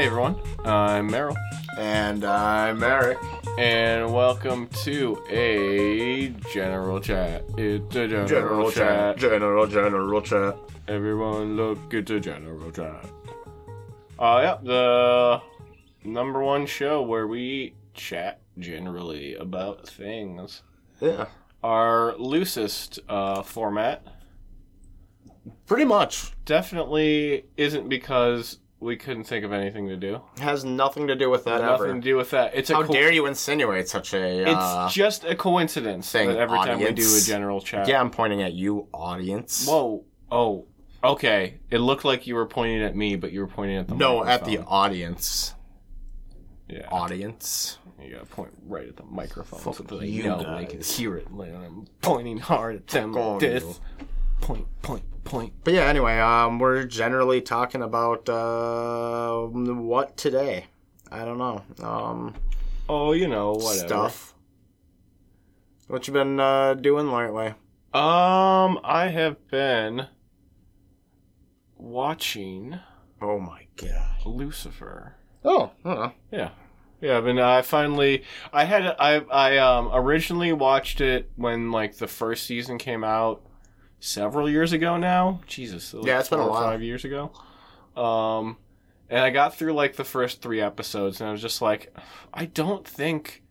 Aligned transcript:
Hey 0.00 0.06
everyone, 0.06 0.36
I'm 0.64 1.10
Meryl, 1.10 1.36
And 1.76 2.24
I'm 2.24 2.82
Eric. 2.82 3.18
and 3.58 4.10
welcome 4.10 4.66
to 4.84 5.22
a 5.28 6.28
general 6.54 7.00
chat. 7.00 7.44
It's 7.58 7.94
a 7.96 8.08
general, 8.08 8.70
chat. 8.70 9.18
General, 9.18 9.66
general 9.66 10.22
chat. 10.22 10.56
Everyone, 10.88 11.54
look 11.54 11.92
at 11.92 12.06
the 12.06 12.18
general 12.18 12.70
chat. 12.70 13.04
Uh, 14.18 14.40
yeah, 14.42 14.56
the 14.62 15.42
number 16.02 16.42
one 16.42 16.64
show 16.64 17.02
where 17.02 17.26
we 17.26 17.74
chat 17.92 18.40
generally 18.58 19.34
about 19.34 19.86
things. 19.86 20.62
Yeah. 21.02 21.26
Our 21.62 22.16
loosest 22.16 23.00
uh, 23.06 23.42
format 23.42 24.06
Pretty 25.66 25.84
much. 25.84 26.32
definitely 26.46 27.44
isn't 27.58 27.90
because 27.90 28.60
we 28.80 28.96
couldn't 28.96 29.24
think 29.24 29.44
of 29.44 29.52
anything 29.52 29.88
to 29.88 29.96
do. 29.96 30.20
Has 30.40 30.64
nothing 30.64 31.06
to 31.08 31.14
do 31.14 31.28
with 31.30 31.44
that 31.44 31.60
Nothing 31.60 31.86
ever. 31.90 31.94
to 31.94 32.00
do 32.00 32.16
with 32.16 32.30
that. 32.30 32.54
It's 32.54 32.70
a 32.70 32.74
How 32.74 32.82
co- 32.84 32.92
dare 32.92 33.12
you 33.12 33.26
insinuate 33.26 33.88
such 33.88 34.14
a. 34.14 34.40
It's 34.42 34.50
Uh, 34.50 34.88
just 34.90 35.24
a 35.24 35.34
coincidence 35.34 36.10
thing, 36.10 36.28
that 36.28 36.38
every 36.38 36.58
time 36.58 36.78
we 36.78 36.84
do 36.86 36.90
a 36.90 36.92
audience. 36.92 37.26
general 37.26 37.60
chat. 37.60 37.86
yeah, 37.88 38.00
I'm 38.00 38.10
pointing 38.10 38.42
at 38.42 38.54
you, 38.54 38.88
audience. 38.94 39.66
Whoa. 39.68 40.04
Oh. 40.30 40.66
Okay. 41.02 41.60
It 41.70 41.78
looked 41.78 42.04
like 42.04 42.26
you 42.26 42.34
were 42.34 42.46
pointing 42.46 42.82
at 42.82 42.94
me, 42.96 43.16
but 43.16 43.32
you 43.32 43.40
were 43.40 43.46
pointing 43.46 43.76
at 43.78 43.88
the 43.88 43.94
no, 43.94 44.24
at 44.24 44.44
the 44.44 44.50
microphone. 44.52 44.72
audience. 44.72 45.54
yeah. 46.68 46.86
Audience. 46.90 47.78
You 48.02 48.12
gotta 48.14 48.26
point 48.26 48.50
right 48.66 48.88
at 48.88 48.96
the 48.96 49.04
microphone 49.04 49.60
so 49.60 49.72
Fuck 49.72 49.88
that 49.88 50.00
they 50.00 50.06
you 50.06 50.22
know 50.24 50.38
they 50.58 50.64
can 50.64 50.76
guys. 50.78 50.96
hear 50.96 51.16
it. 51.16 51.30
Like 51.32 51.52
I'm 51.54 51.86
pointing 52.00 52.38
hard 52.38 52.76
at 52.76 52.86
them. 52.86 53.12
Fuck 53.12 53.22
like 53.32 53.40
this. 53.40 53.80
Point, 54.40 54.66
point, 54.82 55.02
point. 55.24 55.52
But 55.64 55.74
yeah, 55.74 55.82
anyway, 55.84 56.18
um, 56.18 56.58
we're 56.58 56.84
generally 56.84 57.40
talking 57.40 57.82
about 57.82 58.28
uh, 58.28 59.42
what 59.46 60.16
today. 60.16 60.66
I 61.10 61.24
don't 61.24 61.38
know. 61.38 61.62
Um, 61.82 62.34
Oh, 62.88 63.12
you 63.12 63.28
know, 63.28 63.52
whatever. 63.52 63.86
stuff. 63.86 64.34
What 65.86 66.06
you 66.08 66.12
been 66.12 66.40
uh, 66.40 66.74
doing 66.74 67.10
lately? 67.12 67.48
Um, 67.92 68.80
I 68.84 69.10
have 69.12 69.46
been 69.48 70.06
watching 71.76 72.78
Oh 73.22 73.38
my 73.38 73.66
god. 73.76 74.24
Lucifer. 74.26 75.16
Oh, 75.44 75.70
uh, 75.84 76.10
Yeah. 76.32 76.50
Yeah, 77.00 77.16
I've 77.18 77.24
been 77.24 77.38
I 77.38 77.62
finally 77.62 78.24
I 78.52 78.64
had 78.64 78.84
I 78.98 79.16
I 79.32 79.56
um 79.58 79.88
originally 79.92 80.52
watched 80.52 81.00
it 81.00 81.30
when 81.36 81.70
like 81.70 81.96
the 81.96 82.06
first 82.08 82.44
season 82.46 82.76
came 82.76 83.02
out 83.04 83.42
several 84.00 84.48
years 84.50 84.72
ago 84.72 84.96
now. 84.96 85.40
Jesus. 85.46 85.94
Like 85.94 86.06
Yeah, 86.06 86.18
it's 86.20 86.28
been 86.28 86.40
a 86.40 86.48
while. 86.48 86.62
5 86.62 86.82
years 86.82 87.04
ago. 87.04 87.30
Um 87.96 88.56
and 89.08 89.20
I 89.20 89.30
got 89.30 89.54
through 89.56 89.72
like 89.74 89.96
the 89.96 90.04
first 90.04 90.40
3 90.42 90.60
episodes 90.60 91.20
and 91.20 91.28
I 91.28 91.32
was 91.32 91.42
just 91.42 91.60
like 91.62 91.94
I 92.34 92.46
don't 92.46 92.86
think 92.86 93.42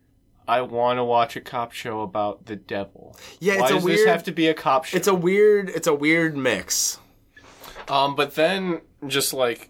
I 0.47 0.61
want 0.61 0.97
to 0.97 1.03
watch 1.03 1.35
a 1.35 1.41
cop 1.41 1.73
show 1.73 2.01
about 2.01 2.47
the 2.47 2.55
devil. 2.55 3.15
yeah, 3.39 3.57
Why 3.57 3.61
it's 3.61 3.71
a 3.71 3.73
does 3.75 3.83
weird. 3.83 3.99
this 3.99 4.05
have 4.07 4.23
to 4.23 4.31
be 4.31 4.47
a 4.47 4.53
cop 4.55 4.83
show? 4.85 4.97
It's 4.97 5.07
a 5.07 5.13
weird. 5.13 5.69
It's 5.69 5.85
a 5.85 5.93
weird 5.93 6.35
mix. 6.35 6.97
Um, 7.87 8.15
but 8.15 8.33
then 8.33 8.81
just 9.05 9.31
like 9.31 9.69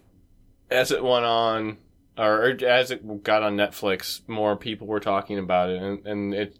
as 0.70 0.90
it 0.90 1.04
went 1.04 1.26
on, 1.26 1.76
or, 2.16 2.46
or 2.52 2.64
as 2.64 2.90
it 2.90 3.22
got 3.22 3.42
on 3.42 3.56
Netflix, 3.58 4.26
more 4.26 4.56
people 4.56 4.86
were 4.86 5.00
talking 5.00 5.38
about 5.38 5.68
it, 5.68 5.82
and, 5.82 6.06
and 6.06 6.32
it 6.34 6.56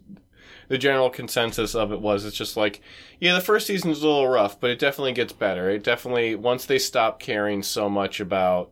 the 0.71 0.77
general 0.77 1.09
consensus 1.09 1.75
of 1.75 1.91
it 1.91 1.99
was 2.01 2.25
it's 2.25 2.35
just 2.37 2.55
like 2.57 2.81
yeah, 3.19 3.33
the 3.35 3.41
first 3.41 3.67
season's 3.67 4.01
a 4.01 4.07
little 4.07 4.27
rough, 4.27 4.59
but 4.59 4.69
it 4.71 4.79
definitely 4.79 5.11
gets 5.13 5.33
better. 5.33 5.69
It 5.69 5.83
definitely 5.83 6.33
once 6.35 6.65
they 6.65 6.79
stop 6.79 7.19
caring 7.19 7.61
so 7.61 7.89
much 7.89 8.19
about 8.19 8.71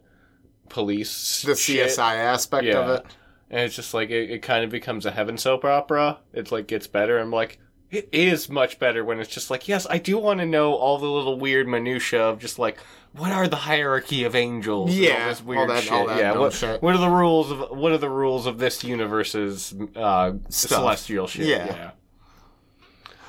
police 0.70 1.42
The 1.44 1.56
shit, 1.56 1.88
CSI 1.90 2.16
aspect 2.16 2.66
Yeah. 2.66 2.80
of 2.80 2.90
it. 2.90 3.06
and 3.50 3.62
it's 3.62 3.76
just 3.76 3.94
like 3.94 4.10
it, 4.10 4.30
it 4.30 4.42
kind 4.42 4.64
of 4.64 4.70
becomes 4.70 5.06
a 5.06 5.12
heaven 5.12 5.38
soap 5.38 5.66
opera. 5.66 6.20
It's 6.34 6.52
like 6.52 6.68
gets 6.68 6.88
better. 6.88 7.18
I'm 7.20 7.32
like, 7.32 7.60
it 7.92 8.08
is 8.12 8.50
much 8.50 8.78
better 8.80 9.04
when 9.04 9.20
it's 9.20 9.34
just 9.34 9.50
like, 9.50 9.68
yes, 9.68 9.88
I 9.90 9.98
do 9.98 10.18
want 10.20 10.40
to 10.42 10.46
know 10.46 10.74
all 10.76 10.98
the 11.00 11.08
little 11.08 11.40
weird 11.40 11.68
minutia 11.68 12.22
of 12.22 12.38
just 12.40 12.60
like, 12.60 12.78
what 13.14 13.32
are 13.32 13.48
the 13.48 13.56
hierarchy 13.56 14.24
of 14.24 14.36
angels? 14.36 14.90
and 14.92 15.00
Yeah, 15.00 15.24
all 15.24 15.28
this 15.30 15.42
all 15.48 15.68
that- 15.68 15.84
shit. 15.84 15.92
all 15.92 16.08
that 16.08 16.18
yeah, 16.20 16.38
what, 16.38 16.54
shit. 16.54 16.82
what 16.82 16.96
are 16.96 17.00
the 17.00 17.10
rules 17.10 17.52
of 17.52 17.72
what 17.78 17.92
are 17.92 17.98
the 17.98 18.10
rules 18.10 18.46
of 18.46 18.58
this 18.60 18.84
universe's 18.84 19.74
uh, 19.96 20.34
celestial 20.50 21.28
shit? 21.28 21.48
Yeah. 21.48 21.66
yeah. 21.66 21.92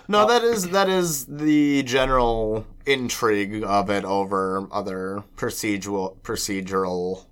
No, 0.09 0.27
that 0.27 0.43
is 0.43 0.71
that 0.71 0.89
is 0.89 1.27
the 1.27 1.85
general 1.85 2.67
intrigue 2.85 3.63
of 3.63 3.91
it 3.91 4.05
over 4.05 4.67
other 4.73 5.23
procedural 5.37 6.17
procedural. 6.23 7.27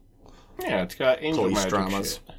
Yeah, 0.61 0.83
it's 0.83 0.95
got 0.95 1.23
angel 1.23 1.51
magic 1.51 1.71
dramas. 1.71 2.21
shit. 2.27 2.35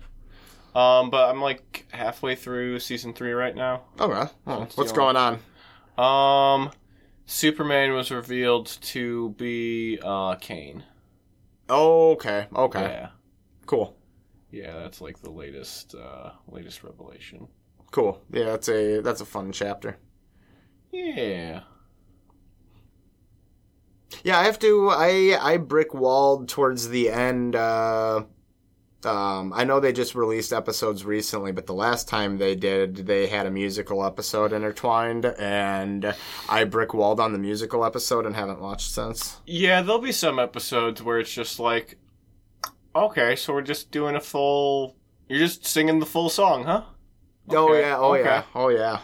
Um, 0.75 1.09
but 1.09 1.29
I'm 1.29 1.41
like 1.41 1.85
halfway 1.91 2.35
through 2.35 2.79
season 2.79 3.13
three 3.13 3.33
right 3.33 3.53
now. 3.55 3.81
Okay, 3.99 4.31
oh, 4.47 4.59
That's 4.59 4.77
what's 4.77 4.91
going 4.93 5.17
on? 5.17 5.33
Um, 5.97 6.71
Sinnerman 7.29 7.95
was 7.95 8.09
revealed 8.09 8.65
to 8.81 9.29
be 9.37 9.99
uh 10.03 10.35
Cain. 10.35 10.83
Okay, 11.69 12.47
okay, 12.55 12.81
Yeah. 12.81 13.09
cool, 13.67 13.95
Yeah, 14.51 14.73
that's 14.79 14.99
like 14.99 15.19
the 15.21 15.29
latest 15.29 15.93
uh 15.93 16.31
latest 16.47 16.83
revelation. 16.83 17.47
cool. 17.91 18.21
Yeah, 18.31 18.45
that's 18.45 18.67
a 18.67 19.01
that's 19.01 19.21
a 19.21 19.25
fun 19.25 19.51
chapter. 19.51 19.97
Yeah. 20.91 21.61
Yeah, 24.23 24.39
I 24.39 24.43
have 24.45 24.57
to. 24.59 24.89
I 24.89 25.37
I 25.39 25.57
brick 25.57 25.93
walled 25.93 26.49
towards 26.49 26.89
the 26.89 27.09
end. 27.11 27.55
Uh, 27.55 28.23
um, 29.05 29.53
I 29.53 29.63
know 29.63 29.79
they 29.79 29.93
just 29.93 30.15
released 30.15 30.51
episodes 30.51 31.05
recently, 31.05 31.51
but 31.51 31.65
the 31.65 31.73
last 31.73 32.07
time 32.07 32.37
they 32.37 32.55
did, 32.55 32.95
they 33.07 33.27
had 33.27 33.45
a 33.45 33.51
musical 33.51 34.05
episode 34.05 34.51
intertwined, 34.51 35.25
and 35.25 36.13
I 36.49 36.63
brick 36.65 36.93
walled 36.93 37.19
on 37.19 37.31
the 37.31 37.39
musical 37.39 37.85
episode 37.85 38.25
and 38.25 38.35
haven't 38.35 38.61
watched 38.61 38.91
since. 38.91 39.39
Yeah, 39.45 39.81
there'll 39.81 40.01
be 40.01 40.11
some 40.11 40.39
episodes 40.39 41.01
where 41.01 41.19
it's 41.19 41.33
just 41.33 41.59
like 41.59 41.97
okay, 42.95 43.35
so 43.35 43.53
we're 43.53 43.61
just 43.61 43.91
doing 43.91 44.15
a 44.15 44.19
full 44.19 44.95
you're 45.27 45.39
just 45.39 45.65
singing 45.65 45.99
the 45.99 46.05
full 46.05 46.29
song, 46.29 46.63
huh? 46.63 46.83
oh 47.49 47.73
yeah, 47.73 47.97
oh 47.97 48.13
okay. 48.13 48.23
yeah, 48.23 48.43
oh 48.55 48.69
yeah. 48.69 48.99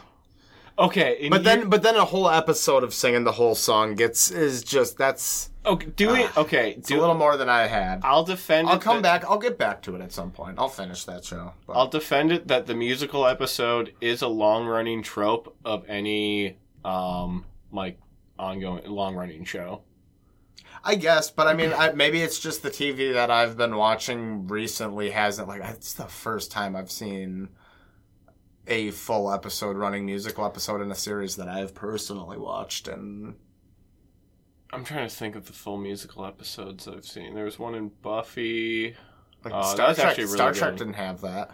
Okay, 0.78 1.18
and 1.22 1.30
But 1.30 1.44
then, 1.46 1.70
but 1.70 1.84
then 1.84 1.96
a 1.96 2.04
whole 2.04 2.30
episode 2.30 2.84
of 2.84 2.94
singing 2.94 3.24
the 3.24 3.32
whole 3.32 3.56
song 3.56 3.96
gets 3.96 4.30
is 4.30 4.62
just 4.62 4.98
that's 4.98 5.50
okay, 5.66 5.88
doing 5.96 6.28
okay, 6.38 6.76
it's 6.78 6.88
do 6.88 6.98
a 6.98 7.02
little 7.02 7.16
more 7.16 7.38
than 7.38 7.50
I 7.50 7.68
had. 7.68 8.02
I'll 8.04 8.24
defend 8.24 8.68
I'll 8.70 8.76
it 8.76 8.82
come 8.82 9.02
that- 9.02 9.22
back. 9.22 9.30
I'll 9.30 9.38
get 9.40 9.58
back 9.58 9.82
to 9.84 9.96
it 9.96 10.02
at 10.02 10.12
some 10.12 10.32
point. 10.32 10.58
I'll 10.60 10.70
finish 10.70 11.06
that 11.06 11.24
show. 11.26 11.54
but- 11.68 11.74
I'll 11.74 11.88
defend 11.88 12.32
it 12.32 12.48
that 12.48 12.66
the 12.68 12.76
musical 12.76 13.26
episode 13.26 13.94
is 14.02 14.22
a 14.22 14.28
long 14.28 14.66
running 14.66 15.02
trope 15.04 15.56
of 15.66 15.84
any 15.88 16.58
um 16.84 17.46
like 17.72 18.00
ongoing 18.38 18.86
long 18.88 19.16
running 19.16 19.44
show. 19.46 19.82
I 20.88 20.96
guess, 20.96 21.32
but 21.32 21.48
I 21.48 21.54
mean, 21.56 21.74
I, 21.74 21.94
maybe 21.94 22.22
it's 22.22 22.38
just 22.40 22.62
the 22.62 22.70
TV 22.70 23.14
that 23.14 23.32
I've 23.32 23.58
been 23.58 23.76
watching 23.76 24.48
recently 24.48 25.10
hasn't 25.10 25.48
like. 25.48 25.62
It's 25.64 25.94
the 25.94 26.06
first 26.06 26.52
time 26.52 26.76
I've 26.76 26.92
seen 26.92 27.50
a 28.68 28.92
full 28.92 29.32
episode 29.32 29.78
running 29.78 30.06
musical 30.06 30.46
episode 30.46 30.82
in 30.82 30.92
a 30.92 30.96
series 30.96 31.38
that 31.38 31.48
I've 31.48 31.74
personally 31.74 32.38
watched, 32.38 32.88
and 32.88 33.34
I'm 34.76 34.84
trying 34.84 35.08
to 35.08 35.14
think 35.16 35.36
of 35.36 35.48
the 35.48 35.54
full 35.54 35.78
musical 35.78 36.26
episodes 36.26 36.88
I've 36.88 37.06
seen. 37.06 37.34
There 37.34 37.46
was 37.46 37.58
one 37.58 37.76
in 37.76 37.90
Buffy. 38.02 38.96
like 39.44 39.54
Oh, 39.56 39.62
Star 39.74 39.94
Trek. 39.96 40.18
really 40.18 40.28
Star 40.30 40.54
Trek 40.54 40.72
good. 40.72 40.80
didn't 40.80 40.94
have 40.96 41.22
that. 41.22 41.52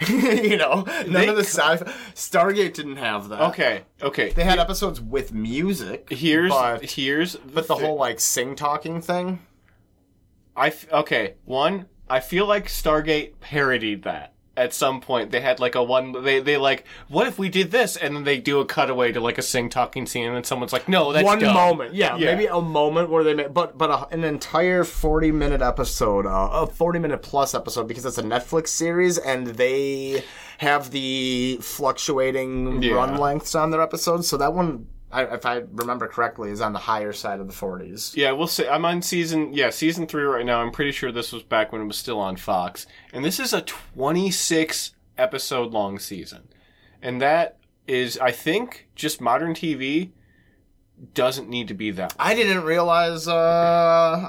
you 0.08 0.56
know, 0.56 0.82
none 0.86 1.12
They 1.12 1.26
of 1.26 1.34
the 1.36 1.42
sci. 1.42 1.76
Stargate 2.14 2.72
didn't 2.74 2.98
have 2.98 3.30
that. 3.30 3.40
Okay, 3.50 3.82
okay. 4.00 4.30
they 4.30 4.44
had 4.44 4.60
episodes 4.60 5.00
with 5.00 5.32
music. 5.32 6.06
Here's 6.12 6.52
but, 6.52 6.84
here's 6.92 7.34
but 7.34 7.66
the 7.66 7.74
thi- 7.74 7.84
whole 7.84 7.96
like 7.96 8.20
sing 8.20 8.54
talking 8.54 9.00
thing. 9.00 9.40
I 10.56 10.68
f- 10.68 10.90
okay 10.92 11.34
one. 11.44 11.86
I 12.08 12.20
feel 12.20 12.46
like 12.46 12.66
Stargate 12.68 13.40
parodied 13.40 14.04
that 14.04 14.34
at 14.58 14.74
some 14.74 15.00
point. 15.00 15.30
They 15.30 15.40
had 15.40 15.60
like 15.60 15.74
a 15.74 15.82
one. 15.82 16.24
They 16.24 16.40
they 16.40 16.56
like 16.56 16.84
what 17.08 17.26
if 17.26 17.38
we 17.38 17.48
did 17.48 17.70
this 17.70 17.96
and 17.96 18.14
then 18.16 18.24
they 18.24 18.38
do 18.38 18.60
a 18.60 18.66
cutaway 18.66 19.12
to 19.12 19.20
like 19.20 19.38
a 19.38 19.42
sing 19.42 19.68
talking 19.70 20.04
scene 20.06 20.26
and 20.26 20.34
then 20.36 20.44
someone's 20.44 20.72
like 20.72 20.88
no 20.88 21.12
that's 21.12 21.24
one 21.24 21.38
dumb. 21.38 21.54
moment, 21.54 21.94
yeah, 21.94 22.16
Yeah. 22.16 22.26
maybe 22.34 22.46
a 22.46 22.60
moment 22.60 23.08
where 23.10 23.24
they 23.24 23.34
made, 23.34 23.54
but 23.54 23.78
but 23.78 23.90
a, 23.90 24.08
an 24.14 24.24
entire 24.24 24.84
forty 24.84 25.30
minute 25.32 25.62
episode, 25.62 26.26
uh, 26.26 26.50
a 26.52 26.66
forty 26.66 26.98
minute 26.98 27.22
plus 27.22 27.54
episode 27.54 27.88
because 27.88 28.04
it's 28.04 28.18
a 28.18 28.22
Netflix 28.22 28.68
series 28.68 29.16
and 29.18 29.46
they 29.46 30.24
have 30.58 30.90
the 30.90 31.58
fluctuating 31.62 32.82
Yeah. 32.82 32.94
run 32.94 33.16
lengths 33.16 33.54
on 33.54 33.70
their 33.70 33.80
episodes. 33.80 34.28
So 34.28 34.36
that 34.38 34.52
one, 34.52 34.86
I, 35.10 35.24
if 35.24 35.46
I 35.46 35.62
remember 35.72 36.06
correctly, 36.06 36.50
is 36.50 36.60
on 36.60 36.72
the 36.72 36.78
higher 36.80 37.12
side 37.12 37.40
of 37.40 37.46
the 37.46 37.52
forties. 37.52 38.12
Yeah, 38.16 38.32
we'll 38.32 38.46
see. 38.46 38.68
I'm 38.68 38.84
on 38.84 39.00
season 39.02 39.52
yeah 39.54 39.70
season 39.70 40.06
three 40.06 40.22
right 40.24 40.44
now. 40.44 40.60
I'm 40.60 40.70
pretty 40.70 40.92
sure 40.92 41.10
this 41.10 41.32
was 41.32 41.42
back 41.42 41.72
when 41.72 41.80
it 41.80 41.86
was 41.86 41.96
still 41.96 42.18
on 42.20 42.36
Fox, 42.36 42.86
and 43.12 43.24
this 43.24 43.40
is 43.40 43.52
a 43.52 43.62
26 43.62 44.94
episode 45.16 45.72
long 45.72 45.98
season, 45.98 46.48
and 47.02 47.20
that 47.22 47.56
is 47.86 48.18
I 48.18 48.32
think 48.32 48.88
just 48.94 49.20
modern 49.20 49.54
TV 49.54 50.10
doesn't 51.14 51.48
need 51.48 51.68
to 51.68 51.74
be 51.74 51.90
that. 51.92 52.14
I 52.18 52.34
didn't 52.34 52.64
realize 52.64 53.28
uh, 53.28 53.34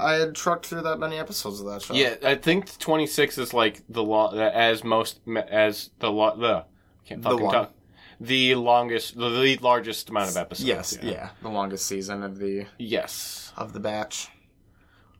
I 0.00 0.14
had 0.14 0.34
trucked 0.34 0.66
through 0.66 0.82
that 0.82 0.98
many 0.98 1.18
episodes 1.18 1.60
of 1.60 1.66
that 1.66 1.82
show. 1.82 1.94
Yeah, 1.94 2.14
I 2.22 2.36
think 2.36 2.78
26 2.78 3.38
is 3.38 3.52
like 3.52 3.82
the 3.88 4.02
long 4.04 4.38
as 4.38 4.84
most 4.84 5.20
as 5.26 5.90
the 5.98 6.10
lo- 6.10 6.36
the 6.36 6.64
can't 7.04 7.22
The 7.22 7.30
fucking 7.30 7.44
long- 7.44 7.52
talk. 7.52 7.72
The 8.22 8.54
longest, 8.54 9.16
the, 9.16 9.30
the 9.30 9.56
largest 9.62 10.10
amount 10.10 10.30
of 10.30 10.36
episodes. 10.36 10.66
Yes. 10.68 10.98
Yeah. 11.02 11.30
The 11.42 11.48
longest 11.48 11.86
season 11.86 12.22
of 12.22 12.38
the 12.38 12.66
Yes. 12.78 13.52
of 13.56 13.72
the 13.72 13.80
batch. 13.80 14.28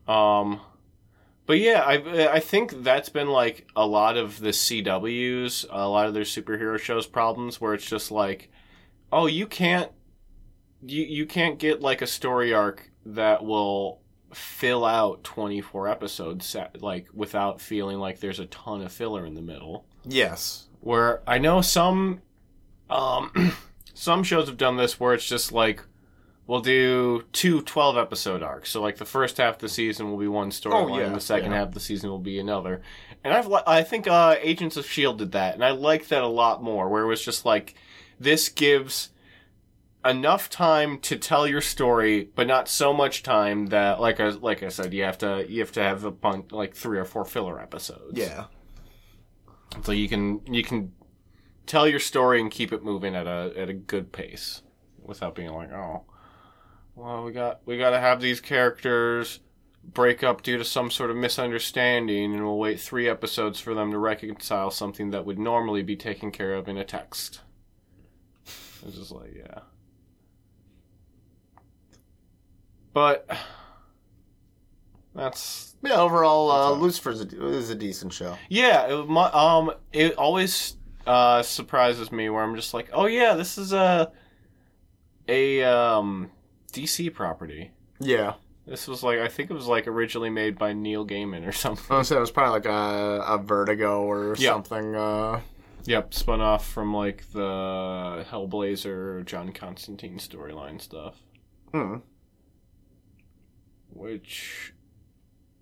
Um, 0.07 0.59
but 1.47 1.59
yeah, 1.59 1.81
I 1.85 2.33
I 2.33 2.39
think 2.39 2.83
that's 2.83 3.09
been 3.09 3.29
like 3.29 3.67
a 3.75 3.85
lot 3.85 4.17
of 4.17 4.39
the 4.39 4.49
CW's, 4.49 5.65
a 5.69 5.87
lot 5.87 6.07
of 6.07 6.13
their 6.13 6.23
superhero 6.23 6.77
shows 6.79 7.07
problems, 7.07 7.59
where 7.59 7.73
it's 7.73 7.85
just 7.85 8.11
like, 8.11 8.49
oh, 9.11 9.25
you 9.25 9.47
can't, 9.47 9.91
you 10.85 11.03
you 11.03 11.25
can't 11.25 11.57
get 11.59 11.81
like 11.81 12.01
a 12.01 12.07
story 12.07 12.53
arc 12.53 12.89
that 13.05 13.43
will 13.43 14.01
fill 14.33 14.85
out 14.85 15.23
twenty 15.23 15.59
four 15.59 15.87
episodes, 15.87 16.55
like 16.79 17.07
without 17.13 17.59
feeling 17.59 17.97
like 17.99 18.19
there's 18.19 18.39
a 18.39 18.45
ton 18.45 18.81
of 18.81 18.91
filler 18.91 19.25
in 19.25 19.33
the 19.33 19.41
middle. 19.41 19.85
Yes. 20.05 20.67
Where 20.79 21.21
I 21.27 21.37
know 21.37 21.61
some, 21.61 22.21
um, 22.91 23.53
some 23.93 24.23
shows 24.23 24.47
have 24.47 24.57
done 24.57 24.77
this 24.77 24.99
where 24.99 25.13
it's 25.13 25.27
just 25.27 25.51
like. 25.51 25.81
We'll 26.47 26.59
do 26.59 27.23
two 27.31 27.61
12 27.61 27.97
episode 27.97 28.43
arcs. 28.43 28.71
So, 28.71 28.81
like, 28.81 28.97
the 28.97 29.05
first 29.05 29.37
half 29.37 29.55
of 29.55 29.61
the 29.61 29.69
season 29.69 30.09
will 30.09 30.17
be 30.17 30.27
one 30.27 30.49
storyline, 30.49 30.91
Oh, 30.91 30.97
yeah, 30.99 31.05
and 31.05 31.15
the 31.15 31.21
second 31.21 31.51
yeah. 31.51 31.59
half 31.59 31.67
of 31.69 31.73
the 31.75 31.79
season 31.79 32.09
will 32.09 32.19
be 32.19 32.39
another. 32.39 32.81
And 33.23 33.33
I've, 33.33 33.47
li- 33.47 33.61
I 33.65 33.83
think 33.83 34.05
uh, 34.07 34.35
Agents 34.41 34.75
of 34.75 34.83
S.H.I.E.L.D. 34.83 35.19
did 35.19 35.31
that, 35.33 35.53
and 35.53 35.63
I 35.63 35.69
liked 35.71 36.09
that 36.09 36.23
a 36.23 36.27
lot 36.27 36.61
more, 36.61 36.89
where 36.89 37.03
it 37.03 37.07
was 37.07 37.23
just 37.23 37.45
like, 37.45 37.75
this 38.19 38.49
gives 38.49 39.11
enough 40.03 40.49
time 40.49 40.97
to 41.01 41.15
tell 41.15 41.47
your 41.47 41.61
story, 41.61 42.27
but 42.35 42.47
not 42.47 42.67
so 42.67 42.91
much 42.91 43.23
time 43.23 43.67
that, 43.67 44.01
like 44.01 44.19
I, 44.19 44.29
like 44.29 44.61
I 44.61 44.69
said, 44.69 44.93
you 44.93 45.03
have 45.03 45.19
to 45.19 45.45
you 45.47 45.59
have 45.61 45.71
to 45.73 45.83
have 45.83 46.03
a 46.03 46.11
bunch, 46.11 46.51
like 46.51 46.73
three 46.75 46.97
or 46.97 47.05
four 47.05 47.23
filler 47.23 47.61
episodes. 47.61 48.17
Yeah. 48.17 48.45
So 49.83 49.91
you 49.93 50.09
can 50.09 50.41
you 50.53 50.63
can 50.63 50.91
tell 51.65 51.87
your 51.87 51.99
story 51.99 52.41
and 52.41 52.51
keep 52.51 52.71
it 52.73 52.83
moving 52.83 53.15
at 53.15 53.27
a 53.27 53.53
at 53.55 53.69
a 53.69 53.73
good 53.73 54.11
pace 54.11 54.61
without 55.01 55.35
being 55.35 55.51
like, 55.51 55.71
oh, 55.71 56.03
well, 56.95 57.23
we 57.23 57.31
got 57.31 57.61
we 57.65 57.77
got 57.77 57.91
to 57.91 57.99
have 57.99 58.21
these 58.21 58.39
characters 58.41 59.39
break 59.83 60.23
up 60.23 60.43
due 60.43 60.57
to 60.57 60.65
some 60.65 60.91
sort 60.91 61.09
of 61.09 61.17
misunderstanding, 61.17 62.33
and 62.33 62.43
we'll 62.43 62.57
wait 62.57 62.79
three 62.79 63.09
episodes 63.09 63.59
for 63.59 63.73
them 63.73 63.91
to 63.91 63.97
reconcile 63.97 64.69
something 64.69 65.09
that 65.11 65.25
would 65.25 65.39
normally 65.39 65.81
be 65.81 65.95
taken 65.95 66.31
care 66.31 66.53
of 66.53 66.67
in 66.67 66.77
a 66.77 66.83
text. 66.83 67.41
It's 68.85 68.95
just 68.95 69.11
like, 69.11 69.33
yeah. 69.35 69.59
But 72.93 73.29
that's 75.15 75.75
Yeah. 75.81 75.99
Overall, 75.99 76.51
uh, 76.51 76.53
all. 76.53 76.75
Lucifer's 76.77 77.21
a, 77.21 77.47
is 77.47 77.69
a 77.69 77.75
decent 77.75 78.13
show. 78.13 78.37
Yeah, 78.49 78.87
it, 78.87 79.07
mu- 79.09 79.19
um, 79.19 79.71
it 79.93 80.15
always 80.15 80.77
uh, 81.07 81.41
surprises 81.43 82.11
me 82.11 82.29
where 82.29 82.43
I'm 82.43 82.55
just 82.55 82.73
like, 82.73 82.89
oh 82.93 83.05
yeah, 83.05 83.33
this 83.35 83.57
is 83.57 83.73
a 83.73 84.11
a 85.27 85.63
um, 85.63 86.31
DC 86.73 87.13
property. 87.13 87.71
Yeah. 87.99 88.33
This 88.65 88.87
was 88.87 89.03
like 89.03 89.19
I 89.19 89.27
think 89.27 89.49
it 89.49 89.53
was 89.53 89.67
like 89.67 89.87
originally 89.87 90.29
made 90.29 90.57
by 90.57 90.73
Neil 90.73 91.05
Gaiman 91.05 91.47
or 91.47 91.51
something. 91.65 91.95
I 91.95 92.01
say 92.03 92.17
it 92.17 92.19
was 92.19 92.31
probably 92.31 92.51
like 92.53 92.65
a, 92.65 93.23
a 93.27 93.37
Vertigo 93.37 94.03
or 94.03 94.35
Yeah. 94.37 94.51
something. 94.53 94.95
Uh, 94.95 95.41
Yep, 95.85 96.13
spun 96.13 96.41
off 96.41 96.67
from 96.67 96.93
like 96.93 97.31
the 97.31 98.23
Hellblazer, 98.29 99.25
John 99.25 99.51
Constantine 99.51 100.17
storyline 100.19 100.79
stuff, 100.79 101.15
hmm. 101.73 101.95
which 103.89 104.73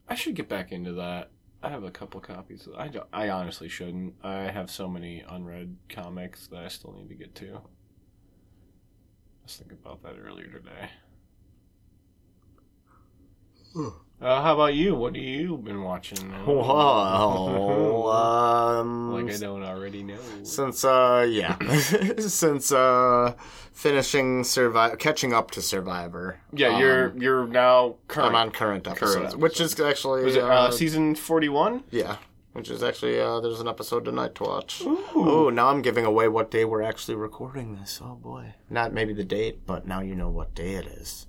I 0.07 0.15
should 0.15 0.35
get 0.35 0.49
back 0.49 0.71
into 0.71 0.93
that. 0.93 1.31
I 1.61 1.69
have 1.69 1.83
a 1.83 1.91
couple 1.91 2.21
copies. 2.21 2.67
I 2.77 2.87
don't, 2.87 3.07
I 3.11 3.29
honestly 3.29 3.67
shouldn't. 3.67 4.15
I 4.23 4.43
have 4.43 4.71
so 4.71 4.87
many 4.87 5.23
unread 5.27 5.75
comics 5.89 6.47
that 6.47 6.63
I 6.63 6.67
still 6.69 6.93
need 6.93 7.09
to 7.09 7.15
get 7.15 7.35
to. 7.35 7.55
I 7.55 7.59
was 9.43 9.55
thinking 9.57 9.77
about 9.83 10.01
that 10.03 10.15
earlier 10.17 10.47
today. 10.47 10.89
Uh, 13.75 14.41
how 14.41 14.53
about 14.55 14.73
you? 14.73 14.95
What 14.95 15.15
have 15.15 15.23
you 15.23 15.57
been 15.57 15.81
watching? 15.83 16.31
Well, 16.45 18.09
um, 18.11 19.13
like 19.13 19.33
I 19.33 19.37
don't 19.37 19.63
already 19.63 20.03
know. 20.03 20.17
since 20.43 20.83
uh, 20.83 21.25
yeah, 21.29 21.57
since 22.17 22.71
uh, 22.71 23.33
finishing 23.71 24.43
survive, 24.43 24.97
catching 24.97 25.31
up 25.33 25.51
to 25.51 25.61
Survivor. 25.61 26.39
yeah, 26.51 26.69
um, 26.69 26.79
you're 26.81 27.17
you're 27.17 27.47
now 27.47 27.95
current. 28.07 28.29
I'm 28.29 28.35
on 28.35 28.51
current 28.51 28.87
episodes, 28.87 29.15
Current 29.15 29.39
which 29.39 29.61
is 29.61 29.79
actually 29.79 30.23
Was 30.25 30.35
it 30.35 30.43
uh, 30.43 30.47
uh, 30.47 30.71
season 30.71 31.15
forty 31.15 31.47
one? 31.47 31.83
yeah, 31.91 32.17
which 32.53 32.69
is 32.69 32.83
actually 32.83 33.19
uh, 33.21 33.39
there's 33.39 33.61
an 33.61 33.67
episode 33.69 34.03
tonight 34.03 34.35
to 34.35 34.43
watch. 34.43 34.81
Ooh. 34.81 34.99
Oh, 35.15 35.49
now 35.49 35.69
I'm 35.69 35.81
giving 35.81 36.03
away 36.05 36.27
what 36.27 36.51
day 36.51 36.65
we're 36.65 36.81
actually 36.81 37.15
recording 37.15 37.75
this. 37.75 38.01
Oh 38.03 38.15
boy, 38.15 38.55
not 38.69 38.91
maybe 38.93 39.13
the 39.13 39.23
date, 39.23 39.65
but 39.65 39.87
now 39.87 40.01
you 40.01 40.15
know 40.15 40.29
what 40.29 40.53
day 40.55 40.73
it 40.73 40.87
is. 40.87 41.25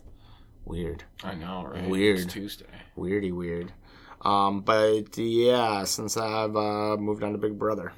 Weird, 0.70 1.02
I 1.24 1.34
know, 1.34 1.66
right? 1.66 1.88
Weird. 1.88 2.20
It's 2.20 2.32
Tuesday. 2.32 2.66
weirdy, 2.96 3.32
weird. 3.32 3.72
Um, 4.22 4.60
but 4.60 5.18
yeah, 5.18 5.82
since 5.82 6.16
I've 6.16 6.54
uh, 6.54 6.96
moved 6.96 7.24
on 7.24 7.32
to 7.32 7.38
Big 7.38 7.58
Brother. 7.58 7.92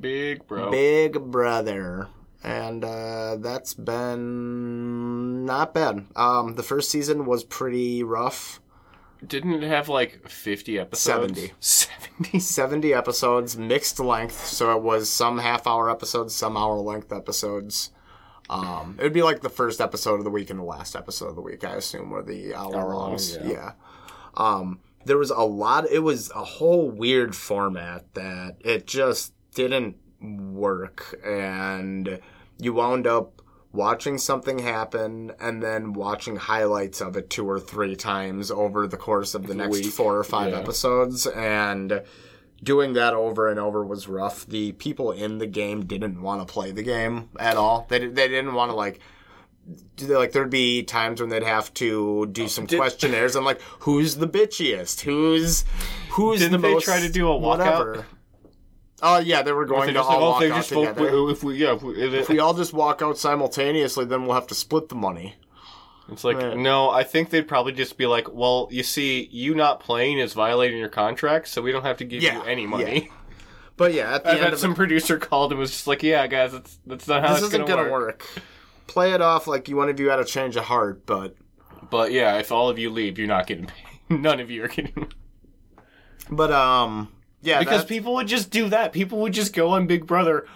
Big 0.00 0.46
bro. 0.46 0.70
Big 0.70 1.18
Brother. 1.18 2.08
And 2.44 2.84
uh, 2.84 3.36
that's 3.36 3.72
been 3.72 5.46
not 5.46 5.72
bad. 5.72 6.04
Um, 6.16 6.54
the 6.56 6.62
first 6.62 6.90
season 6.90 7.24
was 7.24 7.44
pretty 7.44 8.02
rough. 8.02 8.60
Didn't 9.26 9.62
it 9.62 9.66
have 9.66 9.88
like 9.88 10.28
fifty 10.28 10.78
episodes? 10.78 11.38
70. 11.38 11.52
Seventy. 11.60 12.38
70 12.40 12.92
episodes, 12.92 13.56
mixed 13.56 13.98
length. 14.00 14.46
So 14.46 14.76
it 14.76 14.82
was 14.82 15.08
some 15.08 15.38
half 15.38 15.66
hour 15.66 15.88
episodes, 15.90 16.34
some 16.34 16.58
hour 16.58 16.76
length 16.76 17.10
episodes. 17.10 17.90
Um, 18.50 18.96
it 18.98 19.04
would 19.04 19.12
be 19.12 19.22
like 19.22 19.42
the 19.42 19.48
first 19.48 19.80
episode 19.80 20.16
of 20.16 20.24
the 20.24 20.30
week 20.30 20.50
and 20.50 20.58
the 20.58 20.64
last 20.64 20.96
episode 20.96 21.28
of 21.28 21.36
the 21.36 21.40
week, 21.40 21.64
I 21.64 21.76
assume, 21.76 22.10
were 22.10 22.22
the 22.22 22.52
hour 22.52 22.76
Hour 22.76 22.94
long, 22.94 23.10
longs. 23.10 23.36
yeah. 23.36 23.48
Yeah. 23.48 23.72
Um, 24.36 24.80
there 25.04 25.16
was 25.16 25.30
a 25.30 25.42
lot, 25.42 25.88
it 25.88 26.00
was 26.00 26.30
a 26.34 26.44
whole 26.44 26.90
weird 26.90 27.36
format 27.36 28.12
that 28.14 28.56
it 28.60 28.86
just 28.88 29.32
didn't 29.54 29.96
work. 30.20 31.18
And 31.24 32.20
you 32.58 32.74
wound 32.74 33.06
up 33.06 33.40
watching 33.72 34.18
something 34.18 34.58
happen 34.58 35.30
and 35.40 35.62
then 35.62 35.92
watching 35.92 36.34
highlights 36.34 37.00
of 37.00 37.16
it 37.16 37.30
two 37.30 37.48
or 37.48 37.60
three 37.60 37.94
times 37.94 38.50
over 38.50 38.88
the 38.88 38.96
course 38.96 39.34
of 39.34 39.46
the 39.46 39.54
next 39.54 39.70
week, 39.78 39.86
four 39.86 40.16
or 40.16 40.24
five 40.24 40.50
yeah. 40.50 40.58
episodes. 40.58 41.26
And 41.28 42.02
doing 42.62 42.92
that 42.94 43.14
over 43.14 43.48
and 43.48 43.58
over 43.58 43.84
was 43.84 44.08
rough. 44.08 44.46
The 44.46 44.72
people 44.72 45.12
in 45.12 45.38
the 45.38 45.46
game 45.46 45.84
didn't 45.86 46.20
want 46.20 46.46
to 46.46 46.52
play 46.52 46.70
the 46.72 46.82
game 46.82 47.28
at 47.38 47.56
all. 47.56 47.86
They, 47.88 47.98
they 48.06 48.28
didn't 48.28 48.54
want 48.54 48.70
to 48.70 48.74
like 48.76 49.00
like 50.00 50.32
there'd 50.32 50.50
be 50.50 50.82
times 50.82 51.20
when 51.20 51.30
they'd 51.30 51.42
have 51.42 51.72
to 51.74 52.26
do 52.26 52.48
some 52.48 52.66
did- 52.66 52.78
questionnaires 52.78 53.36
and 53.36 53.44
like 53.44 53.60
who's 53.80 54.16
the 54.16 54.26
bitchiest 54.26 55.00
who's 55.02 55.64
who's 56.10 56.40
Didn't 56.40 56.60
the 56.60 56.66
they 56.68 56.74
most 56.74 56.84
try 56.84 57.00
to 57.00 57.08
do 57.08 57.28
a 57.28 57.34
walkout? 57.34 57.40
whatever 57.58 58.06
oh 59.02 59.18
yeah 59.18 59.42
they 59.42 59.52
were 59.52 59.66
going 59.66 59.86
They 59.88 59.92
to 59.92 60.02
all 60.02 60.32
like, 60.32 60.50
oh, 60.50 60.50
walk 60.50 60.58
out 60.58 60.66
vote, 60.66 60.88
oh, 60.88 60.94
together 60.94 61.30
if 61.30 61.44
we, 61.44 61.56
yeah, 61.58 61.74
if 61.74 61.82
we, 61.82 62.02
if 62.02 62.14
if 62.14 62.28
we 62.28 62.38
all 62.40 62.54
just 62.54 62.72
walk 62.72 63.00
out 63.02 63.16
simultaneously 63.18 64.06
then 64.06 64.24
we'll 64.24 64.34
have 64.34 64.46
to 64.48 64.54
split 64.54 64.88
the 64.88 64.94
money 64.96 65.36
it's 66.10 66.24
like 66.24 66.36
Right. 66.36 66.56
no. 66.56 66.90
I 66.90 67.04
think 67.04 67.30
they'd 67.30 67.46
probably 67.48 67.72
just 67.72 67.96
be 67.96 68.06
like, 68.06 68.32
well, 68.32 68.68
you 68.70 68.82
see, 68.82 69.28
you 69.32 69.54
not 69.54 69.80
playing 69.80 70.18
is 70.18 70.32
violating 70.32 70.78
your 70.78 70.88
contract, 70.88 71.48
so 71.48 71.62
we 71.62 71.72
don't 71.72 71.82
have 71.84 71.96
to 71.98 72.04
give 72.04 72.22
Yeah, 72.22 72.36
you 72.38 72.42
any 72.44 72.66
money. 72.66 73.10
but 73.76 73.92
yeah 73.94 74.14
at 74.14 74.24
the 74.24 74.30
I 74.30 74.32
end 74.34 74.42
bet 74.42 74.52
of 74.52 74.58
some 74.58 74.74
producer 74.74 75.18
called 75.18 75.52
and 75.52 75.58
was 75.58 75.70
just 75.70 75.86
like, 75.86 76.02
yeah, 76.02 76.26
guys, 76.26 76.52
that's 76.52 76.78
that's 76.86 77.08
not 77.08 77.22
how 77.22 77.28
this 77.34 77.38
it's 77.44 77.48
isn't 77.54 77.66
gonna, 77.66 77.76
gonna 77.82 77.90
work. 77.90 78.24
work. 78.36 78.42
play 78.86 79.12
it 79.12 79.20
off 79.22 79.46
like 79.46 79.68
you 79.68 79.76
one 79.76 79.88
of 79.88 79.98
you 80.00 80.10
had 80.10 80.18
a 80.20 80.24
change 80.24 80.56
of 80.56 80.64
heart 80.64 81.06
but 81.06 81.36
But 81.90 82.12
yeah, 82.12 82.38
if 82.38 82.52
all 82.52 82.68
of 82.68 82.78
you 82.78 82.90
leave, 82.90 83.18
you're 83.18 83.26
not 83.28 83.46
getting 83.46 83.66
paid. 83.66 83.86
None 84.20 84.40
of 84.40 84.50
you 84.50 84.64
are 84.64 84.68
getting 84.68 85.10
but 86.30 86.52
um 86.52 87.12
yeah 87.42 87.58
because 87.60 87.84
people 87.84 88.14
would 88.14 88.26
just 88.28 88.50
do 88.50 88.68
that. 88.68 88.92
People 88.92 89.18
would 89.20 89.32
just 89.32 89.54
go 89.54 89.70
on 89.70 89.86
Big 89.86 90.06
Brother, 90.06 90.46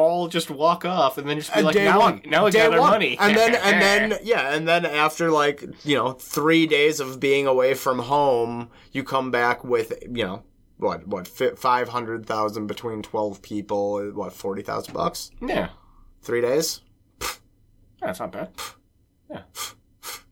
all 0.00 0.26
just 0.28 0.50
walk 0.50 0.84
off, 0.84 1.18
and 1.18 1.28
then 1.28 1.38
just 1.38 1.54
be 1.54 1.62
like, 1.62 1.74
day 1.74 1.84
now, 1.84 1.98
one, 2.00 2.22
now 2.26 2.44
we 2.46 2.50
day 2.50 2.60
got 2.64 2.74
our 2.74 2.80
one. 2.80 2.90
money. 2.90 3.16
and 3.20 3.36
then 3.36 3.54
and 3.62 3.80
then 3.80 4.18
yeah, 4.22 4.54
and 4.54 4.66
then 4.66 4.84
after 4.86 5.30
like 5.30 5.62
you 5.84 5.96
know 5.96 6.12
three 6.12 6.66
days 6.66 6.98
of 7.00 7.20
being 7.20 7.46
away 7.46 7.74
from 7.74 7.98
home, 8.00 8.70
you 8.92 9.04
come 9.04 9.30
back 9.30 9.62
with 9.64 9.92
you 10.02 10.24
know 10.24 10.42
what 10.78 11.06
what 11.06 11.28
five 11.58 11.90
hundred 11.90 12.26
thousand 12.26 12.66
between 12.66 13.02
twelve 13.02 13.42
people, 13.42 14.00
what 14.14 14.32
forty 14.32 14.62
thousand 14.62 14.94
bucks, 14.94 15.30
yeah, 15.40 15.68
three 16.22 16.40
days. 16.40 16.80
that's 18.00 18.18
not 18.20 18.32
bad. 18.32 18.48
Yeah, 19.30 19.42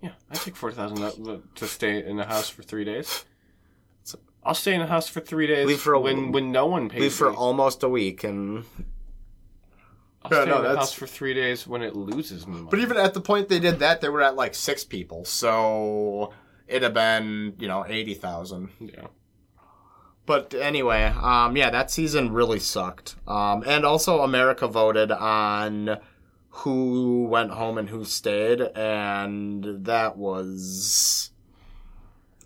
yeah, 0.03 0.11
I 0.31 0.35
take 0.35 0.57
forty 0.57 0.75
thousand 0.75 1.43
to 1.57 1.67
stay 1.69 2.05
in 2.05 2.17
the 2.17 2.25
house 2.25 2.49
for 2.49 2.63
three 2.63 2.85
days. 2.85 3.25
I'll 4.45 4.55
stay 4.55 4.73
in 4.73 4.81
the 4.81 4.87
house 4.87 5.09
for 5.09 5.21
three 5.21 5.47
days 5.47 5.67
Leave 5.67 5.81
for 5.81 5.93
a- 5.93 6.01
when 6.01 6.33
when 6.33 6.51
no 6.53 6.65
one 6.67 6.89
pays 6.89 7.01
Leave 7.03 7.13
for 7.13 7.31
me. 7.31 7.37
almost 7.37 7.83
a 7.83 7.89
week, 7.89 8.25
and 8.25 8.65
I'll 10.23 10.33
Yeah, 10.33 10.43
stay 10.43 10.51
no, 10.51 10.57
in 10.57 10.63
the 10.63 10.69
that's- 10.69 10.87
house 10.89 10.93
for 10.93 11.07
three 11.07 11.33
days 11.35 11.67
when 11.67 11.83
it 11.83 11.95
loses 11.95 12.47
me. 12.47 12.67
But 12.69 12.81
even 12.81 12.97
at 12.97 13.15
the 13.15 13.21
point 13.21 13.49
they 13.49 13.61
did 13.61 13.79
that, 13.79 14.01
they 14.01 14.09
were 14.09 14.23
at 14.23 14.35
like 14.37 14.55
six 14.55 14.85
people, 14.85 15.25
so 15.25 16.33
it'd 16.67 16.83
have 16.83 16.95
been 16.95 17.55
you 17.59 17.69
know 17.69 17.85
eighty 17.87 18.15
thousand. 18.15 18.71
yeah. 18.81 19.07
But 20.27 20.53
anyway, 20.53 21.05
um, 21.05 21.57
yeah, 21.57 21.71
that 21.71 21.91
season 21.91 22.33
really 22.33 22.59
sucked. 22.59 23.17
Um, 23.27 23.65
and 23.67 23.87
also 23.87 24.21
America 24.21 24.67
voted 24.69 25.11
on 25.11 25.97
who 26.51 27.25
went 27.31 27.53
home 27.53 27.79
and 27.79 27.89
who 27.89 28.05
stayed, 28.05 28.61
and 28.61 29.87
that 29.87 30.19
was 30.19 31.31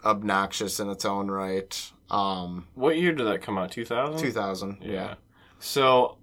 obnoxious 0.05 0.79
in 0.81 0.91
its 0.91 1.05
own 1.05 1.29
right. 1.31 1.93
Um, 2.11 2.69
What 2.75 2.99
year 2.99 3.13
did 3.13 3.27
that 3.27 3.43
come 3.43 3.57
out? 3.59 3.71
Two 3.73 3.85
thousand. 3.85 4.21
2000, 4.21 4.79
yeah. 4.83 4.93
Yeah. 4.93 5.15
So. 5.59 6.19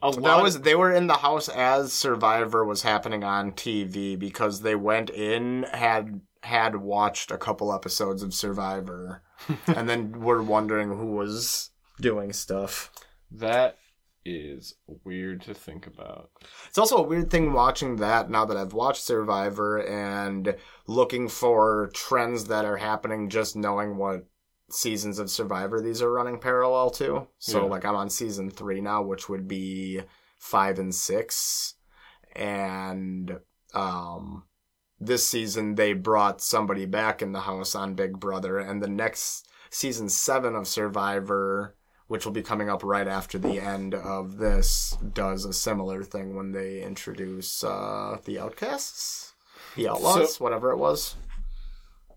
A 0.00 0.10
lot 0.10 0.22
That 0.22 0.42
was 0.42 0.60
they 0.60 0.74
were 0.74 0.92
in 0.92 1.08
the 1.08 1.14
house 1.14 1.48
as 1.48 1.92
Survivor 1.92 2.64
was 2.64 2.82
happening 2.82 3.24
on 3.24 3.52
TV 3.52 4.18
because 4.18 4.60
they 4.60 4.74
went 4.74 5.10
in 5.10 5.64
had 5.72 6.20
had 6.42 6.76
watched 6.76 7.30
a 7.30 7.38
couple 7.38 7.72
episodes 7.72 8.22
of 8.22 8.32
Survivor 8.32 9.22
and 9.66 9.88
then 9.88 10.20
were 10.20 10.42
wondering 10.42 10.96
who 10.96 11.12
was 11.16 11.70
doing 12.00 12.32
stuff. 12.32 12.92
that 13.30 13.76
is 14.24 14.74
weird 15.04 15.40
to 15.40 15.54
think 15.54 15.86
about. 15.86 16.30
It's 16.68 16.76
also 16.76 16.98
a 16.98 17.02
weird 17.02 17.30
thing 17.30 17.52
watching 17.52 17.96
that 17.96 18.28
now 18.28 18.44
that 18.44 18.56
I've 18.58 18.74
watched 18.74 19.02
Survivor 19.02 19.78
and 19.78 20.54
looking 20.86 21.28
for 21.28 21.90
trends 21.94 22.44
that 22.46 22.64
are 22.66 22.76
happening 22.76 23.30
just 23.30 23.56
knowing 23.56 23.96
what 23.96 24.26
seasons 24.70 25.18
of 25.18 25.30
Survivor 25.30 25.80
these 25.80 26.02
are 26.02 26.12
running 26.12 26.38
parallel 26.38 26.90
to. 26.90 27.26
So 27.38 27.62
Yeah. 27.62 27.70
like 27.70 27.84
I'm 27.84 27.96
on 27.96 28.10
season 28.10 28.50
3 28.50 28.80
now 28.80 29.02
which 29.02 29.28
would 29.28 29.48
be 29.48 30.02
5 30.38 30.78
and 30.78 30.94
6 30.94 31.74
and 32.36 33.40
um 33.74 34.44
this 35.00 35.26
season 35.26 35.74
they 35.76 35.92
brought 35.92 36.40
somebody 36.40 36.84
back 36.86 37.22
in 37.22 37.32
the 37.32 37.40
house 37.42 37.74
on 37.74 37.94
Big 37.94 38.18
Brother 38.20 38.58
and 38.58 38.82
the 38.82 38.88
next 38.88 39.46
season 39.70 40.08
7 40.08 40.54
of 40.54 40.66
Survivor 40.68 41.74
which 42.08 42.24
will 42.24 42.32
be 42.32 42.42
coming 42.42 42.68
up 42.70 42.82
right 42.82 43.06
after 43.06 43.38
the 43.38 43.60
end 43.60 43.94
of 43.94 44.38
this, 44.38 44.96
does 45.12 45.44
a 45.44 45.52
similar 45.52 46.02
thing 46.02 46.34
when 46.34 46.52
they 46.52 46.80
introduce 46.82 47.62
uh, 47.62 48.16
the 48.24 48.38
Outcasts, 48.38 49.34
the 49.76 49.88
Outlaws, 49.88 50.40
whatever 50.40 50.72
it 50.72 50.78
was. 50.78 51.16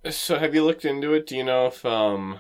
So 0.10 0.40
have 0.40 0.56
you 0.56 0.64
looked 0.66 0.86
into 0.86 1.14
it? 1.14 1.28
Do 1.28 1.36
you 1.38 1.44
know 1.44 1.68
if 1.68 1.86
um 1.86 2.40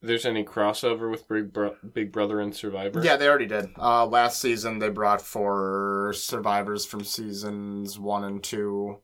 there's 0.00 0.26
any 0.26 0.44
crossover 0.44 1.10
with 1.10 1.26
Big, 1.28 1.50
Bro- 1.52 1.76
Big 1.94 2.12
Brother 2.12 2.38
and 2.38 2.54
Survivor? 2.54 3.00
Yeah, 3.02 3.16
they 3.16 3.26
already 3.26 3.46
did. 3.46 3.70
Uh, 3.78 4.04
last 4.06 4.38
season, 4.38 4.78
they 4.78 4.90
brought 4.90 5.22
four 5.22 6.12
survivors 6.14 6.84
from 6.84 7.04
seasons 7.04 7.98
one 7.98 8.22
and 8.22 8.42
two 8.42 8.98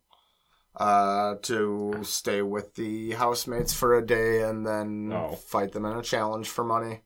uh, 0.77 1.37
to 1.43 2.01
stay 2.03 2.43
with 2.43 2.75
the 2.75 3.13
housemates 3.13 3.73
for 3.73 3.97
a 3.97 4.07
day 4.07 4.43
and 4.43 4.67
then 4.67 5.11
Oh. 5.13 5.35
fight 5.37 5.73
them 5.73 5.87
in 5.87 5.97
a 5.97 6.03
challenge 6.03 6.49
for 6.51 6.65
money. 6.65 7.01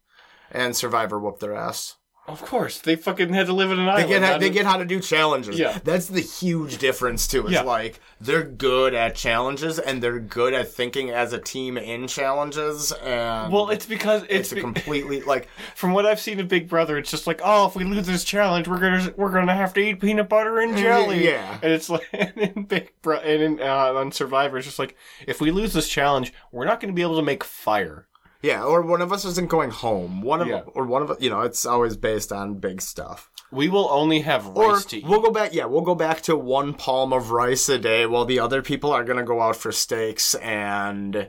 And 0.50 0.74
Survivor 0.76 1.18
whooped 1.20 1.40
their 1.40 1.54
ass. 1.54 1.96
Of 2.26 2.40
course, 2.40 2.78
they 2.78 2.96
fucking 2.96 3.34
had 3.34 3.48
to 3.48 3.52
live 3.52 3.70
in 3.70 3.78
an 3.78 3.84
They 3.84 3.90
island. 3.90 4.08
get 4.08 4.22
How 4.22 4.38
they 4.38 4.48
get 4.50 4.64
how 4.64 4.76
to 4.78 4.86
do 4.86 4.98
challenges. 4.98 5.58
Yeah. 5.58 5.78
that's 5.84 6.06
the 6.06 6.22
huge 6.22 6.78
difference 6.78 7.26
too. 7.26 7.42
It's 7.42 7.50
Yeah. 7.52 7.62
like 7.62 8.00
they're 8.18 8.42
good 8.42 8.94
at 8.94 9.14
challenges 9.14 9.78
and 9.78 10.02
they're 10.02 10.20
good 10.20 10.54
at 10.54 10.72
thinking 10.72 11.10
as 11.10 11.34
a 11.34 11.38
team 11.38 11.76
in 11.76 12.08
challenges. 12.08 12.92
And 12.92 13.52
Well, 13.52 13.68
it's 13.68 13.84
because 13.84 14.22
it's, 14.22 14.32
it's 14.32 14.52
a 14.52 14.54
be- 14.54 14.60
completely 14.62 15.20
like 15.34 15.48
from 15.74 15.92
what 15.92 16.06
I've 16.06 16.18
seen 16.18 16.40
in 16.40 16.48
Big 16.48 16.66
Brother. 16.66 16.96
It's 16.96 17.10
just 17.10 17.26
like, 17.26 17.42
oh, 17.44 17.66
if 17.66 17.76
we 17.76 17.84
lose 17.84 18.06
this 18.06 18.24
challenge, 18.24 18.68
we're 18.68 18.78
gonna 18.80 19.12
we're 19.18 19.30
gonna 19.32 19.54
have 19.54 19.74
to 19.74 19.80
eat 19.80 20.00
peanut 20.00 20.30
butter 20.30 20.60
and 20.60 20.78
jelly. 20.78 21.26
Yeah. 21.26 21.58
and 21.62 21.72
it's 21.72 21.90
like 21.90 22.08
and 22.14 22.32
in 22.38 22.62
Big 22.64 22.92
Brother 23.02 23.26
and 23.26 23.42
in, 23.42 23.60
uh, 23.60 23.92
on 23.92 24.12
Survivor, 24.12 24.56
it's 24.56 24.66
just 24.66 24.78
like 24.78 24.96
if 25.26 25.42
we 25.42 25.50
lose 25.50 25.74
this 25.74 25.90
challenge, 25.90 26.32
we're 26.52 26.64
not 26.64 26.80
gonna 26.80 26.94
be 26.94 27.02
able 27.02 27.16
to 27.16 27.22
make 27.22 27.44
fire. 27.44 28.06
Yeah, 28.44 28.62
or 28.62 28.82
one 28.82 29.00
of 29.02 29.10
us 29.12 29.24
isn't 29.24 29.48
going 29.48 29.70
home. 29.70 30.20
One 30.22 30.40
of 30.42 30.48
Yeah. 30.48 30.62
or 30.74 30.84
one 30.84 31.02
of 31.02 31.16
you 31.20 31.30
know, 31.30 31.40
it's 31.40 31.64
always 31.66 31.96
based 31.96 32.30
on 32.32 32.54
big 32.68 32.80
stuff. 32.80 33.30
We 33.50 33.68
will 33.68 33.88
only 33.90 34.20
have 34.20 34.46
Or 34.56 34.72
rice 34.74 34.84
to 34.86 34.98
eat. 34.98 35.06
we'll 35.08 35.20
go 35.22 35.30
back. 35.30 35.54
Yeah, 35.54 35.66
we'll 35.66 35.80
go 35.92 35.94
back 35.94 36.20
to 36.22 36.36
one 36.36 36.74
palm 36.74 37.12
of 37.12 37.30
rice 37.30 37.68
a 37.68 37.78
day, 37.78 38.04
while 38.06 38.24
the 38.24 38.40
other 38.40 38.62
people 38.62 38.90
are 38.92 39.04
gonna 39.04 39.22
go 39.22 39.40
out 39.40 39.56
for 39.56 39.72
steaks 39.72 40.34
and 40.36 41.28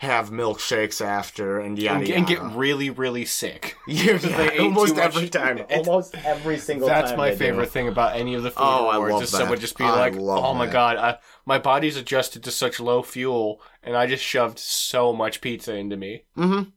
have 0.00 0.30
milkshakes 0.30 1.04
after 1.04 1.60
and 1.60 1.78
yada 1.78 1.98
and, 1.98 2.08
yada. 2.08 2.18
and 2.18 2.26
get 2.26 2.42
really, 2.56 2.88
really 2.88 3.26
sick. 3.26 3.76
Yeah, 3.86 4.16
they 4.16 4.58
almost 4.58 4.94
too 4.94 5.00
much. 5.00 5.14
every 5.14 5.28
time. 5.28 5.60
Almost 5.68 6.14
every 6.24 6.56
single 6.56 6.88
time. 6.88 7.02
That's 7.02 7.16
my 7.18 7.26
they 7.30 7.34
do. 7.34 7.38
favorite 7.38 7.68
thing 7.70 7.86
about 7.86 8.16
any 8.16 8.34
of 8.34 8.42
the 8.42 8.50
food 8.50 8.62
Oh, 8.62 8.86
love 8.86 9.22
is 9.22 9.28
someone 9.28 9.60
just 9.60 9.76
be 9.76 9.84
I 9.84 9.90
like, 9.90 10.16
"Oh 10.16 10.54
my 10.54 10.64
that. 10.64 10.72
god, 10.72 10.96
I, 10.96 11.18
my 11.44 11.58
body's 11.58 11.98
adjusted 11.98 12.42
to 12.44 12.50
such 12.50 12.80
low 12.80 13.02
fuel, 13.02 13.60
and 13.82 13.94
I 13.94 14.06
just 14.06 14.24
shoved 14.24 14.58
so 14.58 15.12
much 15.12 15.42
pizza 15.42 15.74
into 15.74 15.98
me." 15.98 16.24
Mm-hmm. 16.34 16.70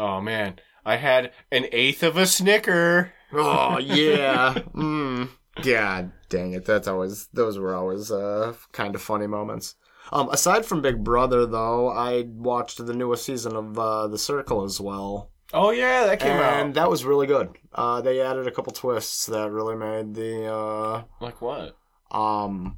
Oh 0.00 0.22
man, 0.22 0.58
I 0.86 0.96
had 0.96 1.32
an 1.52 1.66
eighth 1.70 2.02
of 2.02 2.16
a 2.16 2.26
Snicker. 2.26 3.12
Oh 3.30 3.78
yeah. 3.78 4.54
mm. 4.74 5.28
God 5.62 6.12
dang 6.30 6.54
it. 6.54 6.64
That's 6.64 6.88
always 6.88 7.26
those 7.34 7.58
were 7.58 7.74
always 7.74 8.10
uh 8.10 8.54
kind 8.72 8.94
of 8.94 9.02
funny 9.02 9.26
moments. 9.26 9.74
Um 10.12 10.28
aside 10.30 10.64
from 10.66 10.82
Big 10.82 11.02
Brother 11.02 11.46
though, 11.46 11.90
I 11.90 12.22
watched 12.22 12.84
the 12.84 12.94
newest 12.94 13.24
season 13.24 13.56
of 13.56 13.78
uh 13.78 14.06
The 14.08 14.18
Circle 14.18 14.64
as 14.64 14.80
well. 14.80 15.30
Oh 15.52 15.70
yeah, 15.70 16.06
that 16.06 16.20
came 16.20 16.32
and 16.32 16.40
out. 16.40 16.60
And 16.60 16.74
that 16.74 16.90
was 16.90 17.04
really 17.04 17.26
good. 17.26 17.56
Uh 17.72 18.00
they 18.00 18.20
added 18.20 18.46
a 18.46 18.50
couple 18.50 18.72
twists 18.72 19.26
that 19.26 19.50
really 19.50 19.76
made 19.76 20.14
the 20.14 20.46
uh 20.52 21.02
Like 21.20 21.40
what? 21.40 21.76
um 22.10 22.76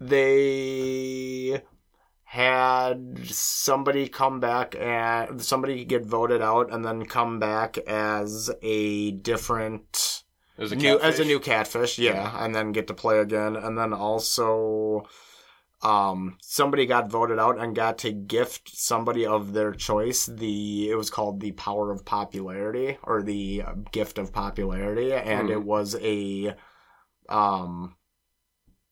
they 0.00 1.60
had 2.24 3.18
somebody 3.24 4.08
come 4.08 4.38
back 4.40 4.76
and 4.78 5.42
somebody 5.42 5.84
get 5.84 6.04
voted 6.04 6.42
out 6.42 6.72
and 6.72 6.84
then 6.84 7.04
come 7.04 7.38
back 7.38 7.78
as 7.78 8.50
a 8.62 9.10
different 9.12 10.22
As 10.58 10.72
a 10.72 10.76
new 10.76 10.98
as 11.00 11.18
a 11.18 11.24
new 11.24 11.40
catfish, 11.40 11.98
yeah, 11.98 12.44
and 12.44 12.54
then 12.54 12.72
get 12.72 12.86
to 12.88 12.94
play 12.94 13.18
again, 13.18 13.56
and 13.56 13.78
then 13.78 13.92
also, 13.92 15.04
um, 15.82 16.36
somebody 16.42 16.86
got 16.86 17.10
voted 17.10 17.38
out 17.38 17.58
and 17.58 17.74
got 17.76 17.98
to 17.98 18.12
gift 18.12 18.70
somebody 18.76 19.24
of 19.24 19.52
their 19.52 19.72
choice 19.72 20.26
the 20.26 20.90
it 20.90 20.96
was 20.96 21.10
called 21.10 21.40
the 21.40 21.52
power 21.52 21.92
of 21.92 22.04
popularity 22.04 22.98
or 23.04 23.22
the 23.22 23.62
uh, 23.62 23.74
gift 23.92 24.18
of 24.18 24.32
popularity, 24.32 25.12
and 25.12 25.48
Hmm. 25.48 25.52
it 25.52 25.62
was 25.62 25.94
a, 26.00 26.54
um, 27.28 27.96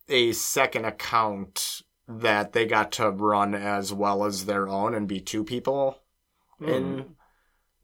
a 0.09 0.33
second 0.33 0.85
account 0.85 1.83
that 2.07 2.53
they 2.53 2.67
got 2.67 2.93
to 2.93 3.11
run 3.11 3.55
as 3.55 3.93
well 3.93 4.25
as 4.25 4.45
their 4.47 4.69
own 4.69 4.95
and 4.95 5.09
be 5.09 5.21
two 5.21 5.43
people 5.43 5.99
Hmm. 6.59 6.69
in 6.69 7.16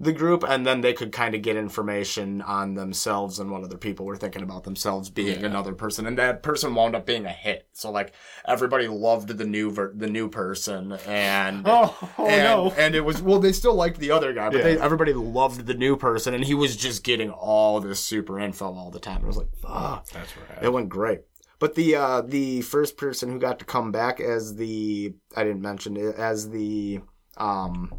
the 0.02 0.12
group, 0.12 0.42
and 0.46 0.66
then 0.66 0.80
they 0.80 0.92
could 0.92 1.12
kind 1.12 1.34
of 1.34 1.42
get 1.42 1.56
information 1.56 2.42
on 2.42 2.74
themselves 2.74 3.38
and 3.38 3.50
what 3.50 3.62
other 3.62 3.78
people 3.78 4.04
were 4.04 4.16
thinking 4.16 4.42
about 4.42 4.64
themselves 4.64 5.08
being 5.10 5.40
Yeah. 5.40 5.46
another 5.46 5.74
person, 5.74 6.06
and 6.06 6.18
that 6.18 6.42
person 6.42 6.74
wound 6.74 6.96
up 6.96 7.06
being 7.06 7.24
a 7.24 7.30
hit. 7.30 7.68
So 7.72 7.90
like 7.90 8.12
everybody 8.44 8.88
loved 8.88 9.28
the 9.38 9.44
new 9.44 9.70
ver- 9.70 9.92
the 9.94 10.08
new 10.08 10.28
person, 10.28 10.92
and 11.06 11.62
Oh, 11.66 11.96
oh 12.18 12.26
and, 12.26 12.42
no. 12.44 12.72
and 12.76 12.94
it 12.96 13.04
was 13.04 13.22
well 13.22 13.38
they 13.38 13.52
still 13.52 13.74
liked 13.74 13.98
the 14.00 14.10
other 14.10 14.32
guy, 14.32 14.48
but 14.50 14.58
Yeah. 14.58 14.64
they, 14.64 14.80
everybody 14.80 15.12
loved 15.12 15.66
the 15.66 15.74
new 15.74 15.96
person, 15.96 16.34
and 16.34 16.44
he 16.44 16.54
was 16.54 16.76
just 16.76 17.04
getting 17.04 17.30
all 17.30 17.78
this 17.80 18.00
super 18.00 18.40
info 18.40 18.66
all 18.74 18.90
the 18.90 18.98
time. 19.00 19.20
It 19.22 19.26
was 19.26 19.36
like 19.36 19.54
fuck. 19.56 20.06
That's 20.08 20.36
right. 20.36 20.62
It 20.64 20.72
went 20.72 20.88
great. 20.88 21.20
But 21.60 21.76
the 21.76 21.94
uh, 21.94 22.22
the 22.22 22.62
first 22.62 22.96
person 22.96 23.30
who 23.30 23.38
got 23.38 23.60
to 23.60 23.64
come 23.64 23.92
back 23.92 24.18
as 24.20 24.56
the 24.56 25.14
I 25.36 25.44
didn't 25.44 25.62
mention 25.62 25.96
it 25.96 26.16
as 26.16 26.50
the 26.50 27.00
um 27.36 27.94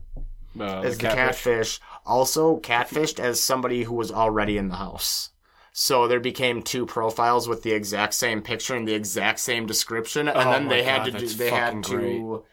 Uh, 0.60 0.82
as 0.82 0.98
the 0.98 1.08
catfish. 1.08 1.80
also 2.06 2.60
catfished 2.60 3.20
as 3.20 3.42
somebody 3.42 3.84
who 3.84 3.96
was 3.96 4.12
already 4.12 4.58
in 4.58 4.68
the 4.70 4.76
house. 4.76 5.30
So 5.72 6.08
there 6.08 6.20
became 6.20 6.62
two 6.62 6.86
profiles 6.86 7.48
with 7.48 7.64
the 7.64 7.72
exact 7.72 8.14
same 8.14 8.42
picture 8.44 8.76
and 8.76 8.88
the 8.88 8.94
exact 8.94 9.40
same 9.40 9.66
description, 9.66 10.28
and 10.28 10.38
Oh 10.38 10.52
then 10.52 10.68
they 10.68 10.84
had 10.84 11.06
to 11.06 11.12
do, 11.12 11.28
they 11.28 11.50
had 11.50 11.84
to 11.86 12.44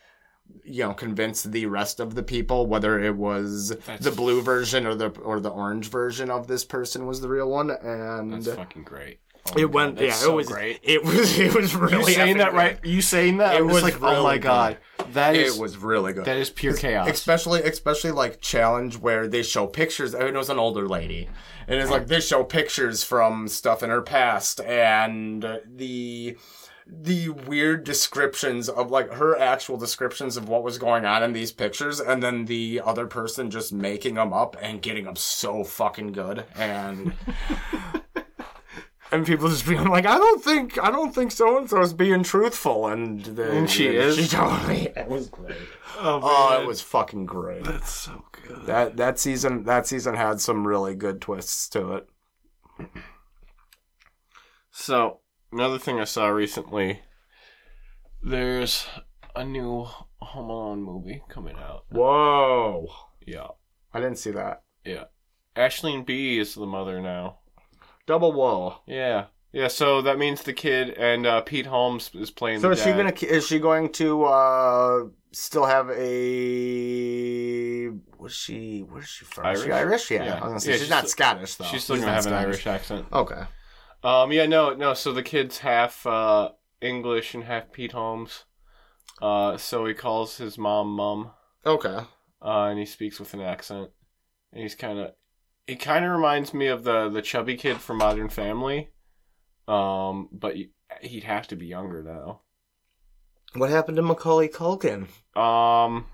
you 0.65 0.83
know 0.85 0.95
convince 0.95 1.43
the 1.43 1.67
rest 1.67 2.01
of 2.01 2.15
the 2.15 2.23
people 2.23 2.67
whether 2.67 2.99
it 2.99 3.15
was 3.17 3.69
That's- 3.71 4.01
the 4.01 4.11
blue 4.11 4.41
version 4.43 4.87
or 4.87 4.95
the 4.95 5.11
or 5.11 5.39
the 5.41 5.51
orange 5.51 5.91
version 5.91 6.31
of 6.31 6.47
this 6.47 6.65
person 6.65 7.07
was 7.07 7.21
the 7.21 7.29
real 7.29 7.51
one, 7.51 7.71
and 7.71 8.33
That's 8.33 8.57
fucking 8.57 8.85
great. 8.85 9.21
Oh 9.49 9.59
it 9.59 9.71
went 9.71 9.97
that's 9.97 10.07
yeah 10.07 10.13
so 10.15 10.33
it 10.33 10.37
was 10.37 10.49
great. 10.49 10.81
it 10.83 11.03
was 11.05 11.39
it 11.39 11.55
was 11.55 11.73
You 11.73 11.79
really 11.81 12.13
saying 12.15 12.39
that 12.39 12.53
right? 12.55 12.79
You 12.85 13.03
saying 13.03 13.39
that? 13.39 13.57
It 13.57 13.65
was 13.65 13.83
like, 13.83 13.97
oh 13.97 14.23
my 14.23 14.33
really 14.33 14.39
god, 14.39 14.79
that 15.13 15.35
is 15.37 15.57
It 15.57 15.61
was 15.61 15.77
really 15.77 16.13
good. 16.13 16.25
that 16.25 16.37
is 16.37 16.51
pure 16.51 16.75
chaos. 16.77 17.09
especially 17.09 17.63
especially 17.63 18.11
like 18.11 18.41
challenge 18.41 18.97
where 18.97 19.27
they 19.29 19.43
show 19.43 19.67
pictures. 19.67 20.15
I 20.15 20.21
mean, 20.21 20.35
it 20.35 20.39
was 20.39 20.51
an 20.51 20.59
older 20.59 20.89
lady, 20.89 21.29
and 21.69 21.81
it's 21.81 21.91
like 21.91 22.07
they 22.07 22.21
show 22.21 22.45
pictures 22.45 23.03
from 23.03 23.49
stuff 23.49 23.83
in 23.83 23.91
her 23.91 24.03
past, 24.03 24.61
and 24.61 25.61
the 25.67 26.37
the 26.93 27.29
weird 27.29 27.85
descriptions 27.85 28.69
of 28.69 28.91
like 28.91 29.13
her 29.13 29.39
actual 29.39 29.77
descriptions 29.77 30.37
of 30.37 30.49
what 30.49 30.65
was 30.65 30.77
going 30.77 31.05
on 31.05 31.23
in 31.23 31.33
these 31.33 31.53
pictures 31.53 32.01
and 32.01 32.21
then 32.21 32.47
the 32.47 32.81
other 32.85 33.07
person 33.07 33.49
just 33.49 33.73
making 33.73 34.15
them 34.15 34.33
up 34.33 34.57
and 34.61 34.83
getting 34.83 35.05
them 35.05 35.15
so 35.15 35.63
fucking 35.63 36.11
good 36.11 36.45
and 36.57 37.13
and 39.13 39.27
people 39.27 39.49
just 39.49 39.67
being 39.67 39.85
like 39.89 40.07
I 40.07 40.19
don't 40.19 40.43
think 40.43 40.79
I 40.83 40.91
don't 40.91 41.15
think 41.15 41.33
so 41.33 41.59
and 41.59 41.69
so 41.69 41.81
is 41.81 41.93
being 41.93 42.23
truthful 42.23 42.87
and, 42.89 43.25
the, 43.25 43.51
And 43.51 43.69
she 43.71 43.87
is? 43.89 44.17
she 44.17 44.29
totally 44.29 44.87
it 44.97 45.09
was 45.09 45.29
great 45.29 45.57
Oh, 45.99 46.21
oh 46.23 46.61
it 46.63 46.67
was 46.67 46.81
fucking 46.81 47.27
great 47.27 47.65
that's 47.65 47.93
so 47.93 48.25
good. 48.33 48.67
that 48.67 48.97
that 48.97 49.19
season 49.19 49.65
that 49.65 49.87
season 49.87 50.15
had 50.15 50.41
some 50.41 50.67
really 50.67 50.95
good 50.95 51.21
twists 51.21 51.69
to 51.71 51.93
it 51.95 52.09
So 54.71 55.21
another 55.53 55.79
thing 55.79 56.01
I 56.01 56.05
saw 56.05 56.29
recently, 56.29 57.01
there's 58.23 58.87
a 59.37 59.45
new 59.45 59.85
Home 60.21 60.51
Alone 60.51 60.83
movie 60.83 61.23
coming 61.29 61.57
out. 61.57 61.85
whoa 61.91 62.87
Yeah, 63.27 63.49
I 63.93 64.01
didn't 64.01 64.19
see 64.19 64.31
that 64.33 64.63
yeah. 64.85 65.05
Aisling 65.57 66.07
Bea 66.07 66.39
is 66.39 66.55
the 66.55 66.65
mother 66.65 67.01
now. 67.03 67.41
Double 68.11 68.33
wall. 68.33 68.83
Yeah, 68.87 69.27
yeah. 69.53 69.69
So 69.69 70.03
that 70.03 70.19
means 70.19 70.43
the 70.43 70.53
kid 70.53 70.91
and 70.91 71.27
uh, 71.27 71.41
Pete 71.43 71.67
Holmes 71.67 72.11
is 72.15 72.31
playing. 72.31 72.61
So 72.61 72.69
the 72.69 72.73
is 72.75 72.83
she 72.83 72.91
gonna 72.93 73.13
is 73.39 73.47
she 73.47 73.59
going 73.59 73.91
to 73.93 74.25
uh 74.25 75.05
still 75.33 75.65
have 75.67 75.89
a 75.91 77.89
was 78.19 78.35
she 78.35 78.81
where's 78.81 79.09
she 79.09 79.25
from? 79.25 79.47
Is 79.55 79.63
she 79.63 79.71
Irish? 79.71 79.87
Irish? 79.87 80.11
Yeah. 80.11 80.25
Yeah. 80.25 80.31
I 80.35 80.35
was 80.35 80.43
gonna 80.49 80.61
say 80.61 80.71
Yeah, 80.71 80.75
she's, 80.77 80.81
she's 80.83 80.91
not 80.91 81.09
still- 81.09 81.27
Scottish 81.27 81.55
though. 81.57 81.65
She's 81.67 81.85
still 81.85 81.97
She's 81.97 82.05
gonna 82.05 82.17
not 82.17 82.25
have 82.25 82.33
an 82.33 82.39
Irish 82.39 82.67
accent. 82.67 83.07
Okay. 83.13 83.43
Um, 84.03 84.33
yeah, 84.33 84.47
no, 84.47 84.75
no. 84.75 84.95
So 84.95 85.13
the 85.13 85.23
kid's 85.23 85.59
half 85.59 86.07
uh, 86.07 86.51
English 86.81 87.35
and 87.35 87.45
half 87.45 87.71
Pete 87.73 87.93
Holmes. 87.93 88.45
Uh, 89.21 89.59
so 89.59 89.85
he 89.85 89.93
calls 89.93 90.39
his 90.39 90.57
mom 90.57 90.89
mum, 90.89 91.33
Okay. 91.67 91.99
uh, 92.43 92.63
and 92.71 92.79
he 92.79 92.87
speaks 92.87 93.21
with 93.21 93.35
an 93.35 93.43
accent. 93.43 93.91
And 94.53 94.63
he's 94.63 94.75
kind 94.75 94.99
of, 94.99 95.11
he 95.67 95.77
kind 95.77 96.05
of 96.05 96.11
reminds 96.11 96.53
me 96.55 96.67
of 96.67 96.85
the 96.85 97.09
the 97.09 97.23
chubby 97.23 97.57
kid 97.57 97.79
from 97.79 97.99
Modern 97.99 98.29
Family. 98.29 98.91
Um, 99.69 100.29
but 100.33 100.57
he- 100.57 100.73
he'd 101.03 101.25
have 101.25 101.47
to 101.49 101.57
be 101.57 101.67
younger 101.67 102.03
though. 102.03 102.41
What 103.55 103.71
happened 103.71 103.97
to 103.97 104.03
Macaulay 104.03 104.49
Culkin? 104.49 105.09
Um, 105.37 106.07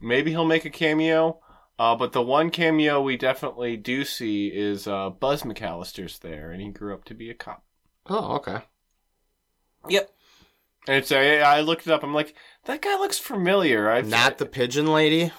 maybe 0.00 0.30
he'll 0.30 0.44
make 0.44 0.64
a 0.64 0.70
cameo. 0.70 1.40
Uh, 1.76 1.96
but 1.96 2.12
the 2.12 2.22
one 2.22 2.50
cameo 2.50 3.00
we 3.00 3.16
definitely 3.16 3.76
do 3.76 4.04
see 4.04 4.46
is 4.46 4.86
uh, 4.86 5.10
Buzz 5.10 5.42
McAllister's 5.42 6.20
there, 6.20 6.52
and 6.52 6.62
he 6.62 6.68
grew 6.70 6.94
up 6.94 7.04
to 7.06 7.14
be 7.14 7.30
a 7.30 7.34
cop. 7.34 7.64
Oh, 8.06 8.36
okay. 8.36 8.58
Yep. 9.88 10.08
And 10.86 10.96
it's 10.96 11.10
I 11.10 11.38
I 11.38 11.60
looked 11.62 11.86
it 11.86 11.92
up. 11.92 12.04
I'm 12.04 12.14
like, 12.14 12.34
that 12.66 12.82
guy 12.82 12.96
looks 12.98 13.18
familiar. 13.18 13.90
I've 13.90 14.06
Not 14.06 14.38
the 14.38 14.46
pigeon 14.46 14.86
lady. 14.86 15.32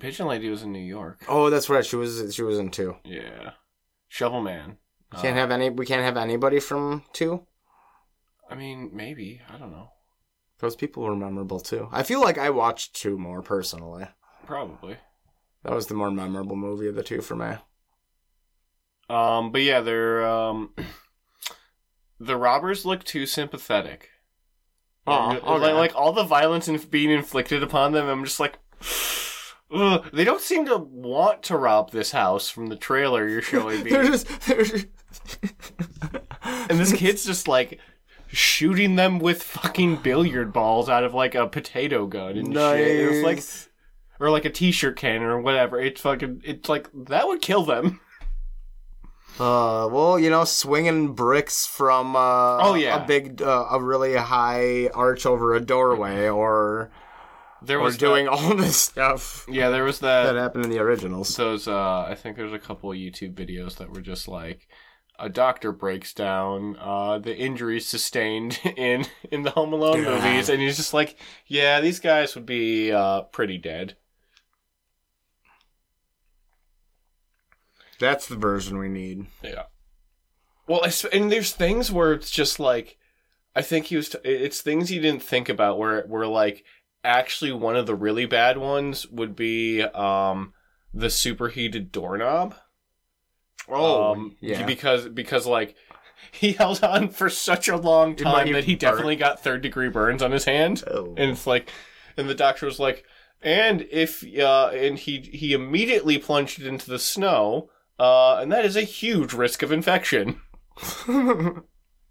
Pigeon 0.00 0.26
Lady 0.26 0.48
was 0.48 0.62
in 0.62 0.72
New 0.72 0.78
York. 0.78 1.24
Oh, 1.28 1.50
that's 1.50 1.68
right. 1.68 1.84
She 1.84 1.96
was 1.96 2.34
she 2.34 2.42
was 2.42 2.58
in 2.58 2.70
two. 2.70 2.96
Yeah, 3.04 3.52
Shovel 4.08 4.40
Man. 4.40 4.78
Can't 5.14 5.36
Uh, 5.36 5.40
have 5.40 5.50
any. 5.50 5.70
We 5.70 5.86
can't 5.86 6.02
have 6.02 6.16
anybody 6.16 6.60
from 6.60 7.04
two. 7.12 7.46
I 8.50 8.54
mean, 8.54 8.90
maybe 8.92 9.40
I 9.52 9.56
don't 9.56 9.72
know. 9.72 9.90
Those 10.58 10.76
people 10.76 11.04
were 11.04 11.16
memorable 11.16 11.60
too. 11.60 11.88
I 11.92 12.02
feel 12.02 12.20
like 12.20 12.38
I 12.38 12.50
watched 12.50 12.94
two 12.94 13.16
more 13.16 13.42
personally. 13.42 14.06
Probably. 14.46 14.96
That 15.62 15.74
was 15.74 15.86
the 15.86 15.94
more 15.94 16.10
memorable 16.10 16.56
movie 16.56 16.88
of 16.88 16.94
the 16.94 17.02
two 17.02 17.20
for 17.20 17.36
me. 17.36 17.56
Um, 19.08 19.52
but 19.52 19.62
yeah, 19.62 19.80
they're 19.80 20.26
um, 20.26 20.74
the 22.20 22.36
robbers 22.36 22.84
look 22.84 23.04
too 23.04 23.26
sympathetic. 23.26 24.10
Oh, 25.06 25.28
like, 25.28 25.44
okay. 25.44 25.72
like 25.72 25.94
all 25.94 26.12
the 26.12 26.24
violence 26.24 26.68
inf- 26.68 26.90
being 26.90 27.10
inflicted 27.10 27.62
upon 27.62 27.92
them. 27.92 28.06
I'm 28.08 28.24
just 28.24 28.40
like. 28.40 28.58
Ugh. 29.70 30.08
They 30.12 30.24
don't 30.24 30.40
seem 30.40 30.66
to 30.66 30.76
want 30.78 31.42
to 31.44 31.56
rob 31.56 31.90
this 31.90 32.12
house 32.12 32.48
from 32.48 32.68
the 32.68 32.76
trailer 32.76 33.28
you're 33.28 33.42
showing 33.42 33.84
me. 33.84 33.90
They're 33.90 34.04
just, 34.04 34.26
they're 34.46 34.64
just... 34.64 34.86
And 36.42 36.78
this 36.78 36.92
kid's 36.92 37.24
just 37.24 37.48
like 37.48 37.78
shooting 38.28 38.96
them 38.96 39.18
with 39.18 39.42
fucking 39.42 39.96
billiard 39.96 40.52
balls 40.52 40.88
out 40.88 41.04
of 41.04 41.14
like 41.14 41.34
a 41.34 41.46
potato 41.46 42.06
gun 42.06 42.36
and 42.36 42.54
shit. 42.54 42.56
It 42.56 43.10
was 43.10 43.22
like 43.22 43.42
or 44.20 44.30
like 44.30 44.44
a 44.44 44.50
t-shirt 44.50 44.96
can 44.96 45.22
or 45.22 45.40
whatever. 45.40 45.80
It's 45.80 46.00
fucking 46.00 46.42
it's 46.44 46.68
like 46.68 46.88
that 47.06 47.26
would 47.26 47.42
kill 47.42 47.64
them. 47.64 48.00
Uh, 49.38 49.88
well, 49.92 50.18
you 50.18 50.30
know, 50.30 50.44
swinging 50.44 51.14
bricks 51.14 51.64
from 51.64 52.16
uh, 52.16 52.58
Oh, 52.60 52.74
yeah. 52.74 53.02
a 53.02 53.06
big, 53.06 53.40
uh, 53.40 53.66
a 53.70 53.80
really 53.80 54.16
high 54.16 54.88
arch 54.88 55.26
over 55.26 55.54
a 55.54 55.60
doorway, 55.60 56.28
or 56.28 56.90
There 57.62 57.80
was 57.80 57.96
doing 57.96 58.26
that- 58.26 58.32
all 58.32 58.54
this 58.54 58.76
stuff 58.80 59.44
yeah, 59.48 59.68
there 59.70 59.84
was 59.84 59.98
that 60.00 60.24
that. 60.32 60.36
happened 60.36 60.64
in 60.64 60.70
the 60.70 60.78
originals. 60.78 61.34
Those 61.36 61.66
uh, 61.68 62.00
I 62.02 62.14
think 62.14 62.36
there's 62.36 62.52
a 62.52 62.58
couple 62.58 62.90
of 62.92 62.96
YouTube 62.96 63.34
videos 63.34 63.76
that 63.78 63.90
were 63.92 64.00
just 64.00 64.28
like 64.28 64.68
a 65.18 65.28
doctor 65.28 65.72
breaks 65.72 66.14
down 66.14 66.76
uh, 66.78 67.18
the 67.18 67.36
injuries 67.36 67.86
sustained 67.88 68.60
in 68.76 69.04
in 69.32 69.42
the 69.42 69.50
Home 69.50 69.72
Alone 69.72 70.04
God. 70.04 70.22
movies, 70.22 70.48
and 70.48 70.60
he's 70.62 70.76
just 70.76 70.94
like, 70.94 71.16
yeah, 71.46 71.80
these 71.80 71.98
guys 71.98 72.34
would 72.36 72.46
be 72.46 72.92
uh, 72.92 73.22
pretty 73.22 73.58
dead. 73.58 73.96
That's 77.98 78.26
the 78.28 78.36
version 78.36 78.78
we 78.78 78.88
need. 78.88 79.26
Yeah. 79.42 79.64
Well, 80.68 80.82
and 81.12 81.32
there's 81.32 81.52
things 81.52 81.90
where 81.90 82.12
it's 82.12 82.30
just 82.30 82.60
like, 82.60 82.96
I 83.56 83.62
think 83.62 83.86
he 83.86 83.96
was. 83.96 84.10
T- 84.10 84.18
it's 84.22 84.60
things 84.60 84.92
you 84.92 85.00
didn't 85.00 85.22
think 85.22 85.48
about 85.48 85.78
where 85.78 86.02
where 86.06 86.26
like 86.26 86.64
actually 87.04 87.52
one 87.52 87.76
of 87.76 87.86
the 87.86 87.94
really 87.94 88.26
bad 88.26 88.58
ones 88.58 89.06
would 89.08 89.36
be 89.36 89.82
um 89.82 90.52
the 90.92 91.10
superheated 91.10 91.92
doorknob. 91.92 92.54
um, 94.12 94.36
yeah. 94.40 94.64
because 94.64 95.08
because 95.08 95.46
like 95.46 95.76
he 96.32 96.52
held 96.52 96.82
on 96.82 97.08
for 97.08 97.28
such 97.28 97.68
a 97.68 97.76
long 97.76 98.16
time 98.16 98.52
that 98.52 98.64
he 98.64 98.72
burnt. 98.72 98.80
definitely 98.80 99.16
got 99.16 99.42
third 99.42 99.62
degree 99.62 99.88
burns 99.88 100.22
on 100.22 100.32
his 100.32 100.44
hand. 100.44 100.82
Oh. 100.86 101.14
And 101.16 101.30
it's 101.30 101.46
like, 101.46 101.70
and 102.16 102.28
the 102.28 102.34
doctor 102.34 102.66
was 102.66 102.78
like, 102.78 103.04
and 103.40 103.86
if, 103.90 104.24
uh, 104.38 104.70
and 104.74 104.98
he, 104.98 105.20
he 105.20 105.52
immediately 105.52 106.18
plunged 106.18 106.60
it 106.60 106.66
into 106.66 106.90
the 106.90 106.98
snow, 106.98 107.70
uh, 107.98 108.36
and 108.36 108.50
that 108.50 108.64
is 108.64 108.76
a 108.76 108.82
huge 108.82 109.32
risk 109.32 109.62
of 109.62 109.70
infection. 109.70 110.40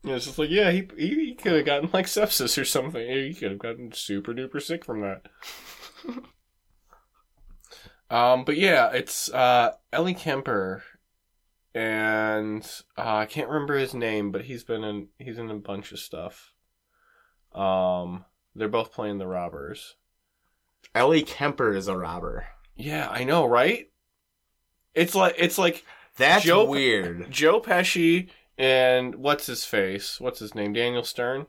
And 0.07 0.15
it's 0.15 0.25
just 0.25 0.39
like, 0.39 0.49
yeah, 0.49 0.71
he, 0.71 0.87
he, 0.97 1.07
he 1.25 1.33
could 1.35 1.51
have 1.53 1.65
gotten 1.65 1.89
like 1.91 2.05
sepsis 2.05 2.59
or 2.59 2.63
something. 2.65 3.05
He 3.05 3.33
could 3.33 3.51
have 3.51 3.59
gotten 3.59 3.91
super 3.91 4.33
duper 4.33 4.61
sick 4.61 4.85
from 4.85 5.01
that. 5.01 5.25
um, 8.15 8.45
but 8.45 8.55
yeah, 8.57 8.89
it's, 8.91 9.31
uh, 9.33 9.71
Ellie 9.91 10.13
Kemper, 10.13 10.83
and, 11.73 12.63
uh, 12.97 13.15
I 13.17 13.25
can't 13.25 13.49
remember 13.49 13.77
his 13.77 13.93
name, 13.93 14.31
but 14.31 14.45
he's 14.45 14.63
been 14.63 14.83
in, 14.83 15.07
he's 15.19 15.37
in 15.37 15.51
a 15.51 15.55
bunch 15.55 15.91
of 15.91 15.99
stuff. 15.99 16.53
Um, 17.53 18.23
they're 18.55 18.69
both 18.69 18.93
playing 18.93 19.17
the 19.17 19.27
robbers. 19.27 19.95
Ellie 20.95 21.23
Kemper 21.23 21.73
is 21.73 21.87
a 21.87 21.97
robber. 21.97 22.47
Yeah, 22.75 23.07
I 23.09 23.23
know, 23.23 23.45
right? 23.45 23.91
It's 24.93 25.13
like 25.15 25.35
it's 25.37 25.57
like 25.57 25.83
That's 26.17 26.43
Joe- 26.45 26.65
weird. 26.65 27.29
Joe 27.29 27.59
Pesci 27.59 28.29
and 28.57 29.15
what's 29.15 29.45
his 29.45 29.65
face? 29.65 30.19
What's 30.19 30.39
his 30.39 30.55
name? 30.55 30.73
Daniel 30.73 31.03
Stern. 31.03 31.47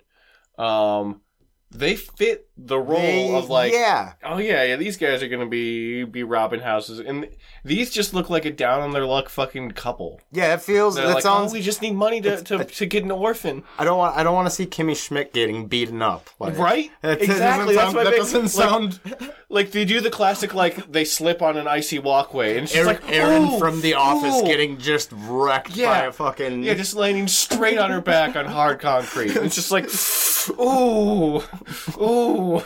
Um, 0.59 1.23
they 1.71 1.97
fit 1.97 2.49
the 2.57 2.79
role 2.79 2.97
They- 3.01 3.35
of 3.35 3.51
like, 3.51 3.73
yeah, 3.73 4.15
oh 4.25 4.39
yeah, 4.39 4.65
yeah, 4.65 4.77
these 4.77 4.97
guys 4.97 5.23
are 5.23 5.29
gonna 5.29 5.47
be 5.47 6.05
be 6.05 6.23
robbing 6.23 6.61
houses, 6.61 6.99
and 6.99 7.29
these 7.65 7.91
just 7.91 8.15
look 8.15 8.31
like 8.31 8.45
a 8.45 8.51
down 8.51 8.81
on 8.81 8.93
their 8.93 9.05
luck 9.05 9.29
fucking 9.29 9.73
couple. 9.73 10.21
yeah. 10.33 10.55
It 10.55 10.63
feels. 10.63 10.97
That 10.97 11.07
like, 11.07 11.23
sounds. 11.23 11.53
oh, 11.53 11.55
we 11.55 11.61
just 11.61 11.83
need 11.83 11.95
money 11.95 12.21
to, 12.23 12.43
to, 12.43 12.65
to 12.65 12.87
get 12.87 13.05
an 13.05 13.11
orphan, 13.11 13.63
I 13.79 13.85
don't 13.85 13.99
want. 13.99 14.17
I 14.17 14.23
don't 14.23 14.35
want 14.35 14.47
to 14.49 14.55
see 14.55 14.67
Kimmy 14.67 14.97
Schmidt 14.97 15.33
getting 15.35 15.67
beaten 15.67 16.01
up. 16.03 16.31
Like, 16.39 16.57
right? 16.59 16.91
That 17.03 17.21
exactly. 17.23 17.75
That's 17.77 17.93
doesn't 17.93 18.49
sound, 18.49 19.01
that 19.01 19.01
doesn't 19.01 19.29
sound. 19.29 19.33
Like 19.51 19.71
they 19.73 19.85
do 19.85 20.01
the 20.01 20.11
classic, 20.11 20.55
like 20.55 20.91
they 20.91 21.05
slip 21.05 21.43
on 21.43 21.57
an 21.57 21.67
icy 21.69 21.99
walkway, 21.99 22.57
and 22.57 22.65
it's 22.65 22.73
just 22.73 22.87
Erin, 22.89 23.03
like 23.03 23.13
Erin 23.13 23.43
"Ooh, 23.45 23.59
from 23.59 23.81
The 23.83 23.95
Office 23.95 24.37
ooh." 24.43 24.47
getting 24.47 24.79
just 24.79 25.11
wrecked 25.13 25.77
Yeah. 25.77 26.01
by 26.01 26.07
a 26.07 26.13
fucking. 26.13 26.63
Yeah, 26.63 26.75
just 26.75 26.95
landing 26.97 27.29
straight 27.29 27.79
on 27.79 27.91
her 27.91 28.01
back 28.01 28.37
on 28.37 28.47
hard 28.47 28.81
concrete. 28.81 29.37
It's 29.37 29.55
just 29.55 29.71
like, 29.71 29.89
ooh, 30.51 31.43
ooh. 32.01 32.63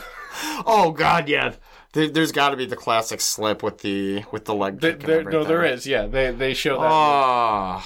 oh 0.65 0.91
God, 0.95 1.29
yeah. 1.29 1.55
There, 1.93 2.09
there's 2.09 2.31
got 2.31 2.49
to 2.49 2.57
be 2.57 2.65
the 2.65 2.75
classic 2.75 3.21
slip 3.21 3.61
with 3.61 3.79
the 3.79 4.23
with 4.31 4.45
the 4.45 4.55
leg. 4.55 4.79
There, 4.79 5.23
no, 5.23 5.43
there 5.43 5.63
everything. 5.63 5.91
Yeah, 5.91 6.07
they 6.07 6.31
they 6.31 6.53
show 6.53 6.81
that. 6.81 6.89
Oh, 6.91 7.83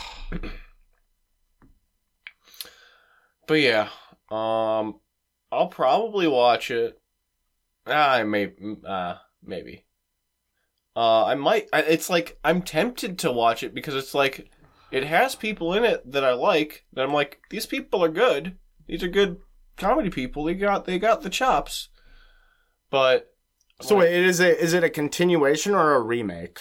But 3.48 3.62
yeah, 3.62 3.90
um, 4.30 5.00
I'll 5.52 5.70
probably 5.70 6.28
watch 6.28 6.70
it. 6.70 7.00
Ah, 7.88 8.16
I 8.16 8.24
may, 8.24 8.52
uh, 8.86 9.16
maybe. 9.42 9.86
Uh, 10.96 11.26
I 11.26 11.36
might. 11.36 11.70
It's 11.74 12.10
like 12.10 12.38
I'm 12.44 12.62
tempted 12.62 13.20
to 13.20 13.32
watch 13.32 13.64
it 13.64 13.74
because 13.74 13.96
it's 13.96 14.14
like 14.14 14.50
it 14.92 15.06
has 15.06 15.36
people 15.36 15.74
in 15.74 15.86
it 15.86 16.12
that 16.12 16.26
I 16.26 16.34
like. 16.34 16.86
That 16.94 17.06
I'm 17.06 17.14
like, 17.14 17.40
these 17.50 17.66
people 17.66 18.04
are 18.04 18.10
good. 18.10 18.58
These 18.88 19.04
are 19.04 19.10
good 19.10 19.38
comedy 19.78 20.10
people. 20.10 20.44
They 20.44 20.56
got 20.56 20.86
they 20.86 21.00
got 21.00 21.22
the 21.22 21.30
chops. 21.30 21.90
But 22.90 23.34
So 23.82 23.96
like, 23.96 24.06
wait, 24.06 24.24
is 24.26 24.40
it 24.40 24.58
is 24.60 24.74
it 24.74 24.84
a 24.84 24.90
continuation 24.90 25.74
or 25.74 25.94
a 25.96 26.02
remake 26.02 26.60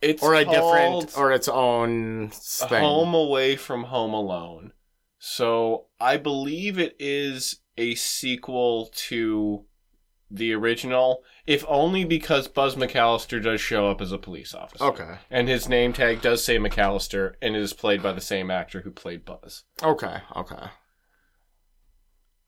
it's 0.00 0.22
or 0.22 0.34
a 0.34 0.44
different 0.44 1.16
or 1.16 1.32
its 1.32 1.48
own 1.48 2.30
thing? 2.30 2.82
Home 2.82 3.14
Away 3.14 3.56
from 3.56 3.84
Home 3.84 4.14
Alone. 4.14 4.72
So 5.18 5.86
I 6.00 6.16
believe 6.18 6.78
it 6.78 6.96
is 6.98 7.60
a 7.76 7.94
sequel 7.94 8.90
to 8.94 9.64
the 10.30 10.52
original, 10.52 11.22
if 11.46 11.64
only 11.68 12.04
because 12.04 12.48
Buzz 12.48 12.74
McAllister 12.74 13.42
does 13.42 13.60
show 13.60 13.90
up 13.90 14.00
as 14.00 14.12
a 14.12 14.18
police 14.18 14.54
officer. 14.54 14.84
Okay. 14.84 15.18
And 15.30 15.48
his 15.48 15.68
name 15.68 15.92
tag 15.92 16.20
does 16.20 16.44
say 16.44 16.58
McAllister, 16.58 17.34
and 17.40 17.54
it 17.54 17.62
is 17.62 17.72
played 17.72 18.02
by 18.02 18.12
the 18.12 18.20
same 18.20 18.50
actor 18.50 18.80
who 18.82 18.90
played 18.90 19.24
Buzz. 19.24 19.64
Okay. 19.82 20.18
Okay. 20.36 20.66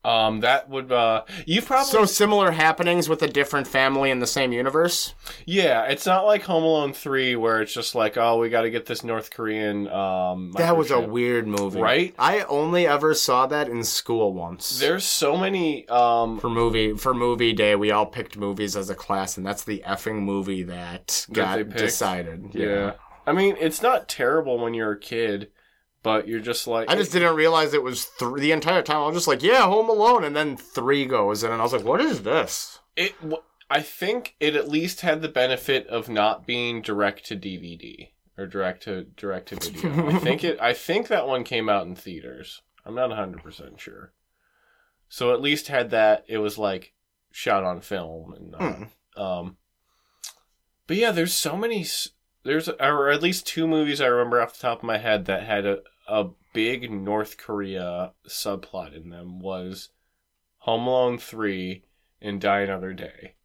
Um, 0.05 0.39
that 0.39 0.69
would 0.69 0.89
uh, 0.91 1.23
you've 1.45 1.65
probably 1.65 1.91
So 1.91 2.05
similar 2.05 2.51
happenings 2.51 3.09
with 3.09 3.21
a 3.23 3.27
different 3.27 3.67
family 3.67 4.09
in 4.09 4.19
the 4.19 4.27
same 4.27 4.53
universe. 4.53 5.13
yeah. 5.45 5.83
It's 5.83 6.05
not 6.05 6.25
like 6.25 6.43
Home 6.43 6.63
Alone 6.63 6.93
three 6.93 7.35
where 7.35 7.61
it's 7.61 7.73
just 7.73 7.93
like 7.93 8.15
oh 8.15 8.37
we 8.39 8.49
got 8.49 8.61
to 8.61 8.69
get 8.69 8.85
this 8.85 9.03
North 9.03 9.31
Korean 9.31 9.87
um. 9.89 10.53
That 10.53 10.77
was 10.77 10.91
a 10.91 11.01
weird 11.01 11.45
movie, 11.47 11.81
Right? 11.81 12.15
I 12.17 12.43
only 12.43 12.87
ever 12.87 13.13
saw 13.13 13.47
that 13.47 13.67
in 13.67 13.83
school 13.83 14.33
once. 14.33 14.79
There's 14.79 15.03
so 15.03 15.35
many 15.35 15.87
um 15.89 16.39
for 16.39 16.49
movie 16.49 16.93
for 16.95 17.13
movie 17.13 17.51
day, 17.53 17.75
we 17.75 17.91
all 17.91 18.05
picked 18.05 18.37
movies 18.37 18.77
as 18.77 18.89
a 18.89 18.95
class, 18.95 19.35
and 19.35 19.45
that's 19.45 19.63
the 19.65 19.83
effing 19.85 20.21
movie 20.21 20.63
that 20.63 21.25
got 21.33 21.67
decided. 21.69 22.51
Yeah. 22.53 22.93
I 23.25 23.33
mean, 23.33 23.57
it's 23.59 23.81
not 23.81 24.07
terrible 24.07 24.57
when 24.57 24.73
you're 24.73 24.93
a 24.93 24.99
kid, 24.99 25.49
but 26.07 26.25
you're 26.25 26.39
just 26.39 26.67
like 26.67 26.89
I 26.89 26.95
just 26.95 27.11
didn't 27.11 27.35
realize 27.35 27.73
it 27.73 27.83
was 27.83 28.05
three 28.05 28.39
the 28.39 28.53
entire 28.53 28.81
time. 28.81 28.95
I 28.95 29.07
was 29.07 29.15
just 29.17 29.27
like, 29.27 29.43
"Yeah, 29.43 29.63
Home 29.63 29.89
Alone," 29.89 30.23
and 30.23 30.33
then 30.33 30.55
three 30.55 31.05
goes, 31.05 31.43
in, 31.43 31.51
and 31.51 31.59
I 31.59 31.63
was 31.63 31.73
like, 31.73 31.83
"What 31.83 31.99
is 31.99 32.23
this?" 32.23 32.79
it. 32.95 33.19
w- 33.19 33.43
I 33.69 33.81
think 33.81 34.37
it 34.39 34.55
at 34.55 34.69
least 34.69 35.01
had 35.01 35.21
the 35.21 35.27
benefit 35.27 35.85
of 35.87 36.07
not 36.07 36.47
being 36.47 36.81
direct 36.81 37.25
to 37.25 37.35
DVD 37.35 38.11
or 38.37 38.47
direct 38.47 38.83
to 38.83 39.03
direct 39.03 39.49
to 39.49 39.57
video. 39.57 40.07
I 40.07 40.19
think 40.19 40.45
it. 40.45 40.57
I 40.61 40.71
think 40.71 41.09
that 41.09 41.27
one 41.27 41.43
came 41.43 41.67
out 41.67 41.85
in 41.85 41.93
theaters. 41.93 42.61
I'm 42.85 42.95
not 42.95 43.09
100 43.09 43.43
percent 43.43 43.77
sure. 43.81 44.13
So 45.09 45.33
at 45.33 45.41
least 45.41 45.67
had 45.67 45.89
that. 45.89 46.23
It 46.29 46.37
was 46.37 46.57
like 46.57 46.93
shot 47.33 47.65
on 47.65 47.81
film 47.81 48.33
and. 48.33 48.55
Hmm. 48.55 49.21
Um, 49.21 49.57
but 50.87 50.95
yeah, 50.95 51.11
there's 51.11 51.33
so 51.33 51.57
many. 51.57 51.85
There's 52.45 52.69
or 52.69 53.09
at 53.09 53.21
least 53.21 53.45
two 53.45 53.67
movies 53.67 53.99
I 53.99 54.05
remember 54.05 54.41
off 54.41 54.53
the 54.53 54.61
top 54.61 54.77
of 54.77 54.83
my 54.85 54.99
head 54.99 55.25
that 55.25 55.43
had 55.43 55.65
a 55.65 55.79
a 56.07 56.29
big 56.53 56.91
North 56.91 57.37
Korea 57.37 58.13
subplot 58.27 58.95
in 58.95 59.09
them. 59.09 59.39
Was 59.39 59.89
Home 60.59 60.87
Alone 60.87 61.17
three 61.17 61.83
and 62.21 62.41
Die 62.41 62.59
Another 62.61 62.93
Day, 62.93 63.35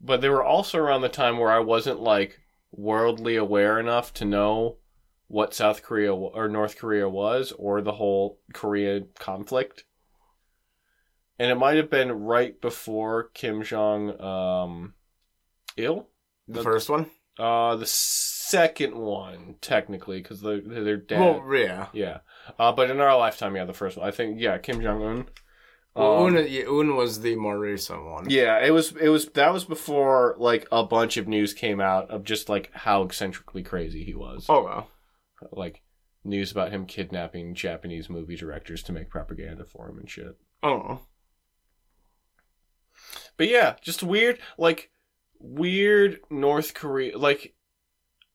but 0.00 0.20
they 0.20 0.28
were 0.28 0.44
also 0.44 0.78
around 0.78 1.02
the 1.02 1.08
time 1.08 1.38
where 1.38 1.50
I 1.50 1.58
wasn't 1.58 2.00
like 2.00 2.40
worldly 2.70 3.36
aware 3.36 3.78
enough 3.80 4.14
to 4.14 4.24
know 4.24 4.78
what 5.28 5.54
South 5.54 5.82
Korea 5.82 6.14
or 6.14 6.48
North 6.48 6.76
Korea 6.76 7.08
was 7.08 7.52
or 7.52 7.80
the 7.80 7.92
whole 7.92 8.38
Korea 8.52 9.00
conflict. 9.18 9.84
And 11.38 11.50
it 11.50 11.56
might 11.56 11.76
have 11.76 11.90
been 11.90 12.12
right 12.12 12.60
before 12.60 13.24
Kim 13.34 13.62
Jong 13.62 14.20
um 14.20 14.94
il 15.76 16.08
The 16.46 16.58
The- 16.58 16.62
first 16.62 16.88
one. 16.90 17.10
Uh 17.38 17.76
the 17.76 17.86
second 17.86 18.94
one 18.94 19.54
technically 19.60 20.20
cuz 20.22 20.40
they're 20.40 20.60
they're 20.60 20.96
dead. 20.96 21.20
Well, 21.20 21.54
yeah. 21.54 21.86
yeah. 21.92 22.18
Uh 22.58 22.72
but 22.72 22.90
in 22.90 23.00
our 23.00 23.16
lifetime 23.16 23.56
yeah 23.56 23.64
the 23.64 23.72
first 23.72 23.96
one. 23.96 24.06
I 24.06 24.10
think 24.10 24.40
yeah, 24.40 24.58
Kim 24.58 24.80
Jong 24.82 25.02
Un. 25.02 25.28
Well, 25.94 26.24
Um, 26.26 26.36
Un, 26.36 26.46
yeah, 26.48 26.64
Un 26.68 26.96
was 26.96 27.20
the 27.20 27.36
more 27.36 27.58
recent 27.58 28.04
one. 28.04 28.30
yeah, 28.30 28.58
it 28.64 28.70
was 28.70 28.92
it 28.96 29.08
was 29.08 29.26
that 29.30 29.52
was 29.52 29.64
before 29.64 30.36
like 30.38 30.66
a 30.72 30.84
bunch 30.84 31.16
of 31.16 31.28
news 31.28 31.52
came 31.54 31.80
out 31.80 32.10
of 32.10 32.24
just 32.24 32.48
like 32.48 32.70
how 32.72 33.02
eccentrically 33.02 33.62
crazy 33.62 34.02
he 34.04 34.14
was. 34.14 34.46
Oh 34.48 34.62
wow! 34.64 34.86
Like 35.50 35.82
news 36.24 36.50
about 36.52 36.70
him 36.70 36.86
kidnapping 36.86 37.54
Japanese 37.54 38.08
movie 38.08 38.36
directors 38.36 38.82
to 38.84 38.92
make 38.92 39.10
propaganda 39.10 39.64
for 39.64 39.88
him 39.88 39.98
and 39.98 40.08
shit. 40.08 40.36
Oh. 40.62 41.00
But 43.36 43.48
yeah, 43.48 43.74
just 43.82 44.02
weird, 44.02 44.38
like 44.56 44.90
weird 45.42 46.20
North 46.30 46.74
Korea. 46.74 47.18
Like, 47.18 47.54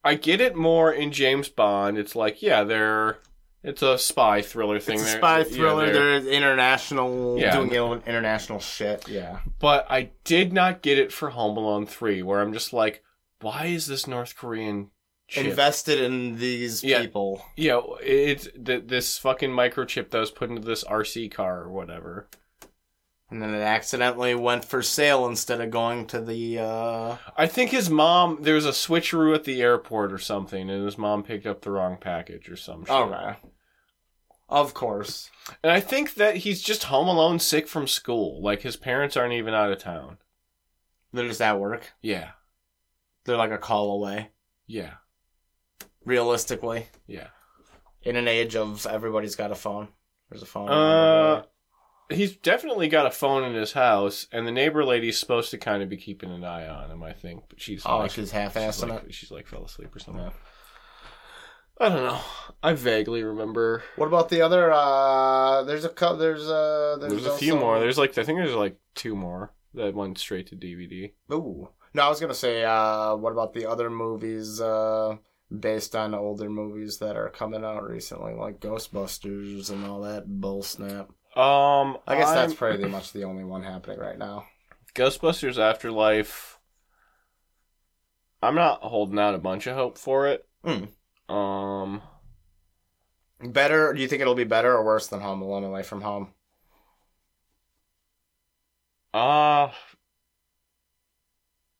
I 0.03 0.15
get 0.15 0.41
it 0.41 0.55
more 0.55 0.91
in 0.91 1.11
James 1.11 1.49
Bond. 1.49 1.97
It's 1.97 2.15
like, 2.15 2.41
yeah, 2.41 2.63
they're 2.63 3.19
it's 3.63 3.81
a 3.81 3.97
spy 3.97 4.41
thriller 4.41 4.79
thing. 4.79 4.95
It's 4.95 5.03
a 5.03 5.05
They're- 5.11 5.17
spy 5.17 5.37
yeah, 5.39 5.43
thriller. 5.43 5.91
they're- 5.91 6.19
They're 6.21 6.31
international, 6.33 7.37
Yeah. 7.39 7.55
doing 7.55 7.71
international 8.05 8.59
shit. 8.59 9.07
Yeah. 9.09 9.39
but 9.59 9.85
I 9.89 10.11
did 10.23 10.53
not 10.53 10.81
get 10.81 10.97
it 10.99 11.11
for 11.11 11.31
Home 11.31 11.57
Alone 11.57 11.85
Three, 11.85 12.21
where 12.21 12.39
I'm 12.39 12.53
just 12.53 12.71
like, 12.71 13.03
why 13.41 13.65
is 13.65 13.87
this 13.87 14.07
North 14.07 14.37
Korean 14.37 14.91
chip? 15.27 15.45
Invested 15.47 15.99
in 15.99 16.37
these 16.37 16.83
Yeah. 16.83 17.01
people. 17.01 17.43
yeah, 17.57 17.81
it's 18.01 18.47
th- 18.63 18.83
this 18.85 19.17
fucking 19.17 19.49
microchip 19.51 20.11
that 20.11 20.19
was 20.19 20.31
put 20.31 20.49
into 20.49 20.61
this 20.61 20.83
RC 20.85 21.27
car 21.27 21.61
or 21.63 21.69
whatever. 21.69 22.29
And 23.29 23.41
then 23.41 23.53
it 23.53 23.59
accidentally 23.61 24.33
went 24.35 24.63
for 24.63 24.81
sale 24.81 25.25
instead 25.25 25.59
of 25.59 25.69
going 25.69 26.07
to 26.07 26.21
the. 26.21 26.59
uh 26.59 27.17
I 27.35 27.45
think 27.47 27.71
his 27.71 27.89
mom. 27.89 28.39
There 28.41 28.55
was 28.55 28.65
a 28.65 28.69
switcheroo 28.71 29.35
at 29.35 29.43
the 29.43 29.61
airport 29.61 30.13
or 30.13 30.17
something, 30.17 30.69
and 30.69 30.85
his 30.85 30.97
mom 30.97 31.23
picked 31.23 31.45
up 31.45 31.61
the 31.61 31.71
wrong 31.71 31.97
package 31.99 32.49
or 32.49 32.55
some 32.55 32.85
shit. 32.85 32.95
Okay. 32.95 33.35
Of 34.47 34.73
course. 34.73 35.29
And 35.61 35.73
I 35.73 35.81
think 35.81 36.13
that 36.13 36.37
he's 36.37 36.61
just 36.61 36.85
home 36.85 37.09
alone 37.09 37.39
sick 37.39 37.67
from 37.67 37.85
school. 37.85 38.41
Like 38.41 38.61
his 38.61 38.77
parents 38.77 39.17
aren't 39.17 39.33
even 39.33 39.53
out 39.53 39.73
of 39.73 39.79
town. 39.79 40.19
They're 41.11 41.27
just 41.27 41.41
at 41.41 41.59
work. 41.59 41.91
Yeah. 42.01 42.29
They're 43.25 43.35
like 43.35 43.51
a 43.51 43.57
call 43.57 43.91
away. 43.91 44.29
Yeah. 44.67 44.93
Realistically, 46.05 46.87
Yeah. 47.07 47.27
in 48.03 48.15
an 48.15 48.29
age 48.29 48.55
of 48.55 48.85
everybody's 48.87 49.35
got 49.35 49.51
a 49.51 49.55
phone. 49.55 49.89
There's 50.29 50.43
a 50.43 50.45
phone. 50.45 50.69
Uh 50.69 51.43
he's 52.09 52.35
definitely 52.35 52.87
got 52.87 53.05
a 53.05 53.11
phone 53.11 53.43
in 53.43 53.53
his 53.53 53.73
house 53.73 54.27
and 54.31 54.47
the 54.47 54.51
neighbor 54.51 54.83
lady's 54.83 55.19
supposed 55.19 55.51
to 55.51 55.57
kind 55.57 55.83
of 55.83 55.89
be 55.89 55.97
keeping 55.97 56.31
an 56.31 56.43
eye 56.43 56.67
on 56.67 56.89
him, 56.89 57.03
I 57.03 57.13
think, 57.13 57.43
but 57.49 57.61
she's 57.61 57.83
oh, 57.85 57.99
like 57.99 58.11
she's 58.11 58.25
she's 58.25 58.31
half-assing 58.31 58.89
like, 58.89 59.03
it. 59.05 59.13
she's 59.13 59.31
like 59.31 59.47
fell 59.47 59.65
asleep 59.65 59.95
or 59.95 59.99
something. 59.99 60.31
I 61.79 61.89
don't 61.89 62.03
know. 62.03 62.19
I 62.63 62.73
vaguely 62.73 63.21
remember 63.23 63.83
What 63.97 64.07
about 64.07 64.29
the 64.29 64.41
other? 64.41 64.71
uh 64.71 65.63
There's 65.63 65.85
a 65.85 65.89
couple. 65.89 66.17
there's 66.17 66.47
uh 66.49 66.97
there's, 66.99 67.25
a 67.25 67.37
few 67.37 67.55
more. 67.55 67.79
There's 67.79 67.97
like 67.97 68.17
I 68.17 68.23
think 68.23 68.39
there's 68.39 68.55
like 68.55 68.77
two 68.95 69.15
more 69.15 69.53
that 69.73 69.93
went 69.93 70.17
straight 70.17 70.47
to 70.47 70.55
DVD. 70.55 71.11
Ooh. 71.31 71.69
No, 71.93 72.03
I 72.03 72.09
was 72.09 72.19
gonna 72.19 72.33
say, 72.33 72.63
uh, 72.63 73.15
what 73.15 73.31
about 73.31 73.53
the 73.53 73.65
other 73.65 73.89
movies 73.89 74.59
uh, 74.61 75.17
based 75.57 75.95
on 75.95 76.13
older 76.13 76.49
movies 76.49 76.97
that 76.99 77.15
are 77.15 77.29
coming 77.29 77.63
out 77.63 77.89
recently, 77.89 78.33
like 78.33 78.59
Ghostbusters 78.59 79.71
and 79.71 79.85
all 79.85 80.01
that 80.01 80.27
bull 80.27 80.61
snap? 80.63 81.09
Um 81.37 81.97
I 82.07 82.15
guess 82.17 82.31
that's 82.31 82.51
I'm- 82.51 82.57
pretty 82.57 82.85
much 82.85 83.13
the 83.13 83.23
only 83.23 83.43
one 83.43 83.63
happening 83.63 83.99
right 83.99 84.17
now. 84.17 84.45
Ghostbusters 84.95 85.59
Afterlife. 85.59 86.57
I'm 88.41 88.55
not 88.55 88.81
holding 88.81 89.19
out 89.19 89.35
a 89.35 89.39
bunch 89.39 89.67
of 89.67 89.75
hope 89.75 89.97
for 89.97 90.27
it. 90.27 90.47
Mm. 90.65 90.89
Um, 91.33 92.01
Better? 93.39 93.93
Do 93.93 94.01
you 94.01 94.07
think 94.07 94.21
it'll 94.21 94.33
be 94.35 94.43
better 94.43 94.73
or 94.75 94.83
worse 94.83 95.07
than 95.07 95.21
Home 95.21 95.41
Alone 95.43 95.63
Away 95.63 95.83
from 95.83 96.01
Home? 96.01 96.33
uh 99.13 99.69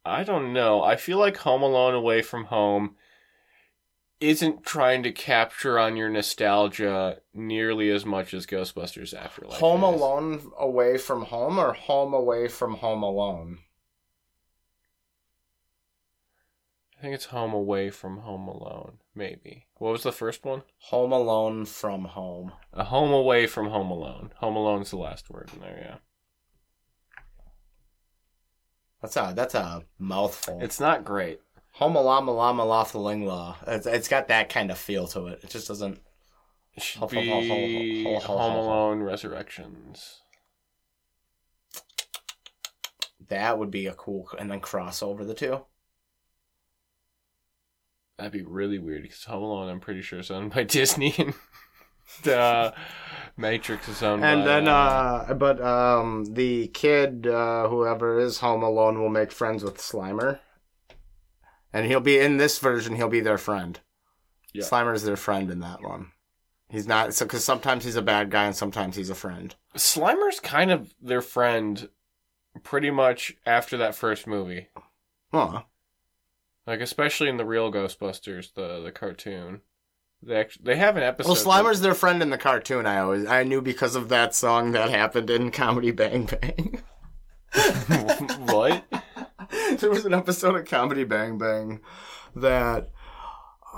I 0.06 0.24
don't 0.24 0.54
know. 0.54 0.82
I 0.84 0.96
feel 0.96 1.18
like 1.18 1.38
Home 1.38 1.62
Alone 1.62 1.94
Away 1.94 2.22
from 2.22 2.46
Home 2.46 2.96
isn't 4.20 4.66
trying 4.66 5.04
to 5.04 5.12
capture 5.12 5.78
on 5.78 5.96
your 5.96 6.10
nostalgia 6.10 7.20
nearly 7.34 7.92
as 7.92 8.06
much 8.06 8.34
as 8.34 8.46
Ghostbusters 8.46 9.14
Afterlife. 9.14 9.60
Home 9.60 9.84
is. 9.84 10.02
Alone 10.02 10.52
Away 10.60 10.98
from 10.98 11.26
Home 11.26 11.60
or 11.60 11.74
Home 11.74 12.14
Away 12.14 12.48
from 12.48 12.76
Home 12.76 13.04
Alone? 13.04 13.60
I 16.98 17.02
think 17.02 17.14
it's 17.14 17.26
Home 17.26 17.54
Away 17.54 17.92
from 17.92 18.20
Home 18.20 18.48
Alone. 18.48 18.98
Maybe. 19.14 19.68
What 19.76 19.92
was 19.92 20.04
the 20.04 20.12
first 20.12 20.44
one? 20.44 20.64
Home 20.80 21.12
Alone 21.12 21.66
from 21.66 22.06
Home. 22.06 22.54
A 22.74 22.86
Home 22.86 23.12
Away 23.12 23.46
from 23.46 23.70
Home 23.70 23.92
Alone. 23.92 24.32
Home 24.38 24.56
Alone's 24.56 24.90
the 24.90 24.98
last 24.98 25.30
word 25.30 25.52
in 25.54 25.62
there. 25.62 25.78
Yeah. 25.80 25.98
That's 29.02 29.16
a 29.16 29.34
that's 29.36 29.54
a 29.54 29.84
mouthful. 30.00 30.60
It's 30.60 30.80
not 30.80 31.06
great. 31.06 31.40
Home 31.78 31.96
Alama 31.96 32.32
Lama 32.32 32.64
Lothalingla. 32.64 33.56
It's 33.68 33.86
it's 33.86 34.08
got 34.08 34.30
that 34.30 34.50
kind 34.50 34.72
of 34.72 34.78
feel 34.80 35.08
to 35.10 35.28
it. 35.28 35.42
It 35.44 35.52
just 35.52 35.68
doesn't. 35.68 36.00
It 36.74 36.82
should 36.82 37.00
Ho- 37.02 37.08
ho- 37.08 37.22
ho- 37.22 37.42
ho- 37.42 37.42
be 37.42 38.04
ho- 38.04 38.14
ho- 38.14 38.20
ho- 38.20 38.38
Home 38.38 38.52
ho- 38.54 38.62
ho. 38.64 38.68
Alone 38.68 39.04
Resurrections. 39.04 40.22
That 43.30 43.60
would 43.60 43.70
be 43.70 43.86
a 43.88 43.94
cool, 43.94 44.30
and 44.40 44.50
then 44.50 44.60
cross 44.60 45.04
over 45.04 45.24
the 45.24 45.34
two. 45.36 45.62
That'd 48.18 48.32
be 48.32 48.42
really 48.42 48.80
weird 48.80 49.04
because 49.04 49.26
Home 49.26 49.44
Alone, 49.44 49.70
I'm 49.70 49.80
pretty 49.80 50.02
sure, 50.02 50.20
is 50.20 50.32
owned 50.32 50.54
by 50.56 50.64
Disney, 50.64 51.14
and 51.18 52.28
uh, 52.28 52.72
Matrix 53.36 53.88
is 53.88 54.02
owned 54.02 54.24
by. 54.24 54.30
And 54.32 54.42
by, 54.42 54.46
then, 54.48 54.68
uh, 54.68 55.34
but 55.38 55.62
um, 55.62 56.26
the 56.34 56.70
kid, 56.70 57.28
uh, 57.28 57.68
whoever 57.68 58.20
is 58.20 58.40
home 58.40 58.64
alone, 58.64 59.00
will 59.00 59.10
make 59.10 59.32
friends 59.32 59.64
with 59.64 59.78
Slimer, 59.78 60.40
and 61.78 61.86
he'll 61.86 62.00
be 62.00 62.18
in 62.18 62.38
this 62.38 62.58
version. 62.58 62.96
He'll 62.96 63.08
be 63.08 63.20
their 63.20 63.38
friend. 63.38 63.80
Yeah. 64.52 64.64
Slimer 64.64 64.96
is 64.96 65.04
their 65.04 65.16
friend 65.16 65.52
in 65.52 65.60
that 65.60 65.84
one. 65.84 66.12
He's 66.70 66.88
not 66.88 67.14
so 67.14 67.24
because 67.24 67.44
sometimes 67.44 67.86
he's 67.86 67.96
a 67.96 68.02
bad 68.02 68.32
guy 68.32 68.46
and 68.46 68.56
sometimes 68.56 68.96
he's 68.96 69.12
a 69.12 69.16
friend. 69.16 69.54
Slimer's 69.76 70.40
kind 70.40 70.72
of 70.72 70.96
their 71.00 71.22
friend 71.22 71.88
pretty 72.64 72.90
much 72.90 73.38
after 73.46 73.78
that 73.78 73.94
first 73.94 74.26
movie. 74.26 74.70
Huh. 75.32 75.64
Like 76.66 76.82
especially 76.82 77.30
in 77.30 77.38
the 77.38 77.46
real 77.46 77.72
Ghostbusters, 77.72 78.56
the 78.56 78.82
the 78.82 78.92
cartoon. 78.92 79.62
They 80.24 80.36
actually, 80.36 80.66
they 80.66 80.78
have 80.78 80.98
an 80.98 81.04
episode. 81.04 81.30
Well, 81.30 81.64
Slimer's 81.64 81.82
their 81.82 81.94
friend 81.94 82.24
in 82.24 82.32
the 82.32 82.40
cartoon. 82.40 82.88
I 82.88 83.02
always 83.02 83.28
I 83.28 83.44
knew 83.44 83.62
because 83.62 83.96
of 83.96 84.10
that 84.10 84.34
song 84.34 84.72
that 84.72 84.90
happened 84.90 85.30
in 85.30 85.52
Comedy 85.52 85.92
Bang 85.92 86.26
Bang. 86.26 86.82
what? 88.48 88.84
there 89.80 89.90
was 89.90 90.06
an 90.06 90.14
episode 90.14 90.56
of 90.56 90.66
Comedy 90.66 91.04
Bang 91.04 91.38
Bang 91.38 91.80
that 92.36 92.90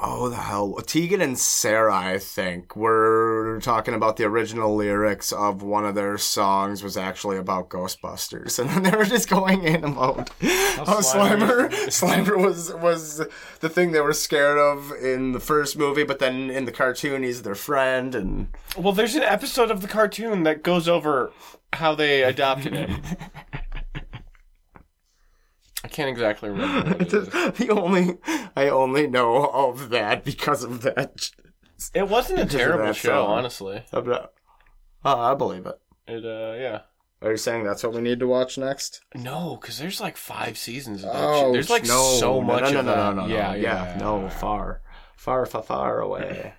oh 0.02 0.30
the 0.30 0.36
hell 0.38 0.76
Tegan 0.76 1.20
and 1.22 1.38
Sara 1.38 1.94
I 1.94 2.20
think 2.20 2.76
were 2.76 3.60
talking 3.62 3.94
about 3.94 4.16
the 4.16 4.24
original 4.24 4.76
lyrics 4.76 5.32
of 5.34 5.62
one 5.62 5.86
of 5.86 5.96
their 5.96 6.18
songs 6.18 6.82
was 6.82 6.96
actually 6.96 7.38
about 7.38 7.70
Ghostbusters 7.70 8.60
and 8.60 8.70
then 8.70 8.84
they 8.84 8.98
were 8.98 9.04
just 9.06 9.30
going 9.30 9.64
in 9.64 9.84
about 9.84 10.30
how 10.40 11.02
Slimer 11.02 11.70
Slimer 11.88 12.42
was 12.42 12.74
was 12.76 13.26
the 13.60 13.70
thing 13.70 13.92
they 13.92 14.02
were 14.02 14.14
scared 14.14 14.58
of 14.58 14.92
in 15.02 15.34
the 15.34 15.40
first 15.40 15.78
movie 15.78 16.04
but 16.04 16.20
then 16.20 16.50
in 16.50 16.64
the 16.66 16.72
cartoon 16.72 17.24
he's 17.24 17.42
their 17.42 17.56
friend 17.56 18.16
and 18.16 18.48
Well, 18.78 18.94
there's 18.94 19.16
an 19.16 19.24
episode 19.24 19.70
of 19.70 19.82
the 19.82 19.88
cartoon 19.90 20.44
that 20.44 20.64
goes 20.64 20.88
over 20.88 21.32
how 21.74 21.94
they 21.94 22.24
adopted 22.24 22.74
him. 22.74 23.02
I 25.84 25.88
can't 25.88 26.10
exactly 26.10 26.50
remember. 26.50 26.90
What 26.92 27.02
it, 27.02 27.14
is. 27.14 27.30
the 27.30 27.70
only 27.72 28.18
I 28.56 28.68
only 28.70 29.08
know 29.08 29.46
of 29.48 29.90
that 29.90 30.24
because 30.26 30.64
of 30.64 30.82
that. 30.82 31.30
it 31.94 32.08
wasn't 32.10 32.40
a 32.40 32.46
Because 32.46 32.60
terrible 32.60 32.94
show, 32.94 33.26
song. 33.26 33.38
honestly. 33.38 33.84
Oh, 33.94 34.28
I 35.04 35.34
believe 35.36 35.66
it. 35.66 35.80
It, 36.08 36.26
uh, 36.26 36.58
yeah. 36.60 36.82
Are 37.22 37.32
you 37.32 37.38
saying 37.38 37.64
that's 37.64 37.84
what 37.84 37.94
we 37.94 38.02
need 38.02 38.20
to 38.20 38.28
watch 38.28 38.58
next? 38.58 39.02
No, 39.16 39.58
because 39.60 39.78
there's 39.78 40.00
like 40.02 40.16
five 40.18 40.58
seasons 40.58 41.04
of 41.04 41.12
that 41.14 41.22
Oh, 41.22 41.42
shit. 41.46 41.54
There's 41.54 41.70
like 41.70 41.84
no, 41.86 42.16
so 42.20 42.36
no, 42.36 42.42
much 42.42 42.64
no, 42.64 42.70
no, 42.72 42.80
of 42.80 42.86
no, 42.86 42.92
that. 42.96 43.16
no, 43.16 43.22
no, 43.22 43.28
no, 43.28 43.34
yeah, 43.34 43.56
yeah, 43.56 43.86
yeah, 43.94 43.98
no, 44.00 44.30
far, 44.30 44.82
far, 45.18 45.46
far, 45.46 45.64
far 45.64 46.00
away. 46.02 46.54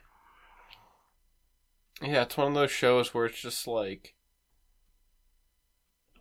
Yeah, 2.03 2.23
it's 2.23 2.37
one 2.37 2.49
of 2.49 2.55
those 2.55 2.71
shows 2.71 3.13
where 3.13 3.27
it's 3.27 3.41
just 3.41 3.67
like, 3.67 4.15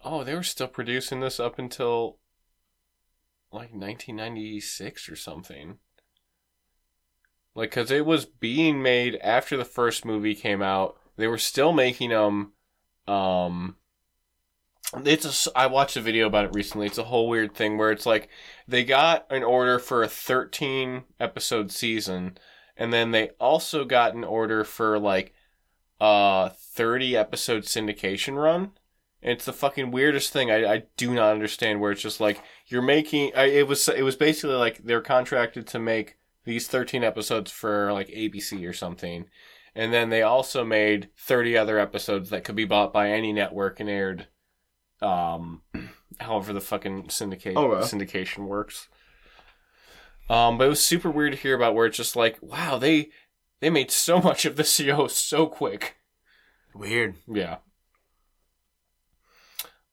oh, 0.04 0.24
they 0.24 0.36
were 0.36 0.44
still 0.44 0.68
producing 0.68 1.20
this 1.22 1.40
up 1.40 1.58
until 1.60 2.18
like 3.52 3.74
1996 3.74 5.10
or 5.10 5.16
something. 5.16 5.78
Like, 7.56 7.72
cause 7.72 7.92
it 7.92 8.06
was 8.06 8.26
being 8.26 8.82
made 8.82 9.16
after 9.18 9.58
the 9.58 9.66
first 9.66 10.06
movie 10.06 10.36
came 10.36 10.62
out. 10.62 10.98
They 11.18 11.28
were 11.28 11.38
still 11.38 11.74
making 11.74 12.12
them. 12.12 12.54
Um, 13.08 13.76
it's 15.06 15.48
a. 15.48 15.58
I 15.58 15.68
watched 15.68 15.98
a 15.98 16.02
video 16.02 16.28
about 16.28 16.46
it 16.46 16.54
recently. 16.54 16.88
It's 16.88 16.98
a 16.98 17.04
whole 17.04 17.28
weird 17.28 17.54
thing 17.54 17.78
where 17.78 17.92
it's 17.92 18.06
like 18.06 18.30
they 18.68 18.84
got 18.84 19.26
an 19.30 19.44
order 19.44 19.78
for 19.78 20.02
a 20.02 20.08
13 20.08 21.04
episode 21.20 21.72
season, 21.72 22.38
and 22.78 22.94
then 22.94 23.12
they 23.12 23.30
also 23.40 23.84
got 23.84 24.16
an 24.16 24.24
order 24.24 24.64
for 24.64 24.98
like 24.98 25.34
a 26.00 26.52
30 26.56 27.18
episode 27.18 27.64
syndication 27.64 28.42
run. 28.42 28.72
It's 29.22 29.46
the 29.46 29.54
fucking 29.54 29.92
weirdest 29.92 30.32
thing. 30.32 30.50
I, 30.50 30.66
I 30.66 30.84
do 30.96 31.14
not 31.14 31.32
understand 31.34 31.82
where 31.82 31.92
it's 31.92 32.02
just 32.02 32.22
like 32.22 32.42
you're 32.68 32.82
making. 32.82 33.32
I, 33.36 33.46
it 33.46 33.68
was 33.68 33.88
it 33.90 34.04
was 34.04 34.16
basically 34.16 34.56
like 34.56 34.78
they're 34.84 35.02
contracted 35.02 35.68
to 35.68 35.80
make 35.80 36.16
these 36.46 36.68
13 36.68 37.04
episodes 37.04 37.52
for 37.52 37.92
like 37.92 38.08
ABC 38.08 38.68
or 38.68 38.72
something, 38.74 39.26
and 39.76 39.94
then 39.94 40.10
they 40.10 40.22
also 40.22 40.64
made 40.64 41.10
30 41.18 41.58
other 41.58 41.78
episodes 41.78 42.30
that 42.30 42.44
could 42.46 42.56
be 42.56 42.66
bought 42.66 42.94
by 42.94 43.10
any 43.12 43.34
network 43.34 43.80
and 43.82 43.90
aired, 43.90 44.28
um, 45.02 45.64
however 46.22 46.54
the 46.54 46.62
fucking 46.62 47.10
syndicate 47.10 47.58
Okay. 47.58 47.86
syndication 47.86 48.48
works. 48.48 48.88
Um, 50.30 50.58
but 50.58 50.66
it 50.68 50.70
was 50.70 50.84
super 50.84 51.10
weird 51.10 51.34
to 51.34 51.38
hear 51.38 51.56
about 51.56 51.74
where 51.76 51.88
it's 51.88 51.98
just 51.98 52.16
like, 52.16 52.38
wow, 52.42 52.78
they 52.78 53.10
they 53.60 53.70
made 53.70 53.92
so 53.92 54.22
much 54.22 54.46
of 54.46 54.56
the 54.56 54.64
show 54.64 55.08
so 55.08 55.46
quick. 55.46 55.98
Weird. 56.74 57.16
Yeah. 57.28 57.58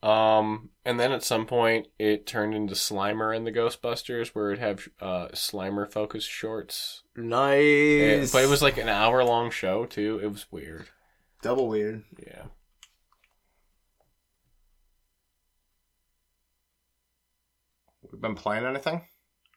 Um, 0.07 0.71
and 0.85 1.01
then 1.01 1.11
at 1.11 1.25
some 1.25 1.47
point 1.47 1.88
it 1.99 2.29
turned 2.29 2.55
into 2.55 2.75
Slimer 2.75 3.37
and 3.37 3.45
the 3.45 3.51
Ghostbusters, 3.51 4.29
where 4.29 4.53
it'd 4.53 4.62
have 4.62 4.88
uh, 5.01 5.29
Slimer 5.33 5.90
focused 5.90 6.31
shorts. 6.31 7.03
Nice. 7.16 8.31
but 8.31 8.45
it 8.45 8.49
was 8.49 8.62
like 8.62 8.79
an 8.79 8.88
hour 8.88 9.25
long 9.25 9.51
show 9.51 9.85
too. 9.85 10.21
It 10.23 10.29
was 10.29 10.47
weird. 10.53 10.87
double 11.42 11.66
weird. 11.69 12.05
Yeah. 12.25 12.45
We've 18.12 18.21
been 18.23 18.37
playing 18.37 18.64
anything? 18.64 19.03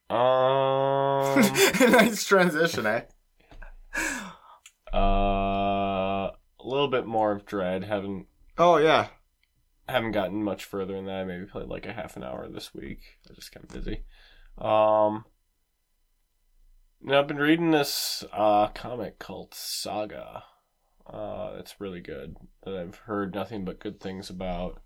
Um. 0.09 0.17
nice 1.91 2.23
transition, 2.25 2.87
eh? 2.87 3.01
uh, 4.91 4.97
a 4.97 6.31
little 6.63 6.87
bit 6.87 7.05
more 7.05 7.31
of 7.33 7.45
Dread. 7.45 7.83
Haven't 7.83 8.25
Oh 8.57 8.77
yeah. 8.77 9.09
Haven't 9.89 10.11
gotten 10.11 10.43
much 10.43 10.65
further 10.65 10.93
than 10.95 11.05
that. 11.05 11.21
I 11.21 11.23
maybe 11.25 11.45
played 11.45 11.67
like 11.67 11.85
a 11.85 11.93
half 11.93 12.15
an 12.17 12.23
hour 12.23 12.47
this 12.47 12.73
week. 12.73 12.99
I 13.29 13.33
just 13.33 13.53
got 13.53 13.67
busy. 13.67 14.03
Um, 14.57 15.25
now 17.01 17.19
I've 17.19 17.27
been 17.27 17.37
reading 17.37 17.71
this 17.71 18.23
uh, 18.33 18.67
comic 18.67 19.19
called 19.19 19.53
Saga. 19.53 20.43
Uh, 21.07 21.53
it's 21.57 21.79
really 21.79 22.01
good 22.01 22.35
that 22.63 22.75
I've 22.75 22.97
heard 22.97 23.33
nothing 23.33 23.65
but 23.65 23.79
good 23.79 23.99
things 23.99 24.29
about, 24.29 24.81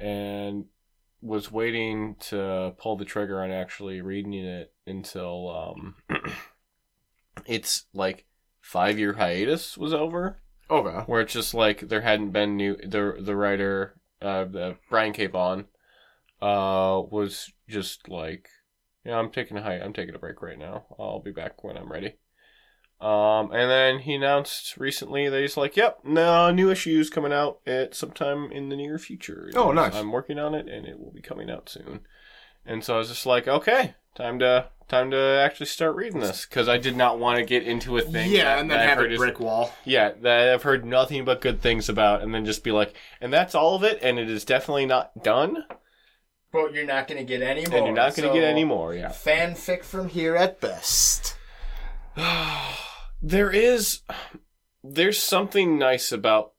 and 0.00 0.64
was 1.20 1.50
waiting 1.52 2.16
to 2.20 2.74
pull 2.76 2.96
the 2.96 3.04
trigger 3.04 3.42
on 3.42 3.50
actually 3.50 4.00
reading 4.00 4.34
it 4.34 4.72
until 4.86 5.48
um, 5.50 5.94
it's 7.46 7.86
like 7.94 8.26
five 8.60 8.98
year 8.98 9.14
hiatus 9.14 9.76
was 9.78 9.92
over 9.92 10.38
Okay. 10.70 11.04
where 11.06 11.20
it's 11.20 11.32
just 11.32 11.54
like 11.54 11.80
there 11.88 12.00
hadn't 12.00 12.30
been 12.30 12.56
new 12.56 12.76
the 12.76 13.16
the 13.20 13.36
writer 13.36 13.94
uh 14.24 14.44
the 14.44 14.76
Brian 14.90 15.12
K. 15.12 15.26
Vaughan 15.26 15.66
uh 16.42 17.00
was 17.10 17.52
just 17.68 18.08
like 18.08 18.48
yeah 19.04 19.16
I'm 19.18 19.30
taking 19.30 19.56
a 19.56 19.62
high 19.62 19.78
I'm 19.78 19.92
taking 19.92 20.14
a 20.14 20.18
break 20.18 20.40
right 20.42 20.58
now 20.58 20.84
I'll 20.98 21.20
be 21.20 21.30
back 21.32 21.62
when 21.62 21.76
I'm 21.76 21.90
ready 21.92 22.14
um 23.00 23.50
and 23.52 23.70
then 23.70 23.98
he 24.00 24.14
announced 24.14 24.76
recently 24.76 25.28
that 25.28 25.40
he's 25.40 25.56
like 25.56 25.76
yep 25.76 25.98
no 26.04 26.50
new 26.50 26.70
issues 26.70 27.10
coming 27.10 27.32
out 27.32 27.58
at 27.66 27.94
sometime 27.94 28.50
in 28.52 28.68
the 28.68 28.76
near 28.76 28.98
future 28.98 29.50
Oh, 29.54 29.72
nice. 29.72 29.94
I'm 29.94 30.12
working 30.12 30.38
on 30.38 30.54
it 30.54 30.68
and 30.68 30.86
it 30.86 30.98
will 30.98 31.12
be 31.12 31.20
coming 31.22 31.50
out 31.50 31.68
soon 31.68 32.00
and 32.66 32.82
so 32.84 32.94
I 32.94 32.98
was 32.98 33.08
just 33.08 33.26
like 33.26 33.46
okay 33.48 33.94
time 34.14 34.38
to 34.40 34.66
time 34.86 35.10
to 35.10 35.18
actually 35.18 35.66
start 35.66 35.96
reading 35.96 36.20
this 36.20 36.44
because 36.46 36.68
I 36.68 36.76
did 36.78 36.94
not 36.96 37.18
want 37.18 37.38
to 37.38 37.44
get 37.44 37.62
into 37.64 37.96
a 37.96 38.02
thing 38.02 38.30
Yeah, 38.30 38.44
that- 38.44 38.58
and 38.60 38.70
then 38.70 38.86
have 38.86 38.98
heard 38.98 39.10
a 39.10 39.14
is- 39.14 39.18
brick 39.18 39.40
wall. 39.40 39.72
yeah, 39.84 40.12
that 40.20 40.48
I've 40.54 40.62
heard 40.62 40.84
nothing 40.84 41.24
but 41.24 41.40
good 41.40 41.60
things 41.62 41.88
about, 41.88 42.20
and 42.22 42.34
then 42.34 42.44
just 42.44 42.62
be 42.62 42.70
like, 42.70 42.94
and 43.20 43.32
that's 43.32 43.54
all 43.54 43.74
of 43.76 43.82
it, 43.82 43.98
and 44.02 44.18
it 44.18 44.28
is 44.30 44.44
definitely 44.44 44.84
not 44.86 45.22
done, 45.22 45.64
But 46.52 46.74
you're 46.74 46.84
not 46.86 47.08
gonna 47.08 47.24
get 47.24 47.40
any 47.42 47.64
more. 47.66 47.78
and 47.78 47.86
you're 47.86 47.94
not 47.96 48.14
going 48.14 48.28
to 48.28 48.34
get 48.38 48.44
any 48.46 48.62
more. 48.64 48.94
Yeah, 48.94 49.08
Fanfic 49.08 49.82
from 49.84 50.08
here 50.10 50.36
at 50.36 50.60
best. 50.60 51.34
there 53.22 53.50
is, 53.50 54.00
there's 54.82 55.18
something 55.20 55.78
nice 55.78 56.12
about 56.12 56.52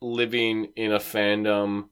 living 0.00 0.72
in 0.76 0.92
a 0.92 0.98
fandom 0.98 1.88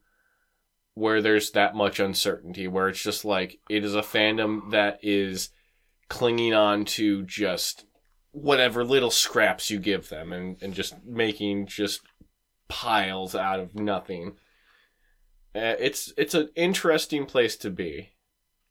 where 0.97 1.21
there's 1.21 1.51
that 1.51 1.77
much 1.77 2.01
uncertainty, 2.01 2.67
where 2.67 2.89
it's 2.89 3.03
just 3.03 3.23
like 3.23 3.61
it 3.69 3.85
is 3.85 3.95
a 3.95 4.01
fandom 4.01 4.71
that 4.71 4.99
is 5.03 5.51
clinging 6.09 6.55
on 6.55 6.87
to 6.87 7.23
just 7.25 7.85
whatever 8.33 8.83
little 8.83 9.11
scraps 9.11 9.71
you 9.71 9.79
give 9.79 10.09
them, 10.09 10.33
and 10.33 10.57
and 10.63 10.73
just 10.73 10.95
making 11.05 11.67
just 11.67 12.01
piles 12.69 13.35
out 13.35 13.61
of 13.61 13.75
nothing. 13.75 14.37
Uh, 15.55 15.77
it's 15.79 16.15
it's 16.17 16.35
an 16.35 16.49
interesting 16.57 17.27
place 17.27 17.57
to 17.59 17.69
be, 17.69 18.13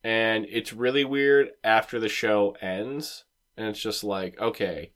and 0.04 0.48
it's 0.50 0.74
really 0.74 1.06
weird 1.06 1.52
after 1.64 2.00
the 2.00 2.10
show 2.10 2.58
ends, 2.60 3.26
and 3.56 3.68
it's 3.68 3.80
just 3.80 4.04
like 4.04 4.42
okay, 4.42 4.94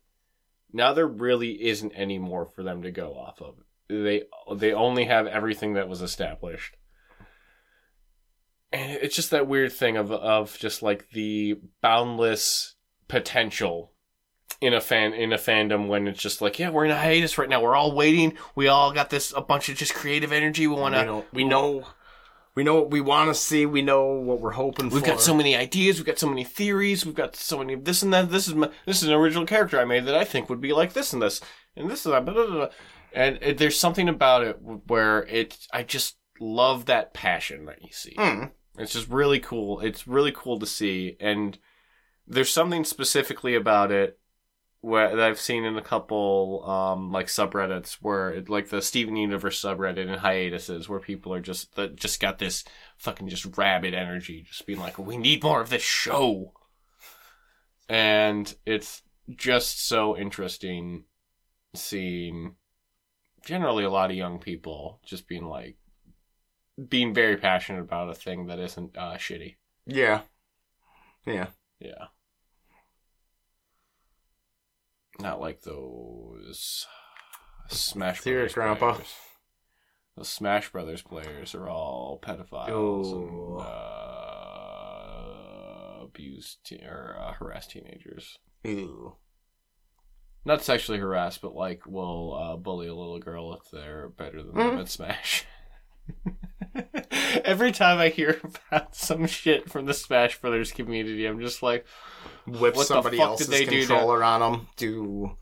now 0.72 0.92
there 0.92 1.06
really 1.06 1.64
isn't 1.64 1.92
any 1.92 2.18
more 2.18 2.44
for 2.44 2.64
them 2.64 2.82
to 2.82 2.90
go 2.90 3.14
off 3.14 3.40
of. 3.40 3.54
They 3.88 4.24
they 4.56 4.72
only 4.72 5.04
have 5.04 5.28
everything 5.28 5.74
that 5.74 5.88
was 5.88 6.02
established, 6.02 6.76
and 8.72 8.92
it's 8.92 9.16
just 9.16 9.30
that 9.30 9.46
weird 9.46 9.72
thing 9.72 9.96
of 9.96 10.12
of 10.12 10.58
just 10.58 10.82
like 10.82 11.10
the 11.10 11.60
boundless 11.80 12.74
potential 13.08 13.92
in 14.60 14.74
a 14.74 14.80
fan 14.80 15.12
in 15.14 15.32
a 15.32 15.38
fandom 15.38 15.88
when 15.88 16.06
it's 16.06 16.20
just 16.20 16.40
like, 16.40 16.58
yeah, 16.58 16.70
we're 16.70 16.84
in 16.84 16.90
a 16.90 16.96
hiatus 16.96 17.38
right 17.38 17.48
now. 17.48 17.62
We're 17.62 17.76
all 17.76 17.92
waiting. 17.92 18.36
We 18.54 18.68
all 18.68 18.92
got 18.92 19.10
this 19.10 19.32
a 19.34 19.40
bunch 19.40 19.68
of 19.68 19.76
just 19.76 19.94
creative 19.94 20.32
energy. 20.32 20.66
We 20.66 20.74
want 20.74 20.94
to. 20.94 21.04
know, 21.04 21.24
we 21.32 21.44
know, 21.44 21.86
we 22.54 22.62
know 22.62 22.74
what 22.74 22.90
we 22.90 23.00
want 23.00 23.28
to 23.30 23.34
see. 23.34 23.64
We 23.64 23.82
know 23.82 24.04
what 24.04 24.40
we're 24.40 24.52
hoping 24.52 24.90
for. 24.90 24.94
We've 24.94 25.04
got 25.04 25.20
so 25.20 25.34
many 25.34 25.56
ideas. 25.56 25.96
We've 25.96 26.06
got 26.06 26.18
so 26.18 26.28
many 26.28 26.44
theories. 26.44 27.06
We've 27.06 27.14
got 27.14 27.36
so 27.36 27.58
many 27.58 27.72
of 27.72 27.84
this 27.84 28.02
and 28.02 28.12
that. 28.12 28.30
This 28.30 28.48
is 28.48 28.54
my, 28.54 28.70
this 28.86 29.02
is 29.02 29.08
an 29.08 29.14
original 29.14 29.46
character 29.46 29.80
I 29.80 29.84
made 29.84 30.04
that 30.04 30.14
I 30.14 30.24
think 30.24 30.50
would 30.50 30.60
be 30.60 30.72
like 30.72 30.92
this 30.92 31.12
and 31.12 31.22
this 31.22 31.40
and 31.74 31.90
this 31.90 32.04
and 32.04 32.14
that. 32.14 32.24
Blah, 32.24 32.34
blah, 32.34 32.46
blah. 32.46 32.68
And 33.12 33.38
it, 33.40 33.58
there's 33.58 33.78
something 33.78 34.08
about 34.08 34.44
it 34.44 34.58
where 34.60 35.22
it. 35.22 35.58
I 35.72 35.84
just 35.84 36.16
love 36.38 36.86
that 36.86 37.14
passion 37.14 37.64
that 37.66 37.82
you 37.82 37.92
see. 37.92 38.14
Mm. 38.18 38.52
It's 38.78 38.92
just 38.92 39.08
really 39.08 39.40
cool. 39.40 39.80
It's 39.80 40.06
really 40.06 40.32
cool 40.34 40.58
to 40.58 40.66
see, 40.66 41.16
and 41.20 41.58
there's 42.26 42.52
something 42.52 42.84
specifically 42.84 43.54
about 43.54 43.90
it 43.90 44.18
where 44.82 45.14
that 45.14 45.28
I've 45.28 45.40
seen 45.40 45.64
in 45.64 45.76
a 45.76 45.82
couple 45.82 46.64
um, 46.64 47.12
like 47.12 47.26
subreddits 47.26 47.94
where 48.00 48.30
it, 48.30 48.48
like 48.48 48.70
the 48.70 48.80
Steven 48.80 49.16
Universe 49.16 49.60
subreddit 49.60 50.08
and 50.08 50.20
hiatuses 50.20 50.88
where 50.88 51.00
people 51.00 51.34
are 51.34 51.40
just 51.40 51.74
that 51.74 51.96
just 51.96 52.20
got 52.20 52.38
this 52.38 52.64
fucking 52.96 53.28
just 53.28 53.58
rabid 53.58 53.92
energy, 53.92 54.42
just 54.46 54.66
being 54.66 54.80
like, 54.80 54.98
we 54.98 55.16
need 55.16 55.42
more 55.42 55.60
of 55.60 55.68
this 55.68 55.82
show, 55.82 56.52
and 57.88 58.54
it's 58.64 59.02
just 59.36 59.86
so 59.86 60.16
interesting 60.16 61.04
seeing 61.74 62.54
generally 63.44 63.84
a 63.84 63.90
lot 63.90 64.10
of 64.10 64.16
young 64.16 64.38
people 64.38 65.00
just 65.04 65.28
being 65.28 65.44
like 65.44 65.76
being 66.88 67.12
very 67.14 67.36
passionate 67.36 67.80
about 67.80 68.10
a 68.10 68.14
thing 68.14 68.46
that 68.46 68.58
isn't 68.58 68.96
uh, 68.96 69.14
shitty. 69.14 69.56
Yeah, 69.86 70.22
yeah. 71.26 71.48
Yeah. 71.80 72.06
Not 75.18 75.40
like 75.40 75.62
those 75.62 76.86
Smash 77.68 78.22
Dear 78.22 78.36
Brothers 78.36 78.54
Grandpa. 78.54 78.92
players. 78.94 79.14
Those 80.16 80.28
Smash 80.28 80.70
Brothers 80.72 81.02
players 81.02 81.54
are 81.54 81.68
all 81.68 82.18
pedophiles 82.22 82.70
Ooh. 83.12 83.58
and 83.58 83.66
uh, 86.00 86.04
abuse 86.04 86.58
te- 86.64 86.82
or 86.84 87.16
uh, 87.18 87.32
harass 87.34 87.66
teenagers. 87.66 88.38
Ew. 88.64 89.16
Not 90.44 90.62
sexually 90.62 90.98
harass, 90.98 91.36
but 91.38 91.54
like 91.54 91.86
will 91.86 92.34
uh, 92.34 92.56
bully 92.56 92.86
a 92.88 92.94
little 92.94 93.18
girl 93.18 93.52
if 93.54 93.70
they're 93.70 94.08
better 94.08 94.42
than 94.42 94.54
them 94.54 94.76
Mhm. 94.76 94.80
at 94.80 94.88
Smash. 94.88 95.44
Every 97.44 97.72
time 97.72 97.98
I 97.98 98.08
hear 98.08 98.40
about 98.44 98.94
some 98.94 99.26
shit 99.26 99.70
from 99.70 99.86
the 99.86 99.94
Smash 99.94 100.40
Brothers 100.40 100.72
community, 100.72 101.26
I'm 101.26 101.40
just 101.40 101.62
like, 101.62 101.86
Whip 102.46 102.60
What 102.60 102.74
the 102.76 102.84
somebody 102.84 103.16
fuck 103.18 103.28
else's 103.30 103.48
did 103.48 103.54
they 103.56 103.64
do 103.64 103.80
to- 103.82 103.86
controller 103.86 104.22
on 104.24 104.40
them. 104.40 104.68
Do 104.76 105.36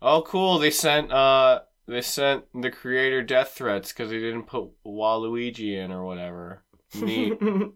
Oh, 0.00 0.22
cool! 0.22 0.58
They 0.60 0.70
sent 0.70 1.10
uh 1.12 1.60
they 1.86 2.02
sent 2.02 2.44
the 2.54 2.70
creator 2.70 3.22
death 3.22 3.50
threats 3.56 3.92
because 3.92 4.10
they 4.10 4.18
didn't 4.20 4.44
put 4.46 4.70
Waluigi 4.86 5.76
in 5.76 5.90
or 5.90 6.04
whatever. 6.04 6.62
Neat. 6.94 7.38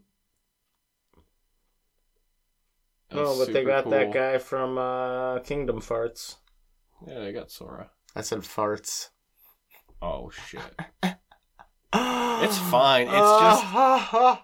Oh, 3.15 3.37
but 3.37 3.47
they 3.53 3.61
super 3.61 3.69
got 3.69 3.89
that 3.91 4.11
guy 4.11 4.37
from 4.39 4.77
uh, 4.77 5.39
Kingdom 5.41 5.81
Farts. 5.81 6.37
Yeah, 7.07 7.19
they 7.19 7.31
got 7.31 7.51
Sora. 7.51 7.91
I 8.15 8.21
said 8.21 8.39
farts. 8.39 9.09
Oh 10.01 10.31
shit! 10.31 10.61
it's 12.43 12.57
fine. 12.57 13.07
It's 13.07 13.15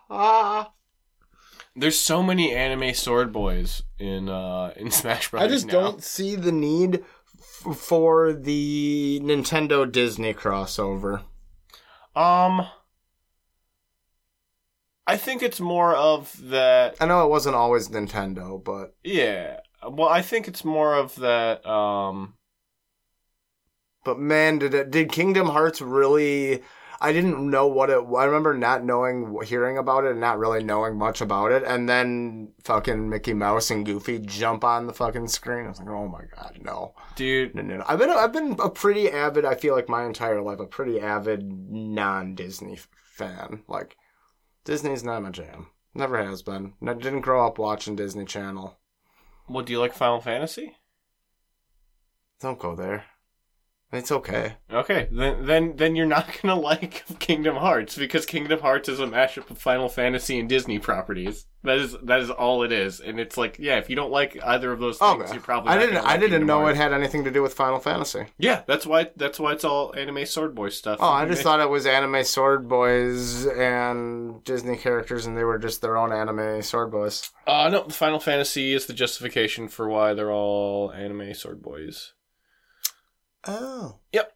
just. 0.10 0.70
There's 1.76 2.00
so 2.00 2.22
many 2.24 2.54
anime 2.54 2.94
sword 2.94 3.32
boys 3.32 3.84
in 4.00 4.28
uh 4.30 4.74
in 4.76 4.92
Smash 5.00 5.30
Bros. 5.32 5.44
I 5.44 5.48
just 5.48 5.68
now. 5.68 5.74
don't 5.74 6.04
see 6.04 6.36
the 6.36 6.52
need 6.52 7.04
f- 7.40 7.78
for 7.78 8.34
the 8.34 9.20
Nintendo 9.24 9.90
Disney 9.90 10.34
crossover. 10.34 11.22
Um, 12.16 12.68
I 15.08 15.16
think 15.16 15.42
it's 15.42 15.60
more 15.62 15.96
of 15.96 16.36
that. 16.50 16.96
I 17.00 17.06
know 17.06 17.24
it 17.24 17.30
wasn't 17.30 17.56
always 17.56 17.88
Nintendo, 17.90 18.62
but 18.62 18.96
Yeah. 19.04 19.60
Well, 19.88 20.10
I 20.10 20.22
think 20.22 20.48
it's 20.50 20.66
more 20.66 20.96
of 20.96 21.16
that. 21.18 21.66
Um. 21.66 22.34
but 24.04 24.20
man, 24.20 24.60
did 24.60 24.74
it, 24.74 24.92
did 24.92 25.12
Kingdom 25.12 25.48
Hearts 25.48 25.80
really? 25.82 26.62
I 27.02 27.14
didn't 27.14 27.50
know 27.50 27.66
what 27.68 27.90
it. 27.90 28.00
I 28.18 28.26
remember 28.26 28.54
not 28.54 28.84
knowing, 28.84 29.38
hearing 29.46 29.78
about 29.78 30.04
it, 30.04 30.12
and 30.12 30.20
not 30.20 30.38
really 30.38 30.64
knowing 30.64 30.98
much 30.98 31.22
about 31.22 31.52
it, 31.52 31.64
and 31.64 31.88
then 31.88 32.52
fucking 32.66 33.10
Mickey 33.10 33.34
Mouse 33.34 33.72
and 33.72 33.86
Goofy 33.86 34.20
jump 34.20 34.64
on 34.66 34.86
the 34.86 34.94
fucking 34.94 35.30
screen. 35.30 35.66
I 35.66 35.70
was 35.70 35.80
like, 35.80 35.88
oh 35.88 36.08
my 36.10 36.24
god, 36.36 36.60
no. 36.62 36.94
Dude, 37.16 37.56
No, 37.56 37.62
no, 37.62 37.78
no. 37.78 37.86
I've 37.88 38.00
been 38.00 38.10
I've 38.10 38.34
been 38.34 38.58
a 38.60 38.70
pretty 38.70 39.10
avid. 39.10 39.46
I 39.46 39.56
feel 39.56 39.76
like 39.76 39.88
my 39.88 40.06
entire 40.06 40.42
life 40.42 40.60
a 40.60 40.66
pretty 40.66 41.00
avid 41.00 41.44
non 41.44 42.36
Disney 42.36 42.78
fan. 43.06 43.64
Like 43.68 43.96
Disney's 44.66 45.04
not 45.04 45.24
my 45.24 45.30
jam. 45.30 45.68
Never 45.94 46.18
has 46.24 46.42
been. 46.42 46.74
I 46.86 46.94
didn't 46.94 47.22
grow 47.22 47.46
up 47.48 47.58
watching 47.58 47.96
Disney 47.96 48.26
Channel. 48.26 48.78
well, 49.48 49.64
do 49.64 49.72
you 49.74 49.80
like 49.80 49.94
Final 49.94 50.20
Fantasy? 50.22 50.76
Don't 52.40 52.60
go 52.60 52.76
there. 52.76 53.06
It's 53.92 54.12
okay. 54.12 54.54
Okay, 54.72 55.08
then 55.12 55.46
then 55.48 55.76
then 55.76 55.96
you're 55.96 56.06
not 56.06 56.30
gonna 56.42 56.54
like 56.60 57.04
Kingdom 57.18 57.56
Hearts 57.56 57.98
because 57.98 58.26
Kingdom 58.26 58.60
Hearts 58.60 58.88
is 58.88 59.00
a 59.00 59.08
mashup 59.08 59.50
of 59.50 59.58
Final 59.58 59.90
Fantasy 59.90 60.40
and 60.40 60.48
Disney 60.48 60.78
properties. 60.78 61.48
That 61.64 61.78
is 61.80 61.96
that 62.04 62.20
is 62.20 62.30
all 62.30 62.62
it 62.62 62.72
is, 62.72 63.00
and 63.00 63.20
it's 63.20 63.36
like 63.36 63.58
yeah, 63.58 63.78
if 63.80 63.90
you 63.90 63.96
don't 63.96 64.12
like 64.12 64.38
either 64.46 64.72
of 64.72 64.80
those 64.80 65.00
things, 65.00 65.24
Okay. 65.24 65.34
you 65.34 65.40
probably 65.40 65.72
I 65.72 65.76
not 65.76 65.82
didn't. 65.82 65.98
I 65.98 66.02
like 66.02 66.20
didn't 66.20 66.30
Kingdom 66.34 66.48
know 66.48 66.60
Hearts. 66.62 66.78
it 66.78 66.82
had 66.84 66.94
anything 66.94 67.24
to 67.24 67.32
do 67.32 67.42
with 67.42 67.56
Final 67.56 67.80
Fantasy. 67.80 68.26
Yeah, 68.38 68.62
that's 68.68 68.86
why 68.86 69.10
that's 69.16 69.40
why 69.40 69.54
it's 69.54 69.66
all 69.66 69.94
anime 69.98 70.24
sword 70.28 70.54
boy 70.54 70.70
stuff. 70.70 71.00
Oh, 71.02 71.08
I 71.10 71.26
just 71.26 71.42
thought 71.42 71.60
it 71.60 71.70
was 71.70 71.88
anime 71.88 72.24
sword 72.24 72.70
boys 72.70 73.48
and 73.48 74.44
Disney 74.44 74.78
characters, 74.78 75.26
and 75.26 75.36
they 75.36 75.44
were 75.44 75.58
just 75.58 75.82
their 75.82 75.98
own 75.98 76.14
anime 76.14 76.62
sword 76.62 76.92
boys. 76.92 77.32
Uh 77.48 77.70
no, 77.70 77.84
Final 77.90 78.20
Fantasy 78.20 78.74
is 78.74 78.86
the 78.86 78.94
justification 78.94 79.68
for 79.68 79.90
why 79.90 80.14
they're 80.14 80.32
all 80.32 80.92
anime 80.92 81.34
sword 81.34 81.64
boys. 81.64 82.14
Oh. 83.48 84.00
Yep. 84.14 84.34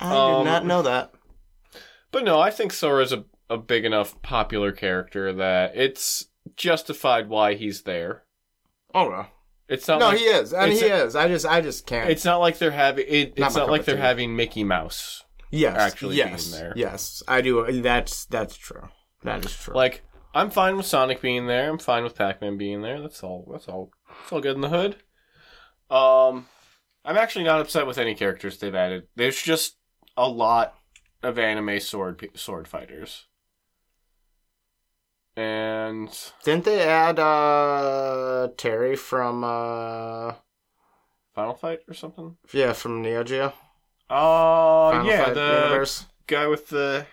I 0.00 0.14
Um, 0.14 0.44
did 0.44 0.50
not 0.50 0.66
know 0.66 0.82
that. 0.82 1.12
But 2.12 2.24
no, 2.24 2.40
I 2.40 2.50
think 2.50 2.72
Sora's 2.72 3.12
a 3.12 3.24
a 3.48 3.56
big 3.58 3.84
enough 3.84 4.20
popular 4.22 4.70
character 4.70 5.32
that 5.32 5.72
it's 5.76 6.26
justified 6.56 7.28
why 7.28 7.54
he's 7.54 7.82
there. 7.82 8.22
Oh 8.94 9.08
no. 9.08 9.26
It's 9.68 9.88
not 9.88 9.98
No, 10.00 10.08
like, 10.10 10.18
he 10.18 10.24
is, 10.24 10.52
and 10.52 10.70
it's 10.70 10.80
he 10.80 10.86
a- 10.88 11.04
is. 11.04 11.16
I 11.16 11.26
just, 11.28 11.46
I 11.46 11.60
just 11.60 11.84
can't. 11.86 12.10
It's 12.10 12.24
not 12.24 12.38
like 12.38 12.58
they're 12.58 12.70
having 12.70 13.06
it, 13.08 13.36
Not 13.38 13.46
it's 13.48 13.56
not 13.56 13.68
like 13.70 13.84
they're 13.84 13.96
tea. 13.96 14.00
having 14.00 14.36
Mickey 14.36 14.62
Mouse. 14.64 15.24
yes, 15.50 15.76
actually 15.76 16.16
being 16.16 16.28
yes, 16.28 16.50
there. 16.52 16.72
Yes, 16.76 17.22
I 17.26 17.40
do. 17.40 17.80
That's 17.82 18.24
that's 18.26 18.56
true. 18.56 18.88
That 19.24 19.44
is 19.44 19.52
true. 19.56 19.74
Like 19.74 20.02
I'm 20.32 20.50
fine 20.50 20.76
with 20.76 20.86
Sonic 20.86 21.20
being 21.20 21.46
there. 21.48 21.68
I'm 21.70 21.78
fine 21.78 22.04
with 22.04 22.14
Pac-Man 22.16 22.56
being 22.56 22.82
there. 22.82 23.00
That's 23.00 23.22
all. 23.24 23.48
That's 23.50 23.66
all. 23.68 23.90
It's 24.22 24.32
all 24.32 24.40
good 24.40 24.54
in 24.54 24.60
the 24.60 24.68
hood. 24.68 24.96
Um, 25.90 26.46
I'm 27.04 27.16
actually 27.16 27.44
not 27.44 27.60
upset 27.60 27.86
with 27.86 27.98
any 27.98 28.14
characters 28.14 28.58
they've 28.58 28.74
added. 28.74 29.06
There's 29.16 29.40
just 29.40 29.76
a 30.16 30.28
lot 30.28 30.74
of 31.22 31.38
anime 31.38 31.80
sword 31.80 32.28
sword 32.34 32.68
fighters, 32.68 33.26
and 35.36 36.08
didn't 36.44 36.64
they 36.64 36.80
add 36.82 37.18
uh 37.18 38.48
Terry 38.56 38.96
from 38.96 39.44
uh 39.44 40.34
Final 41.34 41.54
Fight 41.54 41.80
or 41.88 41.94
something. 41.94 42.36
yeah 42.52 42.72
from 42.72 43.02
Neo 43.02 43.22
Geo? 43.24 43.52
Oh 44.08 44.90
Final 44.92 45.06
yeah, 45.06 45.24
Fight 45.24 45.34
the 45.34 45.62
universe 45.68 46.06
guy 46.26 46.46
with 46.46 46.68
the 46.68 47.06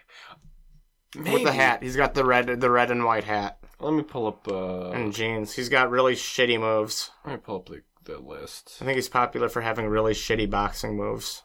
with 1.15 1.43
the 1.43 1.51
hat. 1.51 1.81
He's 1.83 1.95
got 1.95 2.13
the 2.13 2.25
red, 2.25 2.59
the 2.59 2.69
red 2.69 2.91
and 2.91 3.03
white 3.03 3.23
hat 3.23 3.59
Let 3.79 3.93
me 3.93 4.03
pull 4.03 4.27
up. 4.27 4.47
Uh, 4.47 4.91
and 4.91 5.13
jeans. 5.13 5.53
He's 5.53 5.69
got 5.69 5.89
really 5.89 6.15
shitty 6.15 6.59
moves. 6.59 7.11
let 7.25 7.33
me 7.33 7.37
pull 7.37 7.55
up 7.57 7.69
the, 7.69 7.81
the 8.07 8.17
list. 8.17 8.77
I 8.81 8.85
think 8.85 8.95
he's 8.95 9.09
popular 9.09 9.49
for 9.49 9.61
having 9.61 9.85
really 9.85 10.13
shitty 10.13 10.49
boxing 10.49 10.95
moves. 10.95 11.43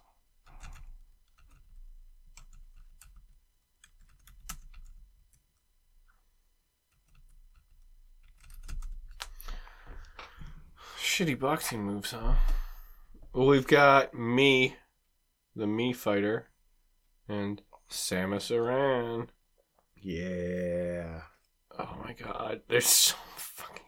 Shitty 10.98 11.38
boxing 11.38 11.84
moves, 11.84 12.12
huh? 12.12 12.34
Well, 13.34 13.46
we've 13.46 13.66
got 13.66 14.14
me, 14.14 14.76
the 15.54 15.66
Mii 15.66 15.94
Fighter, 15.94 16.48
and 17.28 17.60
Samus 17.90 18.50
Aran. 18.50 19.28
Yeah. 19.94 21.22
Oh 21.78 21.96
my 22.02 22.14
god, 22.14 22.62
there's 22.68 22.86
so 22.86 23.16
fucking. 23.36 23.84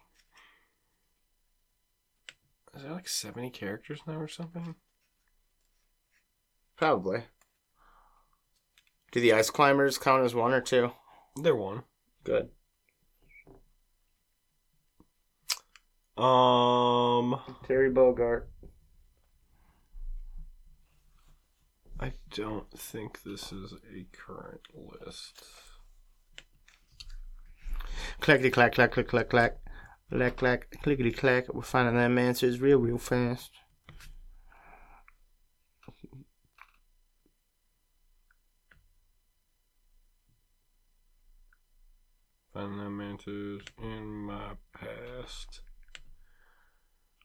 Is 2.77 2.83
there 2.83 2.93
like 2.93 3.09
70 3.09 3.51
characters 3.51 4.01
now 4.07 4.15
or 4.15 4.29
something? 4.29 4.75
Probably. 6.77 7.25
Do 9.13 9.21
the 9.21 9.33
ice 9.33 9.51
climbers 9.51 9.97
count 9.97 10.25
as 10.25 10.35
one 10.35 10.53
or 10.53 10.61
two? 10.61 10.91
They're 11.41 11.55
one. 11.55 11.85
Good. 12.25 12.51
Um, 16.17 17.41
Terry 17.67 17.91
Bogard. 17.91 18.45
I 22.01 22.13
don't 22.31 22.71
think 22.77 23.23
this 23.23 23.53
is 23.53 23.73
a 23.73 24.07
current 24.13 24.63
list. 24.75 25.45
Clackety 28.21 28.51
clack 28.51 28.75
clack 28.75 28.93
clack 28.93 29.07
clack 29.07 29.29
clack. 29.29 29.64
Clack 30.11 30.37
clack 30.37 30.71
clickety 30.83 31.11
clack. 31.11 31.53
We're 31.53 31.63
finding 31.63 31.97
them 31.97 32.19
answers 32.19 32.61
real 32.61 32.79
real 32.79 32.99
fast. 32.99 33.51
Find 42.53 42.79
them 42.79 43.01
answers 43.01 43.63
in 43.83 44.07
my 44.27 44.53
past. 44.73 45.63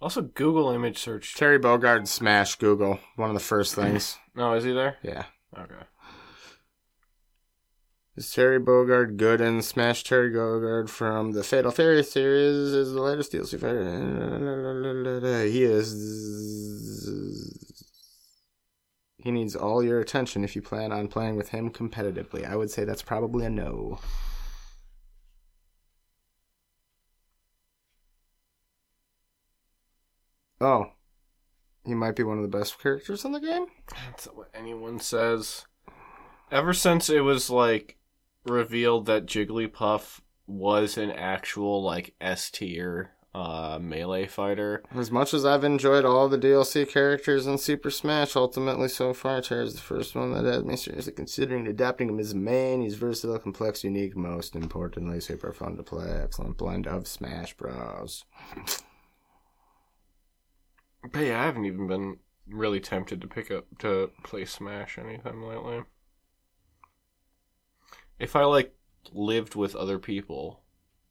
Also, 0.02 0.22
Google 0.22 0.72
image 0.72 0.98
search. 0.98 1.36
Terry 1.36 1.60
Bogard 1.60 2.08
smashed 2.08 2.60
Google. 2.60 3.00
One 3.16 3.30
of 3.30 3.36
the 3.36 3.42
first 3.42 3.76
things. 3.76 4.18
No, 4.34 4.50
oh, 4.52 4.54
is 4.54 4.64
he 4.64 4.72
there? 4.72 4.96
Yeah. 5.04 5.26
Okay. 5.56 5.86
Is 8.20 8.30
Terry 8.34 8.60
Bogard 8.60 9.16
good 9.16 9.40
in 9.40 9.62
Smash 9.62 10.04
Terry 10.04 10.30
Bogard 10.30 10.90
from 10.90 11.32
the 11.32 11.42
Fatal 11.42 11.72
Fury 11.72 12.04
series? 12.04 12.74
Is 12.74 12.92
the 12.92 13.02
latest 13.02 13.32
DLC 13.32 13.58
fighter? 13.58 15.46
He 15.46 15.64
is. 15.64 15.94
He 19.20 19.32
needs 19.32 19.56
all 19.56 19.82
your 19.82 20.02
attention 20.02 20.44
if 20.44 20.54
you 20.54 20.62
plan 20.62 20.92
on 20.92 21.08
playing 21.08 21.38
with 21.38 21.48
him 21.48 21.70
competitively. 21.70 22.46
I 22.46 22.58
would 22.58 22.70
say 22.70 22.84
that's 22.84 23.02
probably 23.02 23.46
a 23.46 23.50
no. 23.50 24.00
Oh. 30.60 30.88
He 31.86 31.96
might 31.96 32.18
be 32.18 32.24
one 32.24 32.36
of 32.36 32.44
the 32.44 32.50
best 32.58 32.82
characters 32.82 33.24
in 33.24 33.32
the 33.32 33.40
game? 33.40 33.68
That's 34.08 34.26
what 34.26 34.50
anyone 34.54 35.00
says. 35.00 35.66
Ever 36.52 36.74
since 36.74 37.10
it 37.10 37.22
was 37.22 37.50
like 37.50 37.96
revealed 38.50 39.06
that 39.06 39.26
Jigglypuff 39.26 40.22
was 40.47 40.97
an 40.97 41.12
actual 41.12 41.84
like 41.84 42.16
S 42.20 42.50
tier 42.50 43.12
uh 43.36 43.78
melee 43.80 44.26
fighter. 44.26 44.84
As 44.95 45.12
much 45.12 45.34
as 45.34 45.45
I've 45.45 45.64
enjoyed 45.64 46.04
all 46.04 46.28
the 46.28 46.38
DLC 46.38 46.89
characters 46.89 47.45
in 47.45 47.60
Super 47.60 47.91
Smash, 47.91 48.36
ultimately 48.36 48.88
so 48.88 49.14
far, 49.14 49.41
Terra's 49.41 49.76
the 49.76 49.82
first 49.82 50.16
one 50.16 50.34
that 50.34 50.45
has 50.45 50.64
me 50.64 50.76
seriously 50.76 51.14
considering 51.14 51.68
adapting 51.68 52.10
him 52.10 52.20
as 52.20 52.32
a 52.32 52.38
main. 52.38 52.82
He's 52.82 52.95
versatile, 52.95 53.38
complex, 53.38 53.84
unique, 53.84 54.16
most 54.16 54.56
importantly, 54.56 55.20
super 55.20 55.54
fun 55.54 55.78
to 55.78 55.84
play. 55.84 56.10
Excellent 56.10 56.58
blend 56.58 56.88
of 56.88 57.08
Smash 57.08 57.56
Bros. 57.56 58.26
But 61.14 61.22
yeah, 61.22 61.41
I 61.41 61.45
haven't 61.45 61.66
even 61.66 61.88
been 61.88 62.18
really 62.47 62.80
tempted 62.80 63.22
to 63.22 63.28
pick 63.28 63.52
up 63.52 63.66
to 63.80 64.12
play 64.24 64.45
Smash 64.45 64.97
anytime 64.97 65.43
lately. 65.43 65.84
If 68.20 68.36
I 68.36 68.44
like 68.44 68.76
lived 69.14 69.56
with 69.56 69.76
other 69.76 69.98
people 70.00 70.60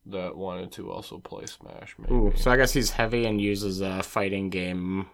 that 0.07 0.37
wanted 0.37 0.73
to 0.73 0.91
also 0.91 1.19
play 1.19 1.47
Smash, 1.47 1.95
maybe. 1.99 2.15
Ooh, 2.15 2.33
so 2.37 2.51
I 2.51 2.57
guess 2.57 2.73
he's 2.73 2.91
heavy 2.93 3.27
and 3.27 3.41
uses 3.41 3.83
uh, 3.83 4.03
fighting 4.03 4.51
game 4.51 5.07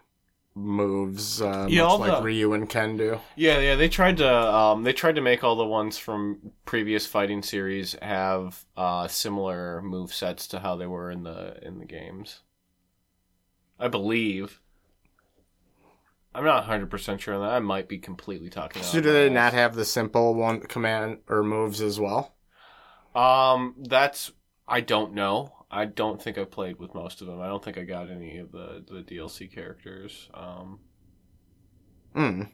moves, 0.53 1.41
uh, 1.41 1.67
Yeah, 1.69 1.83
much 1.83 1.99
like 1.99 2.17
the- 2.17 2.21
Ryu 2.23 2.53
and 2.53 2.69
Ken 2.69 2.95
do. 2.95 3.19
Yeah, 3.35 3.59
yeah, 3.59 3.75
they 3.75 3.89
tried 3.89 4.17
to 4.17 4.29
um 4.31 4.83
they 4.83 4.93
tried 4.93 5.15
to 5.15 5.21
make 5.21 5.43
all 5.43 5.55
the 5.57 5.65
ones 5.65 5.97
from 5.97 6.51
previous 6.65 7.05
fighting 7.05 7.43
series 7.43 7.95
have 8.01 8.63
uh 8.77 9.07
similar 9.09 9.81
move 9.81 10.13
sets 10.13 10.47
to 10.47 10.59
how 10.59 10.75
they 10.77 10.87
were 10.87 11.11
in 11.11 11.23
the 11.23 11.57
in 11.61 11.79
the 11.79 11.85
games. 11.85 12.41
I 13.79 13.89
believe. 13.89 14.61
I'm 16.35 16.43
not 16.43 16.63
100% 16.63 17.21
sure 17.21 17.33
on 17.33 17.41
that. 17.41 17.51
I 17.51 17.59
might 17.59 17.87
be 17.87 17.97
completely 17.97 18.49
talking 18.49 18.81
So 18.83 19.01
do 19.01 19.11
they 19.11 19.29
not 19.29 19.53
have 19.53 19.75
the 19.75 19.83
simple 19.85 20.33
one 20.35 20.61
command 20.61 21.19
or 21.27 21.43
moves 21.43 21.81
as 21.81 21.99
well? 21.99 22.35
Um, 23.13 23.75
that's 23.79 24.31
I 24.67 24.81
don't 24.81 25.13
know. 25.13 25.53
I 25.71 25.85
don't 25.85 26.21
think 26.21 26.37
I 26.37 26.43
played 26.45 26.79
with 26.79 26.93
most 26.93 27.21
of 27.21 27.27
them. 27.27 27.41
I 27.41 27.47
don't 27.47 27.63
think 27.63 27.77
I 27.77 27.83
got 27.83 28.09
any 28.09 28.37
of 28.37 28.51
the 28.51 28.83
the 28.87 29.01
DLC 29.03 29.47
characters. 29.47 30.29
Um, 30.33 30.79
Hmm. 32.15 32.49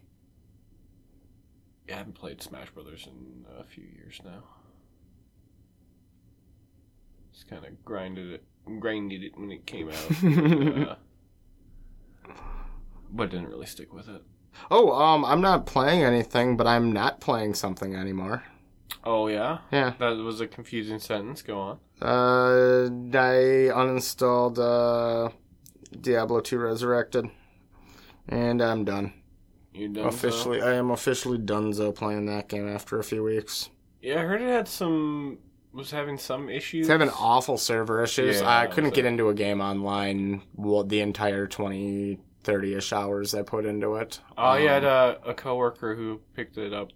yeah, 1.88 1.96
I 1.96 1.98
haven't 2.00 2.14
played 2.14 2.42
Smash 2.42 2.70
Brothers 2.72 3.08
in 3.08 3.46
a 3.60 3.64
few 3.64 3.84
years 3.84 4.22
now. 4.24 4.44
Just 7.34 7.48
kind 7.48 7.66
of 7.66 7.84
grinded 7.84 8.32
it, 8.32 8.44
grinded 8.80 9.24
it 9.24 9.38
when 9.38 9.52
it 9.52 9.66
came 9.66 9.90
out, 9.90 10.16
uh, 10.70 10.96
but 13.12 13.30
didn't 13.30 13.50
really 13.50 13.66
stick 13.66 13.94
with 13.94 14.08
it. 14.10 14.22
Oh, 14.70 14.92
um, 14.92 15.24
I'm 15.26 15.42
not 15.42 15.66
playing 15.66 16.04
anything, 16.04 16.58
but 16.58 16.68
I'm 16.68 16.92
not 16.92 17.20
playing 17.22 17.54
something 17.54 17.96
anymore. 17.96 18.44
Oh 19.04 19.28
yeah, 19.28 19.60
Yeah. 19.72 19.94
that 20.00 20.18
was 20.18 20.42
a 20.42 20.48
confusing 20.48 21.00
sentence. 21.00 21.42
Go 21.42 21.60
on. 21.60 21.80
Uh, 22.02 22.86
I 23.18 23.72
uninstalled 23.74 24.58
uh, 24.60 25.30
Diablo 26.00 26.42
2 26.42 26.58
Resurrected, 26.60 27.26
and 28.28 28.62
I'm 28.62 28.84
done. 28.86 29.14
You 29.74 29.88
done 29.90 30.06
Officially, 30.08 30.62
I 30.62 30.74
am 30.74 30.92
officially 30.92 31.38
donezo 31.38 31.96
playing 31.96 32.26
that 32.26 32.50
game 32.50 32.68
after 32.68 33.00
a 33.00 33.04
few 33.04 33.24
weeks. 33.24 33.70
Yeah, 34.02 34.20
I 34.22 34.24
heard 34.26 34.42
it 34.42 34.50
had 34.50 34.68
some 34.68 35.38
was 35.74 35.92
having 35.92 36.18
some 36.18 36.50
issues. 36.50 36.82
It's 36.82 36.90
having 36.90 37.10
awful 37.12 37.58
server 37.58 38.04
issues. 38.04 38.42
Yeah, 38.42 38.50
I 38.60 38.68
couldn't 38.68 38.90
so- 38.90 38.96
get 38.96 39.06
into 39.06 39.30
a 39.30 39.34
game 39.34 39.62
online 39.62 40.42
well, 40.56 40.84
the 40.84 41.00
entire 41.00 41.48
20, 41.48 42.20
30 42.44 42.76
ish 42.76 42.94
hours 42.94 43.34
I 43.36 43.42
put 43.44 43.66
into 43.66 43.96
it. 43.96 44.20
Oh, 44.38 44.54
had 44.54 44.84
Um, 44.86 45.18
a, 45.26 45.30
a 45.30 45.34
coworker 45.34 45.96
who 45.96 46.22
picked 46.36 46.58
it 46.58 46.74
up 46.74 46.90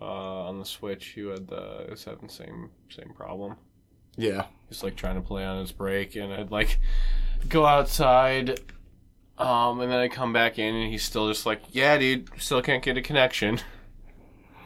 uh, 0.00 0.04
on 0.04 0.58
the 0.58 0.64
Switch 0.64 1.12
who 1.14 1.28
had 1.28 1.48
the 1.48 1.86
is 1.92 2.04
having 2.04 2.26
the 2.28 2.32
same 2.32 2.70
same 2.88 3.12
problem. 3.14 3.56
Yeah. 4.16 4.46
He's 4.68 4.82
like 4.82 4.96
trying 4.96 5.14
to 5.16 5.20
play 5.26 5.44
on 5.44 5.58
his 5.60 5.72
break, 5.72 6.16
and 6.16 6.32
I'd 6.32 6.50
like 6.50 6.78
go 7.48 7.64
outside, 7.66 8.60
um, 9.38 9.80
and 9.80 9.90
then 9.90 9.98
I 9.98 10.08
come 10.08 10.32
back 10.32 10.58
in, 10.58 10.74
and 10.74 10.90
he's 10.90 11.02
still 11.04 11.28
just 11.28 11.46
like, 11.46 11.62
"Yeah, 11.70 11.98
dude, 11.98 12.28
still 12.38 12.62
can't 12.62 12.82
get 12.82 12.96
a 12.96 13.02
connection." 13.02 13.60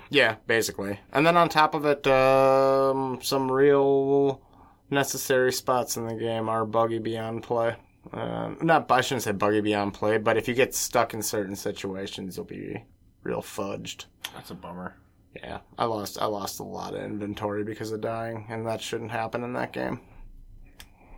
Yeah, 0.09 0.37
basically. 0.47 1.01
And 1.12 1.26
then 1.26 1.37
on 1.37 1.49
top 1.49 1.74
of 1.74 1.84
it, 1.84 2.07
um, 2.07 3.18
some 3.22 3.51
real 3.51 4.41
necessary 4.89 5.53
spots 5.53 5.97
in 5.97 6.07
the 6.07 6.14
game 6.14 6.49
are 6.49 6.64
buggy 6.64 6.99
beyond 7.01 7.43
play. 7.43 7.74
Um, 8.12 8.59
not, 8.62 8.90
I 8.90 9.00
shouldn't 9.00 9.22
say 9.22 9.32
buggy 9.32 9.61
beyond 9.61 9.94
play, 9.94 10.18
but 10.18 10.36
if 10.36 10.48
you 10.48 10.54
get 10.54 10.74
stuck 10.74 11.14
in 11.14 11.22
certain 11.22 11.57
situations, 11.57 12.36
you'll 12.36 12.46
be 12.46 12.84
real 13.22 13.42
fudged. 13.42 14.07
That's 14.34 14.50
a 14.50 14.54
bummer. 14.54 14.96
Yeah, 15.34 15.59
I 15.78 15.84
lost, 15.84 16.20
I 16.20 16.26
lost 16.26 16.61
a 16.61 16.64
lot 16.64 16.94
of 16.94 17.02
inventory 17.02 17.62
because 17.62 17.92
of 17.92 18.00
dying, 18.00 18.46
and 18.48 18.66
that 18.66 18.80
shouldn't 18.80 19.11
happen 19.11 19.44
in 19.44 19.52
that 19.52 19.72
game. 19.72 20.00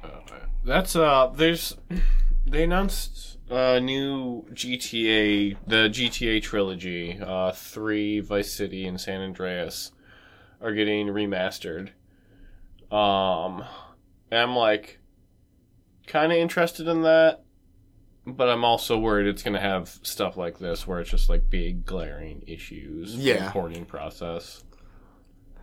Uh, 0.02 0.08
that's 0.64 0.96
uh, 0.96 1.30
there's 1.34 1.76
they 2.46 2.64
announced 2.64 3.38
a 3.50 3.80
new 3.80 4.44
GTA, 4.52 5.56
the 5.66 5.88
GTA 5.88 6.42
trilogy, 6.42 7.18
uh, 7.20 7.52
three 7.52 8.20
Vice 8.20 8.52
City 8.52 8.86
and 8.86 9.00
San 9.00 9.20
Andreas 9.20 9.92
are 10.60 10.72
getting 10.72 11.08
remastered. 11.08 11.90
Um, 12.90 13.64
and 14.30 14.40
I'm 14.40 14.56
like 14.56 14.97
kind 16.08 16.32
of 16.32 16.38
interested 16.38 16.88
in 16.88 17.02
that, 17.02 17.42
but 18.26 18.48
I'm 18.48 18.64
also 18.64 18.98
worried 18.98 19.26
it's 19.26 19.42
gonna 19.42 19.60
have 19.60 20.00
stuff 20.02 20.36
like 20.36 20.58
this 20.58 20.86
where 20.86 21.00
it's 21.00 21.10
just 21.10 21.28
like 21.28 21.48
big 21.48 21.84
glaring 21.86 22.42
issues. 22.46 23.14
Yeah. 23.14 23.46
the 23.46 23.50
porting 23.52 23.84
process. 23.84 24.64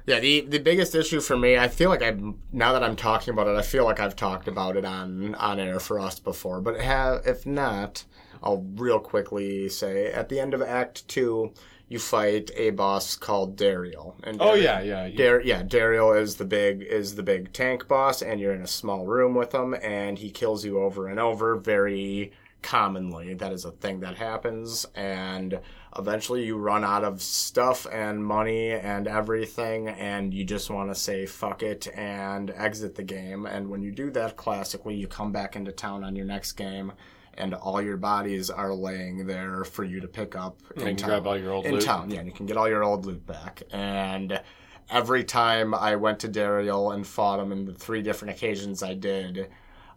Yeah, 0.07 0.19
the 0.19 0.41
the 0.41 0.59
biggest 0.59 0.93
issue 0.93 1.19
for 1.19 1.35
me, 1.35 1.57
I 1.57 1.67
feel 1.67 1.89
like 1.89 2.03
I 2.03 2.15
now 2.51 2.73
that 2.73 2.83
I'm 2.83 2.95
talking 2.95 3.33
about 3.33 3.47
it, 3.47 3.57
I 3.57 3.63
feel 3.63 3.85
like 3.85 3.99
I've 3.99 4.15
talked 4.15 4.47
about 4.47 4.77
it 4.77 4.85
on 4.85 5.33
on 5.35 5.59
air 5.59 5.79
for 5.79 5.99
us 5.99 6.19
before. 6.19 6.61
But 6.61 6.79
have 6.79 7.25
if 7.25 7.45
not, 7.45 8.05
I'll 8.43 8.63
real 8.75 8.99
quickly 8.99 9.67
say 9.67 10.11
at 10.11 10.29
the 10.29 10.39
end 10.39 10.53
of 10.53 10.61
Act 10.61 11.07
Two, 11.07 11.53
you 11.88 11.99
fight 11.99 12.49
a 12.55 12.71
boss 12.71 13.15
called 13.15 13.57
Daryl. 13.57 14.15
And 14.23 14.38
Oh 14.41 14.53
yeah, 14.53 14.81
yeah. 14.81 15.05
yeah. 15.05 15.17
Dar- 15.17 15.41
yeah, 15.41 15.63
Daryl 15.63 16.19
is 16.19 16.36
the 16.36 16.45
big 16.45 16.81
is 16.81 17.15
the 17.15 17.23
big 17.23 17.53
tank 17.53 17.88
boss, 17.88 18.21
and 18.21 18.39
you're 18.39 18.53
in 18.53 18.61
a 18.61 18.67
small 18.67 19.05
room 19.05 19.36
with 19.36 19.53
him, 19.53 19.75
and 19.81 20.17
he 20.17 20.31
kills 20.31 20.65
you 20.65 20.79
over 20.79 21.07
and 21.07 21.19
over. 21.19 21.55
Very 21.55 22.31
commonly, 22.61 23.36
that 23.36 23.53
is 23.53 23.63
a 23.63 23.71
thing 23.71 23.99
that 23.99 24.15
happens, 24.15 24.88
and 24.95 25.59
eventually 25.95 26.43
you 26.43 26.57
run 26.57 26.83
out 26.83 27.03
of 27.03 27.21
stuff 27.21 27.86
and 27.91 28.25
money 28.25 28.71
and 28.71 29.07
everything, 29.07 29.88
and 29.88 30.33
you 30.33 30.43
just 30.43 30.71
want 30.71 30.89
to 30.89 30.95
say 30.95 31.27
fuck 31.27 31.61
it 31.61 31.88
and 31.95 32.49
exit 32.49 32.95
the 32.95 33.03
game. 33.03 33.45
And 33.45 33.69
when 33.69 33.83
you 33.83 33.91
do 33.91 34.09
that, 34.11 34.36
classically, 34.36 34.95
you 34.95 35.07
come 35.07 35.31
back 35.31 35.55
into 35.55 35.71
town 35.71 36.03
on 36.03 36.15
your 36.15 36.25
next 36.25 36.53
game. 36.53 36.93
And 37.38 37.53
all 37.53 37.81
your 37.81 37.97
bodies 37.97 38.49
are 38.49 38.73
laying 38.73 39.27
there 39.27 39.63
for 39.63 39.83
you 39.83 39.99
to 39.99 40.07
pick 40.07 40.36
up. 40.36 40.61
And 40.75 40.83
in 40.83 40.89
you 40.89 40.95
town 40.95 41.09
grab 41.09 41.27
all 41.27 41.38
your 41.38 41.51
old 41.51 41.65
in 41.65 41.73
loot. 41.73 41.83
town. 41.83 42.09
Yeah, 42.09 42.19
and 42.19 42.27
you 42.27 42.33
can 42.33 42.45
get 42.45 42.57
all 42.57 42.69
your 42.69 42.83
old 42.83 43.05
loot 43.05 43.25
back. 43.25 43.63
And 43.71 44.41
every 44.89 45.23
time 45.23 45.73
I 45.73 45.95
went 45.95 46.19
to 46.19 46.29
Daryl 46.29 46.93
and 46.93 47.05
fought 47.05 47.39
him, 47.39 47.51
in 47.51 47.65
the 47.65 47.73
three 47.73 48.01
different 48.01 48.36
occasions 48.36 48.83
I 48.83 48.93
did, 48.93 49.49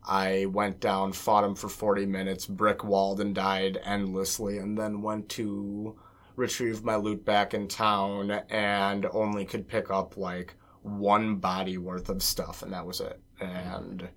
I 0.04 0.46
went 0.46 0.80
down, 0.80 1.12
fought 1.12 1.44
him 1.44 1.54
for 1.54 1.68
40 1.68 2.06
minutes, 2.06 2.46
brick 2.46 2.82
walled, 2.82 3.20
and 3.20 3.34
died 3.34 3.78
endlessly, 3.84 4.58
and 4.58 4.78
then 4.78 5.02
went 5.02 5.28
to 5.30 5.96
retrieve 6.36 6.84
my 6.84 6.96
loot 6.96 7.24
back 7.24 7.52
in 7.52 7.66
town 7.68 8.30
and 8.48 9.06
only 9.12 9.44
could 9.44 9.66
pick 9.68 9.90
up 9.90 10.16
like 10.16 10.54
one 10.82 11.36
body 11.36 11.76
worth 11.76 12.08
of 12.08 12.22
stuff, 12.22 12.62
and 12.62 12.72
that 12.72 12.86
was 12.86 13.00
it. 13.00 13.20
And 13.40 14.08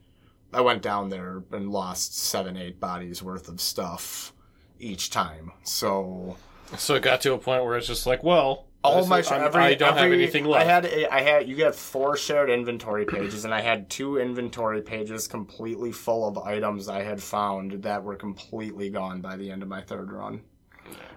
I 0.54 0.62
went 0.62 0.82
down 0.82 1.10
there 1.10 1.44
and 1.52 1.70
lost 1.72 2.18
seven, 2.18 2.58
eight 2.58 2.80
bodies 2.80 3.24
worth 3.24 3.48
of 3.48 3.62
stuff 3.62 4.34
each 4.80 5.10
time. 5.10 5.52
So 5.64 6.38
So 6.78 6.96
it 6.96 7.04
got 7.04 7.22
to 7.22 7.34
a 7.34 7.38
point 7.38 7.64
where 7.66 7.78
it's 7.78 7.88
just 7.88 8.06
like, 8.06 8.24
well, 8.24 8.66
all 8.84 9.06
my 9.06 9.22
I'm- 9.22 9.44
every, 9.44 9.62
I 9.62 9.74
don't 9.76 9.90
have 9.94 9.98
every- 10.06 10.18
anything 10.18 10.46
left. 10.46 10.66
I 10.66 10.70
had 10.72 10.86
a- 10.86 11.14
I 11.14 11.22
had 11.22 11.48
you 11.48 11.56
got 11.56 11.76
four 11.76 12.18
shared 12.18 12.50
inventory 12.50 13.06
pages, 13.06 13.46
and 13.46 13.54
I 13.54 13.62
had 13.62 13.90
two 13.90 14.18
inventory 14.18 14.82
pages 14.82 15.28
completely 15.28 15.92
full 15.92 16.28
of 16.28 16.38
items 16.40 16.90
I 16.90 17.04
had 17.04 17.22
found 17.22 17.84
that 17.84 18.04
were 18.04 18.16
completely 18.16 18.90
gone 18.90 19.22
by 19.22 19.36
the 19.38 19.52
end 19.52 19.62
of 19.62 19.70
my 19.70 19.82
third 19.82 20.12
run. 20.12 20.42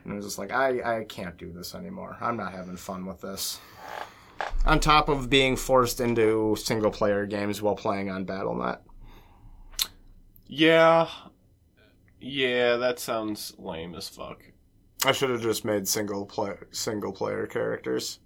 And 0.05 0.13
it 0.13 0.17
was 0.17 0.27
just 0.27 0.39
like 0.39 0.53
I 0.53 0.99
I 1.01 1.05
can't 1.05 1.39
do 1.39 1.51
this 1.53 1.75
anymore. 1.75 2.19
I'm 2.21 2.37
not 2.37 2.53
having 2.53 2.77
fun 2.77 3.07
with 3.07 3.23
this. 3.23 3.59
On 4.67 4.79
top 4.79 5.09
of 5.09 5.31
being 5.31 5.57
forced 5.57 6.01
into 6.01 6.57
single 6.57 6.91
player 6.91 7.25
games 7.25 7.63
while 7.63 7.77
playing 7.77 8.11
on 8.11 8.27
BattleNet. 8.27 8.79
Yeah, 10.47 11.09
yeah, 12.21 12.77
that 12.77 12.99
sounds 12.99 13.55
lame 13.59 13.95
as 13.95 14.09
fuck. 14.09 14.43
I 15.05 15.13
should 15.13 15.31
have 15.31 15.43
just 15.43 15.65
made 15.65 15.87
single 15.89 16.25
player 16.27 16.67
single 16.71 17.13
player 17.13 17.47
characters. 17.47 18.21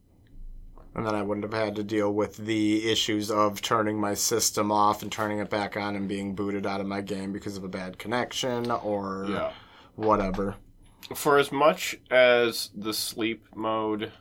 And 0.95 1.07
then 1.07 1.14
I 1.14 1.23
wouldn't 1.23 1.45
have 1.45 1.53
had 1.61 1.77
to 1.77 1.85
deal 1.85 2.12
with 2.12 2.39
the 2.39 2.91
issues 2.91 3.31
of 3.31 3.61
turning 3.61 4.01
my 4.01 4.14
system 4.14 4.73
off 4.73 5.03
and 5.03 5.12
turning 5.12 5.39
it 5.39 5.51
back 5.51 5.77
on 5.77 5.95
and 5.95 6.09
being 6.09 6.35
booted 6.35 6.66
out 6.66 6.81
of 6.81 6.87
my 6.87 7.03
game 7.03 7.33
because 7.33 7.57
of 7.57 7.62
a 7.62 7.69
bad 7.69 7.99
connection 7.99 8.71
or 8.71 9.27
Yeah. 9.29 9.53
whatever. 9.95 10.57
For 11.14 11.39
as 11.39 11.53
much 11.53 12.01
as 12.11 12.71
the 12.75 12.93
sleep 12.93 13.47
mode 13.55 14.12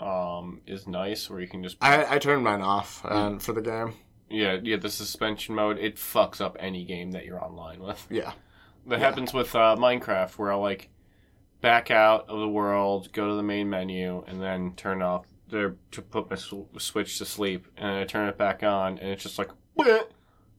um, 0.00 0.60
is 0.66 0.88
nice, 0.88 1.30
where 1.30 1.40
you 1.40 1.46
can 1.46 1.62
just 1.62 1.76
I, 1.80 2.16
I 2.16 2.18
turned 2.18 2.42
mine 2.42 2.62
off 2.62 3.04
um, 3.04 3.38
for 3.38 3.52
the 3.52 3.62
game. 3.62 3.94
Yeah 4.34 4.58
yeah 4.62 4.76
the 4.76 4.90
suspension 4.90 5.54
mode, 5.54 5.78
it 5.78 5.96
fucks 5.96 6.40
up 6.40 6.56
any 6.60 6.84
game 6.84 7.12
that 7.12 7.24
you're 7.24 7.42
online 7.42 7.80
with. 7.80 8.06
Yeah. 8.10 8.32
That 8.86 8.98
Yeah. 9.00 9.06
happens 9.06 9.32
with 9.32 9.54
uh, 9.54 9.76
Minecraft, 9.78 10.32
where 10.38 10.52
I'll 10.52 10.60
like 10.60 10.90
back 11.62 11.90
out 11.90 12.28
of 12.28 12.38
the 12.40 12.48
world, 12.48 13.10
go 13.12 13.28
to 13.28 13.34
the 13.34 13.42
main 13.42 13.70
menu, 13.70 14.22
and 14.26 14.42
then 14.42 14.72
turn 14.76 15.00
off 15.00 15.24
there 15.48 15.76
to 15.92 16.02
put 16.02 16.28
my 16.28 16.36
sw- 16.36 16.68
switch 16.78 17.16
to 17.18 17.24
sleep, 17.24 17.66
and 17.78 17.88
I 17.96 18.04
turn 18.04 18.28
it 18.28 18.36
back 18.36 18.62
on, 18.62 18.98
and 18.98 19.08
it's 19.10 19.22
just 19.22 19.38
like, 19.38 19.50
"Bleh, 19.78 20.02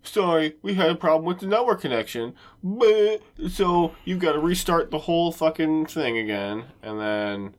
sorry, 0.04 0.56
we 0.64 0.74
had 0.76 0.90
a 0.90 0.96
problem 0.96 1.26
with 1.26 1.40
the 1.40 1.48
network 1.48 1.82
connection, 1.82 2.34
Bleh, 2.64 3.20
so 3.50 3.94
you've 4.06 4.20
got 4.20 4.34
to 4.34 4.40
restart 4.40 4.90
the 4.90 5.00
whole 5.00 5.32
fucking 5.32 5.86
thing 5.88 6.18
again, 6.18 6.66
and 6.82 7.00
then 7.00 7.56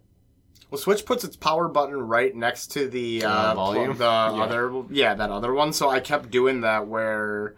Well, 0.70 0.78
Switch 0.80 1.04
puts 1.04 1.22
its 1.24 1.36
power 1.36 1.68
button 1.68 1.96
right 1.96 2.34
next 2.34 2.68
to 2.72 2.88
the 2.88 3.24
Uh, 3.24 3.54
volume? 3.54 3.96
The 3.96 4.04
Yeah. 4.04 4.42
other, 4.42 4.82
yeah, 4.90 5.14
that 5.14 5.30
other 5.30 5.52
one. 5.54 5.72
So 5.72 5.88
I 5.88 6.00
kept 6.00 6.30
doing 6.30 6.62
that 6.62 6.86
where, 6.88 7.54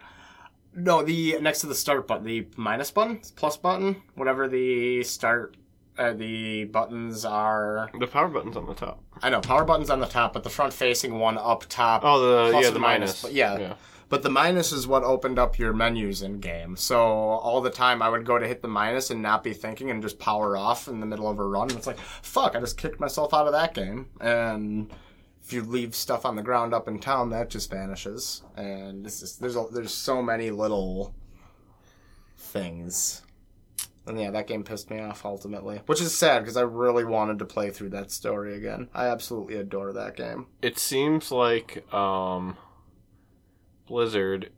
no, 0.75 1.01
the 1.03 1.37
next 1.41 1.61
to 1.61 1.67
the 1.67 1.75
start 1.75 2.07
button, 2.07 2.25
the 2.25 2.47
minus 2.55 2.91
button, 2.91 3.19
plus 3.35 3.57
button, 3.57 4.01
whatever 4.15 4.47
the 4.47 5.03
start, 5.03 5.57
uh, 5.97 6.13
the 6.13 6.65
buttons 6.65 7.25
are. 7.25 7.89
the 7.99 8.07
power 8.07 8.27
button's 8.27 8.55
on 8.55 8.67
the 8.67 8.75
top. 8.75 9.01
I 9.23 9.29
know 9.29 9.41
power 9.41 9.65
button's 9.65 9.89
on 9.89 9.99
the 9.99 10.05
top, 10.05 10.33
but 10.33 10.43
the 10.43 10.49
front 10.49 10.71
facing 10.71 11.17
one 11.19 11.37
up 11.37 11.65
top. 11.67 12.03
Oh, 12.05 12.19
the 12.45 12.51
Plus 12.51 12.61
yeah, 12.61 12.67
and 12.67 12.75
the 12.75 12.79
minus, 12.79 12.99
minus, 12.99 13.21
but 13.23 13.33
yeah. 13.33 13.73
But 14.09 14.23
the 14.23 14.29
minus 14.29 14.71
is 14.71 14.87
what 14.87 15.03
opened 15.03 15.37
up 15.37 15.59
your 15.59 15.71
menus 15.71 16.23
in 16.23 16.39
game. 16.39 16.75
So 16.75 16.99
all 16.99 17.61
the 17.61 17.69
time 17.69 18.01
I 18.01 18.09
would 18.09 18.25
go 18.25 18.39
to 18.39 18.47
hit 18.47 18.63
the 18.63 18.67
minus 18.67 19.11
and 19.11 19.21
not 19.21 19.43
be 19.43 19.53
thinking 19.53 19.91
and 19.91 20.01
just 20.01 20.17
power 20.17 20.57
off 20.57 20.87
in 20.87 20.99
the 20.99 21.05
middle 21.05 21.29
of 21.29 21.37
a 21.37 21.43
run. 21.43 21.69
And 21.69 21.77
it's 21.77 21.87
like, 21.87 21.99
fuck, 21.99 22.55
I 22.55 22.59
just 22.59 22.77
kicked 22.77 22.99
myself 22.99 23.33
out 23.33 23.45
of 23.45 23.53
that 23.53 23.75
game. 23.75 24.07
And 24.19 24.91
if 25.43 25.53
you 25.53 25.61
leave 25.61 25.93
stuff 25.93 26.25
on 26.25 26.35
the 26.35 26.41
ground 26.41 26.73
up 26.73 26.87
in 26.87 26.99
town, 26.99 27.29
that 27.29 27.51
just 27.51 27.69
vanishes. 27.69 28.41
And 28.57 29.05
there's 29.05 29.55
a, 29.55 29.65
there's 29.71 29.93
so 29.93 30.23
many 30.23 30.49
little 30.49 31.13
things. 32.35 33.21
And 34.07 34.19
yeah, 34.19 34.31
that 34.31 34.47
game 34.47 34.63
pissed 34.63 34.89
me 34.89 34.99
off 34.99 35.23
ultimately, 35.23 35.81
which 35.85 36.01
is 36.01 36.17
sad 36.17 36.39
because 36.39 36.57
I 36.57 36.61
really 36.61 37.05
wanted 37.05 37.37
to 37.39 37.45
play 37.45 37.69
through 37.69 37.89
that 37.89 38.11
story 38.11 38.55
again. 38.55 38.89
I 38.91 39.05
absolutely 39.05 39.57
adore 39.57 39.93
that 39.93 40.15
game. 40.15 40.47
It 40.63 40.79
seems 40.79 41.31
like 41.31 41.85
um, 41.93 42.57
Blizzard 43.89 44.51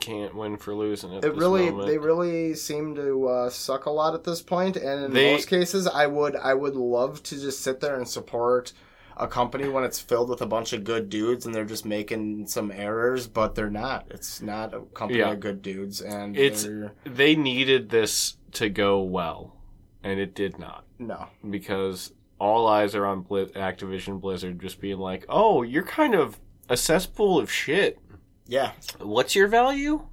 can't 0.00 0.34
win 0.34 0.56
for 0.56 0.74
losing 0.74 1.12
It 1.12 1.22
this 1.22 1.36
really, 1.36 1.70
moment. 1.70 1.88
they 1.88 1.98
really 1.98 2.54
seem 2.54 2.94
to 2.96 3.28
uh, 3.28 3.50
suck 3.50 3.86
a 3.86 3.90
lot 3.90 4.14
at 4.14 4.24
this 4.24 4.42
point. 4.42 4.74
point, 4.74 4.84
and 4.84 5.04
in 5.06 5.12
They- 5.12 5.32
most 5.32 5.48
cases, 5.48 5.86
I 5.86 6.06
would, 6.06 6.36
I 6.36 6.54
would 6.54 6.74
love 6.76 7.22
to 7.24 7.40
just 7.40 7.60
sit 7.60 7.80
there 7.80 7.96
and 7.96 8.06
support 8.08 8.72
a 9.16 9.26
company 9.26 9.68
when 9.68 9.82
it's 9.84 9.98
filled 10.00 10.28
with 10.28 10.42
a 10.42 10.46
bunch 10.46 10.72
of 10.72 10.84
good 10.84 11.08
dudes 11.08 11.46
and 11.46 11.54
they're 11.54 11.64
just 11.64 11.86
making 11.86 12.46
some 12.48 12.70
errors, 12.70 13.26
but 13.28 13.54
they're 13.54 13.70
not. 13.70 14.06
It's 14.10 14.42
not 14.42 14.74
a 14.74 14.80
company 14.80 15.20
Yeah. 15.20 15.32
of 15.32 15.40
good 15.40 15.62
dudes, 15.62 16.00
and 16.02 16.36
It's- 16.36 16.66
they 17.04 17.34
needed 17.36 17.88
this 17.90 18.36
to 18.52 18.68
go 18.68 19.00
well, 19.00 19.56
and 20.02 20.18
it 20.20 20.34
did 20.34 20.58
not 20.58 20.84
no. 20.98 21.26
because 21.48 22.12
all 22.38 22.66
eyes 22.66 22.94
are 22.94 23.06
on 23.06 23.24
Blizz- 23.24 23.52
Activision 23.54 24.20
Blizzard 24.20 24.60
just 24.60 24.80
being 24.80 24.98
like, 24.98 25.24
"Oh, 25.28 25.62
you're 25.62 25.82
kind 25.82 26.14
of 26.14 26.38
a 26.68 26.76
cesspool 26.76 27.38
of 27.38 27.50
shit. 27.50 27.98
Yeah, 28.46 28.72
What's 29.00 29.34
your 29.34 29.48
value?" 29.48 30.06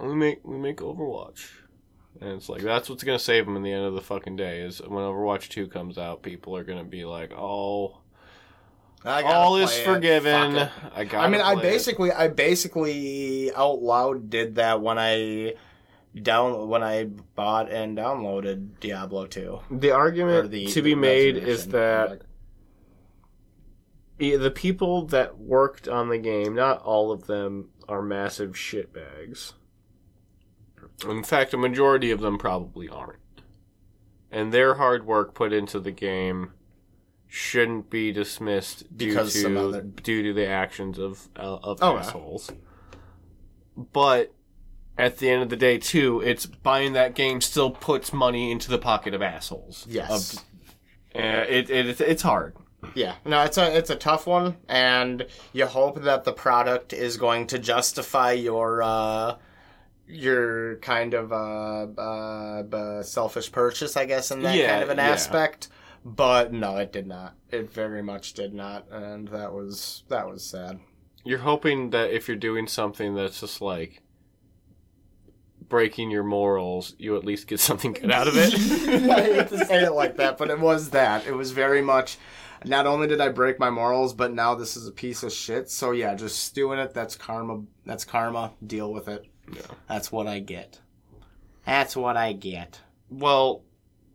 We 0.00 0.14
make 0.14 0.40
we 0.44 0.56
make 0.58 0.76
Overwatch, 0.78 1.48
and 2.20 2.30
it's 2.30 2.48
like 2.48 2.62
that's 2.62 2.88
what's 2.88 3.02
gonna 3.02 3.18
save 3.18 3.46
them 3.46 3.56
in 3.56 3.62
the 3.62 3.72
end 3.72 3.84
of 3.84 3.94
the 3.94 4.00
fucking 4.00 4.36
day. 4.36 4.60
Is 4.60 4.78
when 4.80 5.02
Overwatch 5.04 5.48
Two 5.48 5.66
comes 5.66 5.98
out, 5.98 6.22
people 6.22 6.56
are 6.56 6.62
gonna 6.64 6.84
be 6.84 7.04
like, 7.04 7.32
"Oh, 7.32 7.98
I 9.04 9.22
all 9.22 9.56
is 9.56 9.76
it. 9.76 9.84
forgiven." 9.84 10.68
I 10.94 11.04
got. 11.04 11.24
I 11.24 11.28
mean, 11.28 11.40
I 11.40 11.56
basically, 11.56 12.12
I 12.12 12.28
basically 12.28 13.52
out 13.54 13.82
loud 13.82 14.30
did 14.30 14.54
that 14.54 14.80
when 14.80 14.98
I 14.98 15.54
down 16.22 16.68
when 16.68 16.82
I 16.84 17.04
bought 17.34 17.70
and 17.70 17.98
downloaded 17.98 18.78
Diablo 18.80 19.26
two. 19.26 19.60
the 19.70 19.90
argument 19.90 20.50
the- 20.52 20.66
to 20.66 20.82
be 20.82 20.94
made 20.94 21.36
is 21.36 21.68
that 21.68 22.10
Like, 22.10 22.20
Yeah, 22.20 22.26
the 24.18 24.50
people 24.50 25.06
that 25.06 25.38
worked 25.38 25.88
on 25.88 26.08
the 26.08 26.18
game, 26.18 26.54
not 26.54 26.82
all 26.82 27.10
of 27.12 27.26
them 27.26 27.70
are 27.88 28.02
massive 28.02 28.52
shitbags. 28.52 29.52
In 31.08 31.22
fact, 31.22 31.54
a 31.54 31.56
majority 31.56 32.10
of 32.10 32.20
them 32.20 32.38
probably 32.38 32.88
aren't. 32.88 33.18
And 34.30 34.52
their 34.52 34.74
hard 34.74 35.06
work 35.06 35.34
put 35.34 35.52
into 35.52 35.78
the 35.80 35.92
game 35.92 36.52
shouldn't 37.26 37.88
be 37.90 38.10
dismissed 38.12 38.84
due 38.96 39.08
Because 39.10 39.34
to 39.34 39.58
other- 39.58 39.82
due 39.82 40.22
to 40.24 40.32
the 40.32 40.46
actions 40.46 40.98
of 40.98 41.28
uh, 41.36 41.58
of 41.62 41.78
Oh, 41.82 41.94
yeah. 41.94 42.00
assholes. 42.00 42.50
But 43.92 44.34
at 44.96 45.18
the 45.18 45.30
end 45.30 45.42
of 45.42 45.48
the 45.48 45.56
day, 45.56 45.78
too, 45.78 46.20
it's 46.20 46.46
buying 46.46 46.94
that 46.94 47.14
game 47.14 47.40
still 47.40 47.70
puts 47.70 48.12
money 48.12 48.50
into 48.50 48.68
the 48.70 48.78
pocket 48.78 49.14
of 49.14 49.22
assholes. 49.22 49.86
yes. 49.88 50.34
Of- 50.34 50.44
uh, 51.14 51.44
it, 51.48 51.70
it 51.70 52.00
it's 52.00 52.22
hard. 52.22 52.54
Yeah, 52.94 53.16
no, 53.24 53.42
it's 53.42 53.58
a 53.58 53.76
it's 53.76 53.90
a 53.90 53.96
tough 53.96 54.26
one, 54.26 54.56
and 54.68 55.26
you 55.52 55.66
hope 55.66 56.02
that 56.02 56.24
the 56.24 56.32
product 56.32 56.92
is 56.92 57.16
going 57.16 57.48
to 57.48 57.58
justify 57.58 58.32
your 58.32 58.82
uh, 58.82 59.36
your 60.06 60.76
kind 60.76 61.12
of 61.14 61.32
uh, 61.32 62.00
uh, 62.00 63.02
selfish 63.02 63.50
purchase, 63.50 63.96
I 63.96 64.06
guess, 64.06 64.30
in 64.30 64.42
that 64.42 64.56
Yeah, 64.56 64.70
kind 64.70 64.82
of 64.84 64.90
an 64.90 64.98
yeah. 64.98 65.08
aspect. 65.08 65.68
But 66.04 66.52
no, 66.52 66.76
it 66.76 66.92
did 66.92 67.06
not. 67.06 67.34
It 67.50 67.70
very 67.72 68.02
much 68.02 68.32
did 68.34 68.54
not, 68.54 68.86
and 68.90 69.28
that 69.28 69.52
was 69.52 70.04
that 70.08 70.28
was 70.28 70.44
sad. 70.44 70.78
You're 71.24 71.40
hoping 71.40 71.90
that 71.90 72.10
if 72.10 72.28
you're 72.28 72.36
doing 72.36 72.66
something 72.68 73.14
that's 73.14 73.40
just 73.40 73.60
like 73.60 74.00
breaking 75.68 76.10
your 76.10 76.22
morals, 76.24 76.94
you 76.98 77.16
at 77.16 77.24
least 77.24 77.46
get 77.46 77.60
something 77.60 77.92
good 77.92 78.10
out 78.10 78.28
of 78.28 78.34
it. 78.36 78.54
I 79.10 79.22
hate 79.22 79.48
to 79.48 79.64
say 79.66 79.82
it 79.84 79.92
like 79.92 80.16
that, 80.16 80.38
but 80.38 80.48
it 80.48 80.60
was 80.60 80.90
that. 80.90 81.26
It 81.26 81.34
was 81.34 81.50
very 81.50 81.82
much. 81.82 82.16
Not 82.64 82.86
only 82.86 83.06
did 83.06 83.20
I 83.20 83.28
break 83.28 83.58
my 83.58 83.70
morals, 83.70 84.12
but 84.14 84.32
now 84.32 84.54
this 84.54 84.76
is 84.76 84.86
a 84.86 84.92
piece 84.92 85.22
of 85.22 85.32
shit. 85.32 85.70
So 85.70 85.92
yeah, 85.92 86.14
just 86.14 86.44
stewing 86.44 86.78
it. 86.78 86.94
That's 86.94 87.16
karma. 87.16 87.62
That's 87.84 88.04
karma. 88.04 88.52
Deal 88.66 88.92
with 88.92 89.08
it. 89.08 89.26
Yeah. 89.52 89.62
That's 89.88 90.10
what 90.12 90.26
I 90.26 90.40
get. 90.40 90.80
That's 91.64 91.96
what 91.96 92.16
I 92.16 92.32
get. 92.32 92.80
well, 93.10 93.62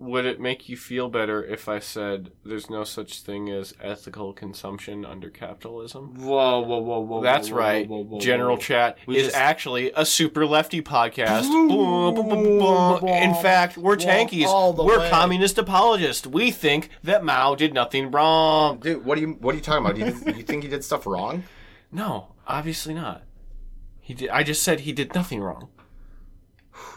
would 0.06 0.26
it 0.26 0.40
make 0.40 0.68
you 0.70 0.76
feel 0.78 1.10
better 1.10 1.44
if 1.44 1.68
I 1.70 1.80
said 1.80 2.32
there's 2.46 2.70
no 2.70 2.84
such 2.84 3.22
thing 3.22 3.50
as 3.50 3.74
ethical 3.82 4.34
consumption 4.34 5.06
under 5.06 5.30
capitalism? 5.30 6.16
Whoa, 6.16 6.62
whoa, 6.62 6.80
whoa, 6.80 7.00
whoa. 7.00 7.22
That's 7.22 7.50
whoa, 7.50 7.58
right. 7.58 7.88
whoa, 7.88 8.04
whoa, 8.04 8.20
General 8.20 8.56
whoa. 8.56 8.62
Chat 8.62 8.98
We 9.08 9.18
is 9.18 9.24
just- 9.26 9.36
actually 9.36 9.92
a 9.96 10.06
super 10.06 10.46
lefty 10.46 10.82
podcast. 10.82 11.44
Boom, 11.44 11.68
Boom, 11.70 12.16
boom, 12.16 12.30
boom, 12.30 12.44
boom. 12.60 13.00
boom, 13.00 13.10
In 13.10 13.34
fact, 13.36 13.78
we're 13.78 13.96
tankies. 13.98 14.78
We're 14.78 15.00
way. 15.00 15.10
communist 15.10 15.58
apologists. 15.58 16.28
We 16.28 16.52
think 16.52 16.90
that 17.04 17.24
Mao 17.24 17.56
did 17.56 17.74
nothing 17.74 18.12
wrong. 18.12 18.80
Dude, 18.80 19.06
what 19.06 19.18
are 19.18 19.22
you 19.22 19.38
what 19.40 19.54
are 19.54 19.58
you 19.58 19.64
talking 19.64 19.86
about? 19.86 19.96
Do 19.96 20.02
you, 20.02 20.36
you 20.38 20.44
think 20.44 20.64
he 20.64 20.70
did 20.70 20.84
stuff 20.84 21.06
wrong? 21.08 21.44
No, 21.92 22.34
obviously 22.48 22.94
not. 22.94 23.24
He 24.02 24.14
did. 24.14 24.30
I 24.30 24.44
just 24.44 24.64
said 24.64 24.82
he 24.82 24.92
did 24.92 25.14
nothing 25.16 25.40
wrong. 25.42 25.70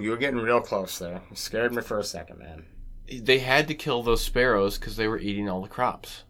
You 0.01 0.11
were 0.11 0.17
getting 0.17 0.41
real 0.41 0.61
close 0.61 0.99
there. 0.99 1.21
You 1.31 1.37
scared 1.37 1.73
me 1.75 1.83
for 1.83 1.99
a 1.99 2.05
second, 2.05 2.39
man. 2.39 2.65
They 3.09 3.39
had 3.39 3.69
to 3.69 3.75
kill 3.75 4.03
those 4.03 4.23
sparrows 4.23 4.79
because 4.79 4.97
they 4.97 5.07
were 5.09 5.19
eating 5.19 5.49
all 5.49 5.63
the 5.63 5.69
crops. 5.69 6.25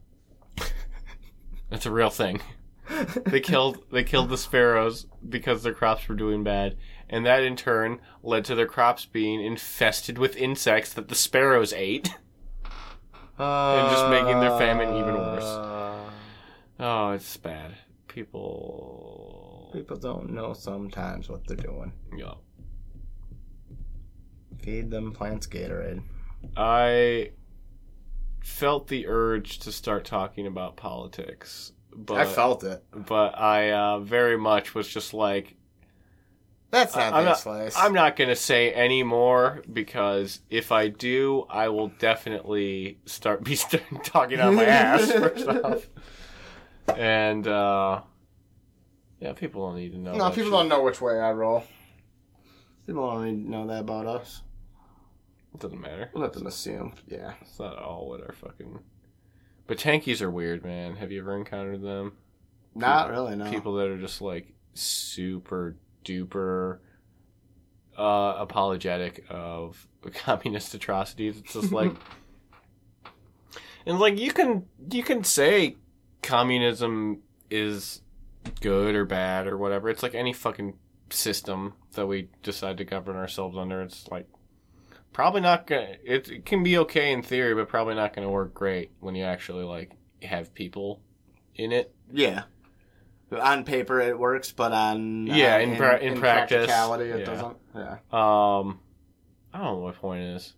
That's 1.70 1.86
a 1.86 1.90
real 1.90 2.10
thing. 2.10 2.40
They 3.24 3.40
killed 3.40 3.84
they 3.90 4.04
killed 4.04 4.28
the 4.28 4.38
sparrows 4.38 5.06
because 5.28 5.62
their 5.62 5.74
crops 5.74 6.08
were 6.08 6.14
doing 6.14 6.44
bad, 6.44 6.76
and 7.10 7.26
that 7.26 7.42
in 7.42 7.56
turn 7.56 8.00
led 8.22 8.44
to 8.44 8.54
their 8.54 8.66
crops 8.66 9.04
being 9.06 9.42
infested 9.44 10.18
with 10.18 10.36
insects 10.36 10.92
that 10.94 11.08
the 11.08 11.14
sparrows 11.14 11.72
ate. 11.72 12.14
and 13.38 13.90
just 13.90 14.08
making 14.08 14.40
their 14.40 14.56
famine 14.56 14.94
even 14.96 15.14
worse. 15.14 15.44
Uh, 15.44 16.10
oh, 16.80 17.10
it's 17.10 17.36
bad. 17.36 17.74
People. 18.06 19.70
People 19.72 19.96
don't 19.96 20.30
know 20.30 20.52
sometimes 20.52 21.28
what 21.28 21.46
they're 21.46 21.56
doing. 21.56 21.92
Yeah. 22.16 22.34
Feed 24.62 24.90
them 24.90 25.12
plants 25.12 25.46
Gatorade. 25.46 26.02
I 26.56 27.30
felt 28.42 28.88
the 28.88 29.06
urge 29.06 29.58
to 29.60 29.72
start 29.72 30.04
talking 30.04 30.46
about 30.46 30.76
politics, 30.76 31.72
but 31.94 32.18
I 32.18 32.24
felt 32.24 32.64
it. 32.64 32.84
but 32.94 33.38
I 33.38 33.72
uh, 33.72 33.98
very 34.00 34.38
much 34.38 34.74
was 34.74 34.88
just 34.88 35.12
like, 35.12 35.56
That's 36.70 36.94
not 36.94 37.12
I'm 37.12 37.24
this 37.24 37.44
not, 37.44 37.52
place. 37.52 37.74
I'm 37.76 37.92
not 37.92 38.16
going 38.16 38.28
to 38.28 38.36
say 38.36 38.72
any 38.72 39.02
more 39.02 39.62
because 39.72 40.40
if 40.48 40.72
I 40.72 40.88
do, 40.88 41.46
I 41.50 41.68
will 41.68 41.88
definitely 41.88 42.98
start 43.06 43.42
be 43.44 43.56
start 43.56 43.82
talking 44.04 44.40
out 44.40 44.54
my 44.54 44.64
ass 44.64 45.10
first 45.12 45.46
off. 45.48 45.88
And 46.96 47.46
uh, 47.48 48.02
yeah, 49.20 49.32
people 49.32 49.66
don't 49.66 49.76
need 49.76 49.92
to 49.92 49.98
know. 49.98 50.12
no, 50.14 50.28
people 50.30 50.44
shit. 50.44 50.52
don't 50.52 50.68
know 50.68 50.82
which 50.82 51.00
way 51.00 51.18
I 51.18 51.32
roll. 51.32 51.64
People 52.86 53.10
don't 53.10 53.24
need 53.24 53.42
to 53.44 53.50
know 53.50 53.66
that 53.66 53.80
about 53.80 54.06
us. 54.06 54.42
It 55.56 55.62
doesn't 55.62 55.80
matter. 55.80 56.10
Let 56.12 56.34
them 56.34 56.46
assume. 56.46 56.92
Yeah. 57.08 57.32
It's 57.40 57.58
not 57.58 57.78
all 57.78 58.10
what 58.10 58.20
our 58.20 58.34
fucking. 58.34 58.78
But 59.66 59.78
tankies 59.78 60.20
are 60.20 60.30
weird, 60.30 60.62
man. 60.62 60.96
Have 60.96 61.10
you 61.10 61.20
ever 61.20 61.34
encountered 61.34 61.80
them? 61.80 62.12
Not 62.74 63.08
really, 63.08 63.36
no. 63.36 63.50
People 63.50 63.76
that 63.76 63.86
are 63.86 63.98
just 63.98 64.20
like 64.20 64.52
super 64.74 65.78
duper 66.04 66.80
uh, 67.96 68.34
apologetic 68.36 69.24
of 69.30 69.88
communist 70.12 70.74
atrocities. 70.74 71.38
It's 71.38 71.54
just 71.54 71.72
like, 71.72 71.92
and 73.86 73.98
like 73.98 74.18
you 74.18 74.32
can 74.32 74.66
you 74.90 75.02
can 75.02 75.24
say 75.24 75.76
communism 76.22 77.22
is 77.50 78.02
good 78.60 78.94
or 78.94 79.06
bad 79.06 79.46
or 79.46 79.56
whatever. 79.56 79.88
It's 79.88 80.02
like 80.02 80.14
any 80.14 80.34
fucking 80.34 80.74
system 81.08 81.72
that 81.92 82.06
we 82.06 82.28
decide 82.42 82.76
to 82.76 82.84
govern 82.84 83.16
ourselves 83.16 83.56
under. 83.56 83.80
It's 83.80 84.06
like 84.08 84.28
probably 85.16 85.40
not 85.40 85.66
gonna. 85.66 85.96
It, 86.04 86.28
it 86.28 86.44
can 86.44 86.62
be 86.62 86.76
okay 86.76 87.10
in 87.10 87.22
theory, 87.22 87.54
but 87.54 87.70
probably 87.70 87.94
not 87.94 88.14
gonna 88.14 88.28
work 88.28 88.52
great 88.52 88.90
when 89.00 89.14
you 89.14 89.24
actually 89.24 89.64
like 89.64 89.96
have 90.20 90.52
people 90.52 91.00
in 91.54 91.72
it. 91.72 91.94
Yeah. 92.12 92.42
On 93.32 93.64
paper 93.64 93.98
it 93.98 94.18
works, 94.18 94.52
but 94.52 94.72
on 94.72 95.26
Yeah, 95.26 95.56
uh, 95.56 95.60
in 95.60 95.76
pra- 95.76 95.98
in 96.00 96.20
practice, 96.20 96.66
practicality 96.66 97.10
it 97.10 97.20
yeah. 97.20 97.24
doesn't. 97.24 97.56
Yeah. 97.74 97.92
Um, 98.12 98.80
I 99.54 99.58
don't 99.58 99.64
know 99.64 99.76
what 99.78 99.94
point 99.96 100.22
is. 100.22 100.52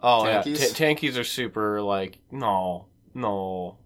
Oh 0.00 0.24
yeah, 0.24 0.40
Tankies? 0.44 0.76
Tankies 0.76 1.18
are 1.18 1.24
super 1.24 1.82
like 1.82 2.20
no, 2.30 2.86
no. 3.14 3.78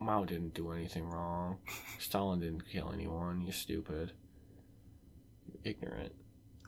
Mao 0.00 0.24
didn't 0.24 0.54
do 0.54 0.72
anything 0.72 1.04
wrong. 1.04 1.58
Stalin 1.98 2.40
didn't 2.40 2.66
kill 2.66 2.90
anyone. 2.94 3.42
You're 3.42 3.52
stupid. 3.52 4.12
You're 5.46 5.60
ignorant. 5.74 6.14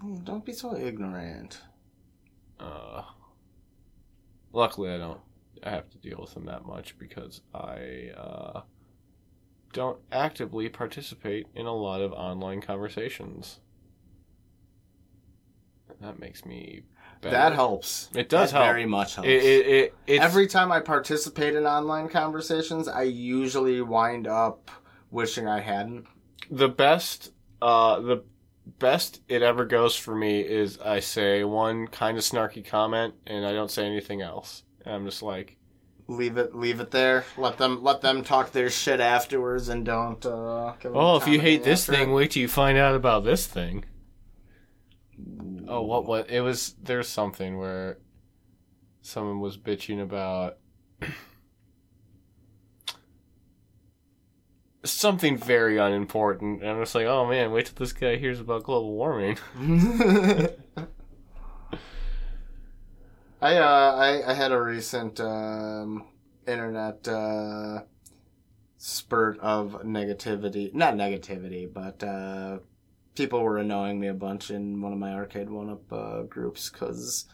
Oh, 0.04 0.18
don't 0.24 0.44
be 0.44 0.52
so 0.52 0.76
ignorant. 0.76 1.62
Uh, 2.58 3.02
luckily, 4.52 4.90
I 4.90 4.98
don't. 4.98 5.20
I 5.62 5.70
have 5.70 5.88
to 5.90 5.98
deal 5.98 6.18
with 6.20 6.34
them 6.34 6.44
that 6.46 6.64
much 6.66 6.98
because 6.98 7.40
I 7.54 8.10
uh, 8.16 8.60
don't 9.72 9.98
actively 10.12 10.68
participate 10.68 11.46
in 11.54 11.66
a 11.66 11.74
lot 11.74 12.00
of 12.02 12.12
online 12.12 12.60
conversations. 12.60 13.60
That 16.00 16.18
makes 16.18 16.44
me. 16.44 16.82
Better. 17.22 17.34
That 17.34 17.52
helps. 17.54 18.10
It 18.14 18.28
does 18.28 18.52
That 18.52 18.58
help. 18.58 18.74
Very 18.74 18.84
much 18.86 19.14
helps. 19.14 19.28
It, 19.28 19.42
it, 19.42 19.94
it, 20.06 20.20
Every 20.20 20.46
time 20.46 20.70
I 20.70 20.80
participate 20.80 21.54
in 21.54 21.64
online 21.64 22.08
conversations, 22.08 22.88
I 22.88 23.02
usually 23.04 23.80
wind 23.80 24.26
up 24.26 24.70
wishing 25.10 25.48
I 25.48 25.60
hadn't. 25.60 26.06
the 26.50 26.68
best 26.68 27.32
uh 27.62 28.00
the 28.00 28.22
best 28.78 29.20
it 29.28 29.42
ever 29.42 29.64
goes 29.64 29.96
for 29.96 30.14
me 30.14 30.40
is 30.40 30.78
I 30.78 31.00
say 31.00 31.44
one 31.44 31.86
kind 31.86 32.18
of 32.18 32.24
snarky 32.24 32.64
comment 32.64 33.14
and 33.26 33.46
I 33.46 33.52
don't 33.52 33.70
say 33.70 33.86
anything 33.86 34.22
else. 34.22 34.64
And 34.84 34.94
I'm 34.94 35.04
just 35.04 35.22
like, 35.22 35.56
Leave 36.08 36.36
it, 36.36 36.54
leave 36.54 36.78
it 36.78 36.92
there. 36.92 37.24
Let 37.36 37.58
them, 37.58 37.82
let 37.82 38.00
them 38.00 38.22
talk 38.22 38.52
their 38.52 38.70
shit 38.70 39.00
afterwards, 39.00 39.68
and 39.68 39.84
don't. 39.84 40.24
Uh, 40.24 40.74
oh, 40.84 41.16
if 41.16 41.26
you 41.26 41.40
hate 41.40 41.64
this 41.64 41.84
thing, 41.84 42.10
it. 42.10 42.14
wait 42.14 42.30
till 42.30 42.42
you 42.42 42.48
find 42.48 42.78
out 42.78 42.94
about 42.94 43.24
this 43.24 43.44
thing. 43.44 43.84
Oh, 45.66 45.82
what 45.82 46.06
what 46.06 46.30
it 46.30 46.42
was? 46.42 46.76
There's 46.80 47.08
something 47.08 47.58
where 47.58 47.98
someone 49.02 49.40
was 49.40 49.58
bitching 49.58 50.00
about 50.00 50.58
something 54.90 55.36
very 55.36 55.78
unimportant, 55.78 56.62
and 56.62 56.70
I'm 56.70 56.82
just 56.82 56.94
like, 56.94 57.06
oh 57.06 57.26
man, 57.26 57.52
wait 57.52 57.66
till 57.66 57.74
this 57.76 57.92
guy 57.92 58.16
hears 58.16 58.40
about 58.40 58.64
global 58.64 58.92
warming. 58.92 59.38
I 63.40 63.56
uh 63.56 63.96
I, 63.96 64.30
I 64.30 64.34
had 64.34 64.52
a 64.52 64.60
recent 64.60 65.20
um 65.20 66.06
internet 66.46 67.06
uh 67.06 67.82
spurt 68.78 69.38
of 69.40 69.82
negativity 69.84 70.72
not 70.74 70.94
negativity, 70.94 71.72
but 71.72 72.02
uh 72.02 72.58
people 73.16 73.42
were 73.42 73.58
annoying 73.58 73.98
me 73.98 74.08
a 74.08 74.14
bunch 74.14 74.50
in 74.50 74.80
one 74.80 74.92
of 74.92 74.98
my 74.98 75.12
arcade 75.12 75.50
one 75.50 75.70
up 75.70 75.92
uh, 75.92 76.22
groups 76.22 76.70
because 76.70 77.24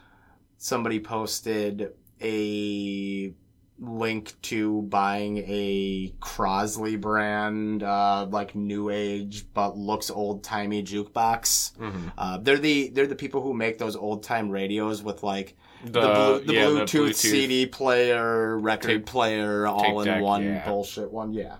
somebody 0.56 1.00
posted 1.00 1.92
a 2.22 3.34
link 3.78 4.34
to 4.42 4.82
buying 4.82 5.38
a 5.38 6.14
Crosley 6.20 7.00
brand, 7.00 7.82
uh, 7.82 8.26
like 8.30 8.54
new 8.54 8.90
age 8.90 9.46
but 9.54 9.76
looks 9.76 10.10
old 10.10 10.44
timey 10.44 10.82
jukebox. 10.82 11.76
Mm-hmm. 11.78 12.08
Uh, 12.16 12.38
they're 12.38 12.58
the 12.58 12.90
they're 12.90 13.06
the 13.06 13.16
people 13.16 13.42
who 13.42 13.54
make 13.54 13.78
those 13.78 13.96
old 13.96 14.22
time 14.22 14.50
radios 14.50 15.02
with 15.02 15.22
like 15.22 15.56
The, 15.84 15.90
the, 16.00 16.00
blue, 16.00 16.40
the 16.44 16.54
yeah, 16.54 16.64
Bluetooth, 16.66 17.14
CD 17.14 17.66
player, 17.66 18.56
record 18.58 18.86
Tape- 18.88 19.06
player, 19.06 19.66
all 19.66 20.00
in 20.00 20.06
deck, 20.06 20.22
one 20.22 20.44
yeah. 20.44 20.64
bullshit 20.68 21.10
one. 21.10 21.32
Yeah. 21.32 21.56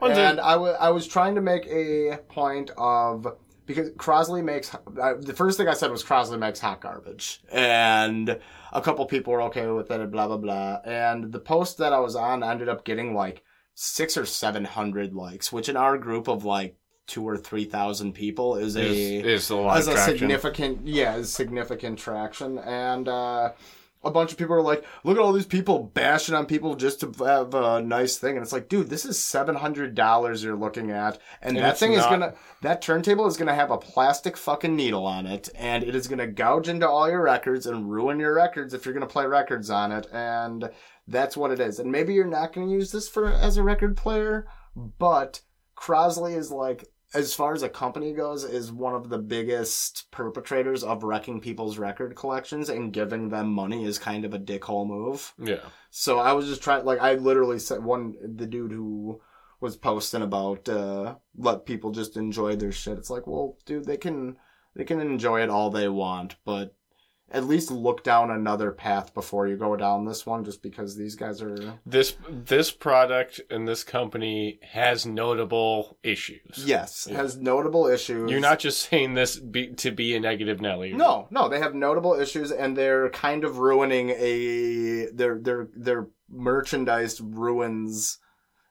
One's 0.00 0.16
and 0.16 0.38
I 0.38 0.54
wa- 0.56 0.76
I 0.78 0.90
was 0.90 1.08
trying 1.08 1.34
to 1.34 1.40
make 1.40 1.66
a 1.66 2.18
point 2.28 2.70
of 2.78 3.26
because 3.68 3.90
Crosley 3.90 4.42
makes 4.42 4.74
uh, 4.74 5.14
the 5.20 5.34
first 5.34 5.58
thing 5.58 5.68
I 5.68 5.74
said 5.74 5.90
was 5.92 6.02
Crosley 6.02 6.38
makes 6.38 6.58
hot 6.58 6.80
garbage, 6.80 7.42
and 7.52 8.40
a 8.72 8.80
couple 8.80 9.04
people 9.06 9.34
were 9.34 9.42
okay 9.42 9.66
with 9.68 9.90
it, 9.90 10.00
and 10.00 10.10
blah 10.10 10.26
blah 10.26 10.38
blah. 10.38 10.80
And 10.84 11.30
the 11.30 11.38
post 11.38 11.78
that 11.78 11.92
I 11.92 12.00
was 12.00 12.16
on 12.16 12.42
ended 12.42 12.68
up 12.68 12.84
getting 12.84 13.14
like 13.14 13.44
six 13.74 14.16
or 14.16 14.24
seven 14.24 14.64
hundred 14.64 15.14
likes, 15.14 15.52
which 15.52 15.68
in 15.68 15.76
our 15.76 15.98
group 15.98 16.28
of 16.28 16.46
like 16.46 16.76
two 17.06 17.28
or 17.28 17.36
three 17.36 17.66
thousand 17.66 18.14
people 18.14 18.56
is 18.56 18.74
a 18.74 19.18
is, 19.18 19.44
is 19.44 19.50
a 19.50 19.56
of 19.56 19.88
a 19.88 19.98
significant 19.98 20.86
yeah 20.86 21.16
is 21.16 21.30
significant 21.30 21.98
traction. 21.98 22.58
And 22.58 23.06
uh 23.06 23.52
a 24.04 24.10
bunch 24.10 24.32
of 24.32 24.38
people 24.38 24.54
are 24.54 24.62
like 24.62 24.84
look 25.04 25.16
at 25.16 25.22
all 25.22 25.32
these 25.32 25.46
people 25.46 25.82
bashing 25.82 26.34
on 26.34 26.46
people 26.46 26.74
just 26.76 27.00
to 27.00 27.12
have 27.24 27.54
a 27.54 27.82
nice 27.82 28.16
thing. 28.16 28.36
And 28.36 28.42
it's 28.42 28.52
like 28.52 28.68
dude 28.68 28.88
this 28.88 29.04
is 29.04 29.18
$700 29.18 30.42
you're 30.44 30.56
looking 30.56 30.90
at. 30.90 31.18
And, 31.42 31.56
And 31.56 31.64
that 31.64 31.78
thing 31.78 31.92
is 31.92 32.04
gonna 32.04 32.34
that 32.62 32.82
turntable 32.82 33.26
is 33.26 33.36
gonna 33.36 33.54
have 33.54 33.70
a 33.70 33.78
plastic 33.78 34.36
fucking 34.36 34.76
needle 34.76 35.06
on 35.06 35.26
it. 35.26 35.48
And 35.54 35.84
it 35.84 35.94
is 35.94 36.08
gonna 36.08 36.26
gouge 36.26 36.68
into 36.68 36.88
all 36.88 37.10
your 37.10 37.22
records 37.22 37.66
and 37.66 37.90
ruin 37.90 38.20
your 38.20 38.34
records 38.34 38.74
if 38.74 38.84
you're 38.84 38.94
gonna 38.94 39.06
play 39.06 39.26
records 39.26 39.70
on 39.70 39.92
it. 39.92 40.06
And 40.12 40.70
that's 41.06 41.36
what 41.36 41.50
it 41.50 41.60
is. 41.60 41.78
And 41.78 41.90
maybe 41.90 42.14
you're 42.14 42.26
not 42.26 42.52
gonna 42.52 42.70
use 42.70 42.92
this 42.92 43.08
for 43.08 43.26
as 43.32 43.56
a 43.56 43.62
record 43.62 43.96
player 43.96 44.46
but 44.98 45.40
Crosley 45.76 46.36
is 46.36 46.50
like 46.50 46.86
as 47.14 47.32
far 47.32 47.54
as 47.54 47.62
a 47.62 47.68
company 47.68 48.12
goes, 48.12 48.44
is 48.44 48.70
one 48.70 48.94
of 48.94 49.08
the 49.08 49.18
biggest 49.18 50.10
perpetrators 50.10 50.84
of 50.84 51.02
wrecking 51.02 51.40
people's 51.40 51.78
record 51.78 52.14
collections 52.14 52.68
and 52.68 52.92
giving 52.92 53.30
them 53.30 53.48
money 53.48 53.84
is 53.84 53.98
kind 53.98 54.24
of 54.24 54.34
a 54.34 54.38
dickhole 54.38 54.86
move. 54.86 55.32
Yeah. 55.38 55.60
So 55.90 56.18
I 56.18 56.32
was 56.32 56.46
just 56.46 56.62
trying, 56.62 56.84
like, 56.84 57.00
I 57.00 57.14
literally 57.14 57.58
said 57.58 57.82
one, 57.82 58.14
the 58.22 58.46
dude 58.46 58.72
who 58.72 59.20
was 59.60 59.76
posting 59.76 60.22
about, 60.22 60.68
uh, 60.68 61.14
let 61.36 61.66
people 61.66 61.92
just 61.92 62.16
enjoy 62.16 62.56
their 62.56 62.72
shit. 62.72 62.98
It's 62.98 63.10
like, 63.10 63.26
well, 63.26 63.56
dude, 63.64 63.86
they 63.86 63.96
can, 63.96 64.36
they 64.76 64.84
can 64.84 65.00
enjoy 65.00 65.42
it 65.42 65.50
all 65.50 65.70
they 65.70 65.88
want, 65.88 66.36
but 66.44 66.74
at 67.30 67.44
least 67.44 67.70
look 67.70 68.02
down 68.02 68.30
another 68.30 68.70
path 68.72 69.12
before 69.12 69.46
you 69.46 69.56
go 69.56 69.76
down 69.76 70.06
this 70.06 70.24
one, 70.24 70.44
just 70.44 70.62
because 70.62 70.96
these 70.96 71.14
guys 71.14 71.42
are. 71.42 71.78
This 71.84 72.16
this 72.28 72.70
product 72.70 73.40
and 73.50 73.68
this 73.68 73.84
company 73.84 74.58
has 74.62 75.04
notable 75.04 75.98
issues. 76.02 76.64
Yes, 76.64 77.06
Yeah. 77.10 77.18
has 77.18 77.36
notable 77.36 77.86
issues. 77.86 78.30
You're 78.30 78.40
not 78.40 78.58
just 78.58 78.88
saying 78.88 79.14
this 79.14 79.38
be, 79.38 79.68
to 79.74 79.90
be 79.90 80.16
a 80.16 80.20
negative 80.20 80.60
Nelly. 80.60 80.92
No, 80.94 81.28
no, 81.30 81.48
they 81.48 81.58
have 81.58 81.74
notable 81.74 82.14
issues, 82.14 82.50
and 82.50 82.76
they're 82.76 83.10
kind 83.10 83.44
of 83.44 83.58
ruining 83.58 84.10
a 84.10 85.06
their 85.12 85.38
their 85.38 85.68
their 85.74 86.08
merchandise 86.30 87.20
ruins 87.20 88.18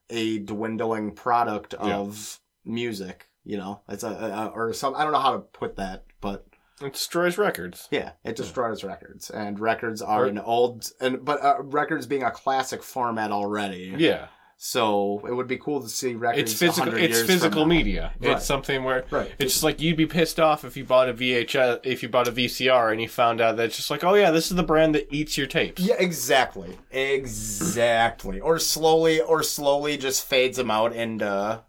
a 0.10 0.40
dwindling 0.40 1.12
product 1.12 1.74
Yeah. 1.80 1.98
of 1.98 2.40
music. 2.66 3.30
You 3.44 3.58
know, 3.58 3.82
it's 3.88 4.04
a, 4.04 4.10
a 4.10 4.48
or 4.48 4.74
some 4.74 4.96
I 4.96 5.04
don't 5.04 5.14
know 5.14 5.20
how 5.20 5.34
to 5.34 5.40
put 5.40 5.76
that, 5.78 6.06
but 6.22 6.46
It 6.82 6.94
destroys 6.94 7.38
records. 7.38 7.88
yeah, 7.92 8.12
it 8.24 8.36
destroys 8.36 8.84
records, 8.84 9.30
and 9.32 9.60
records 9.60 10.02
are 10.02 10.24
Right. 10.24 10.32
an 10.32 10.40
old 10.40 10.90
and 11.00 11.26
but 11.26 11.44
uh, 11.44 11.56
records 11.62 12.06
being 12.06 12.24
a 12.24 12.32
classic 12.32 12.84
format 12.84 13.32
already. 13.32 13.96
Yeah. 13.98 14.28
So 14.60 15.22
it 15.28 15.34
would 15.34 15.46
be 15.48 15.58
cool 15.58 15.82
to 15.84 15.88
see 15.90 16.16
records. 16.16 16.52
It's 16.52 16.60
physical 16.60 16.94
it's 16.96 17.16
years 17.18 17.28
physical 17.28 17.66
media. 17.68 18.12
Right. 18.20 18.32
It's 18.38 18.46
something 18.46 18.84
where 18.84 19.06
Right. 19.12 19.32
it's 19.38 19.54
just 19.54 19.64
like 19.64 19.80
you'd 19.80 19.98
be 19.98 20.08
pissed 20.08 20.40
off 20.40 20.66
if 20.66 20.76
you 20.76 20.84
bought 20.84 21.10
a 21.10 21.14
VHS 21.14 21.80
if 21.84 22.02
you 22.02 22.10
bought 22.10 22.28
a 22.28 22.32
VCR 22.32 22.92
and 22.92 23.00
you 23.00 23.08
found 23.08 23.40
out 23.40 23.58
that 23.58 23.66
it's 23.68 23.76
just 23.78 23.92
like, 23.92 24.04
"Oh 24.04 24.16
yeah, 24.16 24.32
this 24.32 24.50
is 24.50 24.56
the 24.58 24.64
brand 24.64 24.96
that 24.96 25.08
eats 25.14 25.38
your 25.38 25.46
tapes." 25.46 25.82
Yeah, 25.84 25.96
exactly. 26.00 26.78
Exactly. 26.92 28.40
Or 28.40 28.58
slowly 28.60 29.22
or 29.22 29.44
slowly 29.44 29.98
just 29.98 30.26
fades 30.28 30.58
them 30.58 30.72
out 30.72 30.94
into 30.94 31.62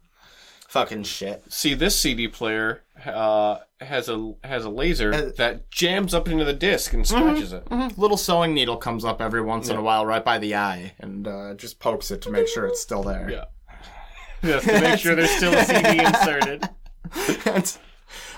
fucking 0.69 1.03
shit. 1.03 1.43
See, 1.51 1.73
this 1.73 1.99
CD 1.99 2.27
player 2.27 2.83
uh, 3.05 3.57
has 3.81 4.07
a 4.09 4.33
has 4.43 4.63
a 4.65 4.69
laser 4.69 5.13
Uh, 5.13 5.31
that 5.37 5.69
jams 5.71 6.13
up 6.13 6.27
into 6.27 6.45
the 6.45 6.53
disc 6.53 6.93
and 6.93 7.05
scratches 7.05 7.51
it. 7.53 7.69
Little 7.97 8.17
sewing 8.17 8.53
needle 8.53 8.77
comes 8.77 9.03
up 9.03 9.21
every 9.21 9.41
once 9.41 9.67
in 9.69 9.75
a 9.77 9.81
while 9.81 10.05
right 10.05 10.23
by 10.23 10.37
the 10.37 10.55
eye 10.55 10.93
and 10.99 11.27
uh, 11.27 11.53
just 11.55 11.79
pokes 11.79 12.11
it 12.11 12.21
to 12.23 12.31
make 12.31 12.47
sure 12.47 12.65
it's 12.65 12.81
still 12.81 13.03
there. 13.03 13.29
Yeah. 13.29 13.45
Yes, 14.41 14.63
to 14.63 14.79
make 14.79 14.99
sure 15.01 15.15
there's 15.15 15.31
still 15.31 15.53
a 15.53 15.65
CD 15.65 15.99
inserted. 16.05 16.69
that's, 17.43 17.77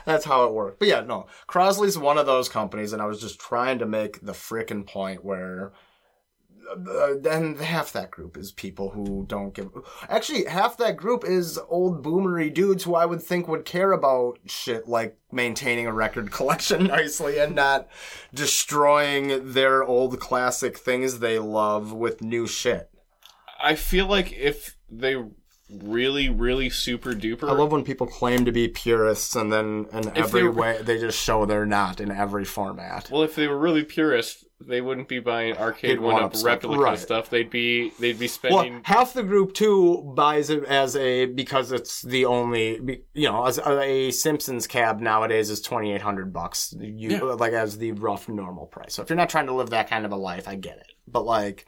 that's 0.03 0.25
how 0.25 0.45
it 0.45 0.53
worked. 0.53 0.79
But 0.79 0.87
yeah, 0.87 1.01
no. 1.01 1.27
Crosley's 1.47 1.95
one 1.95 2.17
of 2.17 2.25
those 2.25 2.49
companies, 2.49 2.91
and 2.91 2.99
I 3.03 3.05
was 3.05 3.21
just 3.21 3.39
trying 3.39 3.77
to 3.77 3.85
make 3.85 4.19
the 4.19 4.31
frickin' 4.31 4.87
point 4.87 5.23
where. 5.23 5.73
Uh, 6.69 7.15
then 7.19 7.55
half 7.55 7.91
that 7.91 8.11
group 8.11 8.37
is 8.37 8.51
people 8.51 8.91
who 8.91 9.25
don't 9.27 9.53
give. 9.53 9.69
Actually, 10.07 10.45
half 10.45 10.77
that 10.77 10.95
group 10.97 11.23
is 11.25 11.59
old 11.69 12.03
boomery 12.03 12.53
dudes 12.53 12.83
who 12.83 12.95
I 12.95 13.05
would 13.05 13.21
think 13.21 13.47
would 13.47 13.65
care 13.65 13.91
about 13.91 14.39
shit 14.45 14.87
like 14.87 15.17
maintaining 15.31 15.87
a 15.87 15.93
record 15.93 16.31
collection 16.37 16.85
nicely 16.85 17.37
and 17.39 17.55
not 17.55 17.87
destroying 18.33 19.53
their 19.53 19.83
old 19.83 20.19
classic 20.19 20.77
things 20.77 21.19
they 21.19 21.39
love 21.39 21.91
with 21.93 22.21
new 22.21 22.47
shit. 22.47 22.89
I 23.63 23.75
feel 23.75 24.07
like 24.07 24.31
if 24.33 24.75
they 24.89 25.15
really, 25.69 26.29
really 26.29 26.69
super 26.69 27.13
duper. 27.13 27.47
I 27.49 27.53
love 27.53 27.71
when 27.71 27.83
people 27.83 28.07
claim 28.07 28.43
to 28.45 28.51
be 28.51 28.67
purists 28.67 29.35
and 29.35 29.51
then 29.53 29.87
in 29.93 30.17
every 30.17 30.41
they- 30.41 30.47
way 30.49 30.81
they 30.81 30.99
just 30.99 31.17
show 31.17 31.45
they're 31.45 31.65
not 31.65 32.01
in 32.01 32.11
every 32.11 32.45
format. 32.45 33.09
well, 33.11 33.23
if 33.23 33.35
they 33.35 33.47
were 33.47 33.57
really 33.57 33.83
purist, 33.83 34.45
they 34.67 34.81
wouldn't 34.81 35.07
be 35.07 35.19
buying 35.19 35.57
arcade 35.57 35.99
one 35.99 36.21
up 36.23 36.33
replica 36.43 36.59
stuff, 36.73 36.77
right. 36.79 36.99
stuff. 36.99 37.29
They'd 37.29 37.49
be 37.49 37.91
they'd 37.99 38.17
be 38.19 38.27
spending. 38.27 38.73
Well, 38.73 38.81
half 38.85 39.13
the 39.13 39.23
group 39.23 39.53
too 39.53 40.13
buys 40.15 40.49
it 40.49 40.63
as 40.65 40.95
a 40.95 41.25
because 41.25 41.71
it's 41.71 42.01
the 42.01 42.25
only 42.25 43.01
you 43.13 43.29
know 43.29 43.45
as 43.45 43.57
a, 43.57 43.79
a 43.81 44.11
Simpsons 44.11 44.67
cab 44.67 44.99
nowadays 44.99 45.49
is 45.49 45.61
twenty 45.61 45.91
eight 45.91 46.01
hundred 46.01 46.31
bucks. 46.33 46.73
You 46.79 47.09
Yeah. 47.09 47.21
like 47.21 47.53
as 47.53 47.77
the 47.77 47.91
rough 47.93 48.27
normal 48.29 48.65
price. 48.65 48.93
So 48.95 49.01
if 49.03 49.09
you're 49.09 49.17
not 49.17 49.29
trying 49.29 49.47
to 49.47 49.53
live 49.53 49.69
that 49.71 49.89
kind 49.89 50.05
of 50.05 50.11
a 50.11 50.17
life, 50.17 50.47
I 50.47 50.55
get 50.55 50.77
it. 50.77 50.91
But 51.07 51.25
like. 51.25 51.65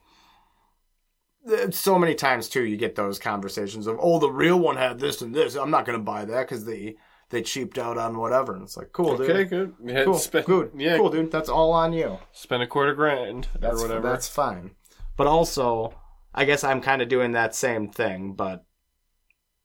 eh, 1.50 1.68
So 1.72 2.00
many 2.00 2.16
times 2.16 2.50
too, 2.50 2.64
you 2.64 2.78
get 2.78 2.96
those 2.96 3.20
conversations 3.20 3.88
of, 3.88 3.98
"Oh, 4.02 4.20
the 4.20 4.32
real 4.32 4.60
one 4.60 4.78
had 4.78 5.00
this 5.00 5.22
and 5.22 5.34
this. 5.36 5.56
I'm 5.56 5.72
not 5.72 5.86
going 5.86 5.98
to 5.98 6.04
buy 6.04 6.26
that 6.26 6.48
because 6.48 6.66
they 6.66 6.96
they 7.34 7.42
cheaped 7.42 7.78
out 7.78 7.98
on 7.98 8.18
whatever." 8.18 8.54
And 8.54 8.64
it's 8.64 8.78
like, 8.78 8.94
cool, 8.94 9.18
dude. 9.18 9.30
okay, 9.30 9.44
good. 9.44 9.74
Yeah, 9.84 10.06
Cool, 10.06 10.14
spend, 10.14 10.46
good, 10.46 10.72
Yeah, 10.78 10.96
cool, 10.98 11.10
dude. 11.10 11.32
That's 11.32 11.50
all 11.50 11.74
on 11.74 11.92
you. 11.92 12.20
spend 12.32 12.64
a 12.64 12.68
quarter 12.68 12.94
grand 12.94 13.50
That's 13.60 13.82
or 13.82 13.88
whatever. 13.88 14.10
That's 14.10 14.28
fine. 14.30 14.76
But 15.18 15.28
also, 15.28 15.94
I 16.34 16.46
guess 16.46 16.64
I'm 16.64 16.80
kind 16.82 17.02
of 17.02 17.10
doing 17.10 17.34
that 17.34 17.54
same 17.54 17.90
thing, 17.90 18.34
but 18.34 18.66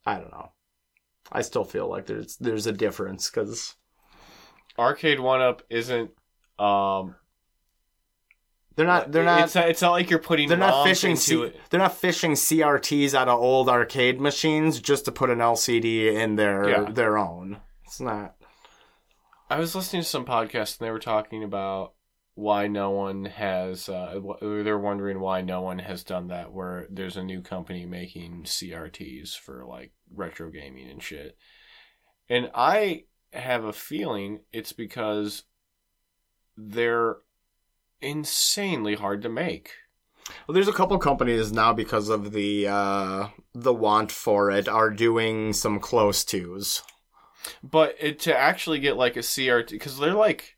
I 0.04 0.14
don't 0.18 0.32
know. 0.32 0.52
I 1.30 1.42
still 1.42 1.64
feel 1.64 1.88
like 1.88 2.06
there's 2.06 2.36
there's 2.38 2.66
a 2.66 2.72
difference 2.72 3.30
because 3.30 3.76
arcade 4.78 5.20
one 5.20 5.40
up 5.40 5.62
isn't. 5.70 6.10
Um, 6.58 7.14
they're 8.78 8.86
not 8.86 9.10
they're 9.10 9.24
not 9.24 9.42
It's 9.42 9.54
not, 9.56 9.68
it's 9.68 9.82
not 9.82 9.90
like 9.90 10.08
you're 10.08 10.20
putting. 10.20 10.48
they're 10.48 10.56
not 10.56 10.84
fishing 10.84 11.16
C- 11.16 11.42
it. 11.42 11.60
they're 11.68 11.80
not 11.80 11.96
fishing 11.96 12.32
CRTs 12.32 13.12
out 13.12 13.26
of 13.28 13.40
old 13.40 13.68
arcade 13.68 14.20
machines 14.20 14.80
just 14.80 15.04
to 15.06 15.12
put 15.12 15.30
an 15.30 15.40
LCD 15.40 16.14
in 16.14 16.36
their 16.36 16.68
Yeah. 16.70 16.90
their 16.90 17.18
own. 17.18 17.60
It's 17.84 17.98
not. 18.00 18.36
I 19.50 19.58
was 19.58 19.74
listening 19.74 20.02
to 20.02 20.08
some 20.08 20.24
podcast 20.24 20.78
and 20.78 20.86
they 20.86 20.92
were 20.92 21.00
talking 21.00 21.42
about 21.42 21.94
why 22.34 22.68
no 22.68 22.90
one 22.90 23.24
has. 23.24 23.88
Uh, 23.88 24.20
they're 24.40 24.78
wondering 24.78 25.18
why 25.18 25.40
no 25.40 25.60
one 25.62 25.80
has 25.80 26.04
done 26.04 26.28
that. 26.28 26.52
Where 26.52 26.86
there's 26.88 27.16
a 27.16 27.24
new 27.24 27.40
company 27.42 27.84
making 27.84 28.44
CRTs 28.44 29.36
for 29.36 29.64
like 29.66 29.92
retro 30.14 30.50
gaming 30.50 30.88
and 30.88 31.02
shit, 31.02 31.36
and 32.28 32.48
I 32.54 33.06
have 33.32 33.64
a 33.64 33.72
feeling 33.72 34.38
it's 34.52 34.72
because 34.72 35.42
they're 36.56 37.16
insanely 38.00 38.94
hard 38.94 39.22
to 39.22 39.28
make. 39.28 39.72
Well, 40.46 40.54
there's 40.54 40.68
a 40.68 40.72
couple 40.72 40.98
companies 40.98 41.52
now 41.52 41.72
because 41.72 42.08
of 42.08 42.32
the 42.32 42.68
uh, 42.68 43.28
the 43.54 43.72
want 43.72 44.12
for 44.12 44.50
it 44.50 44.68
are 44.68 44.90
doing 44.90 45.52
some 45.52 45.80
close 45.80 46.24
twos. 46.24 46.82
But 47.62 47.96
it, 47.98 48.18
to 48.20 48.36
actually 48.36 48.78
get 48.78 48.96
like 48.96 49.16
a 49.16 49.20
CRT, 49.20 49.70
because 49.70 49.98
they're 49.98 50.12
like, 50.12 50.56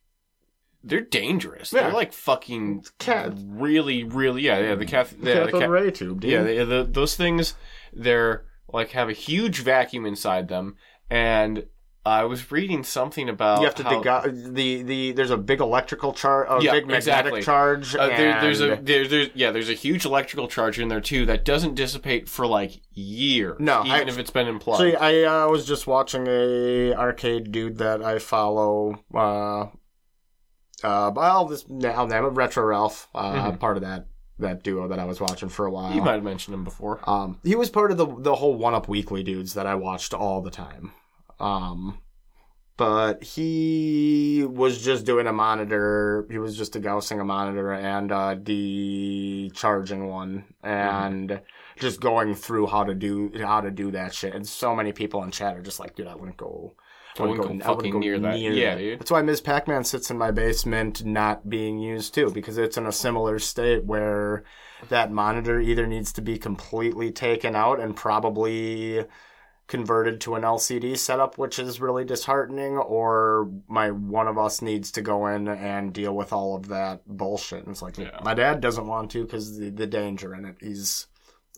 they're 0.82 1.00
dangerous. 1.00 1.72
Yeah. 1.72 1.82
They're 1.82 1.92
like 1.92 2.12
fucking 2.12 2.84
Cat- 2.98 3.34
really, 3.36 4.02
really, 4.02 4.42
yeah, 4.42 4.58
yeah. 4.58 4.74
The 4.74 4.86
cath, 4.86 5.14
yeah, 5.20 5.40
the 5.40 5.46
Cathode 5.46 5.60
ca- 5.62 5.68
ray 5.68 5.90
tube, 5.90 6.20
dude. 6.20 6.30
yeah, 6.30 6.42
they, 6.42 6.64
the, 6.64 6.88
those 6.90 7.14
things, 7.14 7.54
they're 7.92 8.46
like 8.72 8.90
have 8.90 9.08
a 9.08 9.12
huge 9.12 9.60
vacuum 9.60 10.06
inside 10.06 10.48
them, 10.48 10.76
and 11.08 11.66
I 12.06 12.24
was 12.24 12.50
reading 12.50 12.82
something 12.82 13.28
about 13.28 13.60
you 13.60 13.66
have 13.66 13.74
to 13.74 13.82
how, 13.84 14.20
dig 14.22 14.54
the 14.54 14.82
the. 14.82 15.12
There's 15.12 15.30
a 15.30 15.36
big 15.36 15.60
electrical 15.60 16.14
charge, 16.14 16.46
a 16.50 16.64
Yeah, 16.64 16.72
big 16.72 16.86
magnetic 16.86 17.34
exactly. 17.34 17.42
charge. 17.42 17.94
Uh, 17.94 18.06
there, 18.06 18.40
there's 18.40 18.60
a 18.62 18.76
there, 18.80 19.06
there's 19.06 19.28
yeah 19.34 19.50
there's 19.50 19.68
a 19.68 19.74
huge 19.74 20.06
electrical 20.06 20.48
charge 20.48 20.78
in 20.80 20.88
there 20.88 21.02
too 21.02 21.26
that 21.26 21.44
doesn't 21.44 21.74
dissipate 21.74 22.26
for 22.26 22.46
like 22.46 22.80
years. 22.92 23.56
No, 23.60 23.80
even 23.84 23.92
I- 23.92 24.00
if 24.10 24.18
it's 24.18 24.30
been 24.30 24.48
unplugged. 24.48 24.80
See, 24.82 24.96
I 24.96 25.24
uh, 25.44 25.48
was 25.48 25.66
just 25.66 25.86
watching 25.86 26.26
a 26.26 26.94
arcade 26.94 27.52
dude 27.52 27.76
that 27.78 28.02
I 28.02 28.18
follow. 28.18 29.04
Uh, 29.14 29.66
uh, 30.82 31.10
well, 31.14 31.44
this 31.46 31.66
I'll 31.84 32.06
name 32.06 32.24
it 32.24 32.28
Retro 32.28 32.64
Ralph. 32.64 33.08
Uh, 33.14 33.50
Mhm. 33.52 33.60
part 33.60 33.76
of 33.76 33.82
that 33.82 34.06
that 34.38 34.62
duo 34.62 34.88
that 34.88 34.98
I 34.98 35.04
was 35.04 35.20
watching 35.20 35.50
for 35.50 35.66
a 35.66 35.70
while. 35.70 35.92
you 35.94 36.00
might 36.00 36.14
have 36.14 36.24
mentioned 36.24 36.54
him 36.54 36.64
before. 36.64 36.98
Um, 37.08 37.38
he 37.44 37.54
was 37.54 37.68
part 37.68 37.90
of 37.90 37.98
the 37.98 38.06
the 38.06 38.36
whole 38.36 38.54
One 38.54 38.72
Up 38.72 38.88
Weekly 38.88 39.22
dudes 39.22 39.52
that 39.52 39.66
I 39.66 39.74
watched 39.74 40.14
all 40.14 40.40
the 40.40 40.50
time. 40.50 40.92
Um, 41.40 41.98
but 42.76 43.22
he 43.22 44.46
was 44.48 44.82
just 44.82 45.04
doing 45.04 45.26
a 45.26 45.32
monitor. 45.32 46.26
He 46.30 46.38
was 46.38 46.56
just 46.56 46.72
degaussing 46.72 47.20
a 47.20 47.24
monitor 47.24 47.72
and 47.72 48.10
uh, 48.10 48.36
decharging 48.36 50.08
one, 50.08 50.44
and 50.62 51.40
just 51.78 52.00
going 52.00 52.34
through 52.34 52.68
how 52.68 52.84
to 52.84 52.94
do 52.94 53.32
how 53.38 53.60
to 53.60 53.70
do 53.70 53.90
that 53.90 54.14
shit. 54.14 54.34
And 54.34 54.48
so 54.48 54.74
many 54.74 54.92
people 54.92 55.22
in 55.24 55.30
chat 55.30 55.56
are 55.56 55.62
just 55.62 55.78
like, 55.80 55.94
dude, 55.94 56.06
I 56.06 56.14
wouldn't 56.14 56.38
go. 56.38 56.74
I 57.18 57.24
wouldn't 57.24 57.60
go 57.62 57.74
fucking 57.74 57.98
near 57.98 58.18
that. 58.20 58.38
Yeah, 58.38 58.76
dude. 58.76 59.00
That's 59.00 59.10
why 59.10 59.20
Ms. 59.20 59.40
Pac-Man 59.40 59.84
sits 59.84 60.10
in 60.10 60.16
my 60.16 60.30
basement, 60.30 61.04
not 61.04 61.50
being 61.50 61.78
used 61.78 62.14
too, 62.14 62.30
because 62.30 62.56
it's 62.56 62.78
in 62.78 62.86
a 62.86 62.92
similar 62.92 63.38
state 63.38 63.84
where 63.84 64.44
that 64.88 65.10
monitor 65.12 65.60
either 65.60 65.86
needs 65.86 66.12
to 66.14 66.22
be 66.22 66.38
completely 66.38 67.10
taken 67.10 67.54
out 67.54 67.80
and 67.80 67.94
probably 67.96 69.04
converted 69.70 70.20
to 70.20 70.34
an 70.34 70.42
LCD 70.42 70.98
setup, 70.98 71.38
which 71.38 71.58
is 71.60 71.80
really 71.80 72.04
disheartening, 72.04 72.76
or 72.76 73.48
my 73.68 73.90
one 73.92 74.26
of 74.26 74.36
us 74.36 74.60
needs 74.60 74.90
to 74.90 75.00
go 75.00 75.28
in 75.28 75.46
and 75.46 75.92
deal 75.94 76.14
with 76.14 76.32
all 76.32 76.56
of 76.56 76.66
that 76.68 77.06
bullshit. 77.06 77.60
And 77.60 77.68
it's 77.68 77.80
like 77.80 77.96
Yeah. 77.96 78.18
my 78.24 78.34
dad 78.34 78.60
doesn't 78.60 78.88
want 78.88 79.12
to 79.12 79.24
because 79.24 79.56
the, 79.56 79.70
the 79.70 79.86
danger 79.86 80.34
in 80.34 80.44
it. 80.44 80.56
He's 80.60 81.06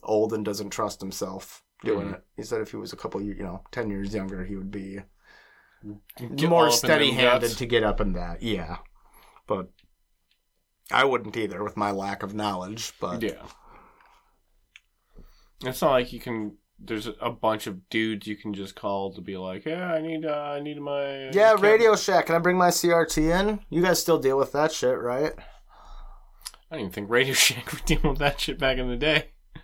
old 0.02 0.34
and 0.34 0.44
doesn't 0.44 0.70
trust 0.70 1.00
himself 1.00 1.64
doing 1.82 2.08
Mhm. 2.08 2.14
it. 2.16 2.24
He 2.36 2.42
said 2.42 2.60
if 2.60 2.70
he 2.70 2.76
was 2.76 2.92
a 2.92 2.96
couple, 2.96 3.22
you 3.22 3.34
know, 3.42 3.64
ten 3.72 3.88
years 3.88 4.14
younger, 4.14 4.44
he 4.44 4.56
would 4.56 4.70
be 4.70 5.00
Get 6.36 6.48
more 6.50 6.66
up 6.66 6.66
in 6.66 6.70
them 6.70 6.76
steady-handed 6.76 7.56
to 7.56 7.66
get 7.66 7.82
up 7.82 8.00
in 8.00 8.12
that. 8.12 8.42
Yeah, 8.42 8.76
but 9.46 9.70
I 10.90 11.04
wouldn't 11.04 11.36
either 11.36 11.64
with 11.64 11.76
my 11.78 11.90
lack 11.90 12.22
of 12.22 12.34
knowledge. 12.34 12.92
But 13.00 13.22
Yeah. 13.22 13.42
It's 15.64 15.80
not 15.80 15.92
like 15.92 16.12
you 16.12 16.20
can 16.20 16.58
there's 16.78 17.08
a 17.20 17.30
bunch 17.30 17.66
of 17.66 17.88
dudes 17.90 18.26
you 18.26 18.36
can 18.36 18.54
just 18.54 18.74
call 18.74 19.12
to 19.14 19.20
be 19.20 19.36
like, 19.36 19.64
yeah, 19.64 19.92
I 19.92 20.00
need, 20.00 20.24
uh, 20.26 20.30
I 20.56 20.60
need 20.60 20.80
my 20.80 21.30
Yeah, 21.32 21.52
cam- 21.54 21.60
Radio 21.60 21.94
Shack. 21.96 22.26
Can 22.26 22.34
I 22.34 22.38
bring 22.38 22.56
my 22.58 22.68
CRT 22.68 23.18
in? 23.40 23.60
You 23.70 23.82
guys 23.82 24.00
still 24.00 24.18
deal 24.18 24.36
with 24.38 24.52
that 24.52 24.72
shit, 24.72 24.98
right? 24.98 25.32
I 26.70 26.76
don't 26.76 26.80
even 26.80 26.92
think 26.92 27.10
Radio 27.10 27.34
Shack 27.44 27.70
would 27.72 27.84
deal 27.84 28.00
with 28.02 28.18
that 28.18 28.40
shit 28.40 28.58
back 28.58 28.78
in 28.78 28.88
the 28.88 28.96
day. 28.96 29.30
I 29.56 29.60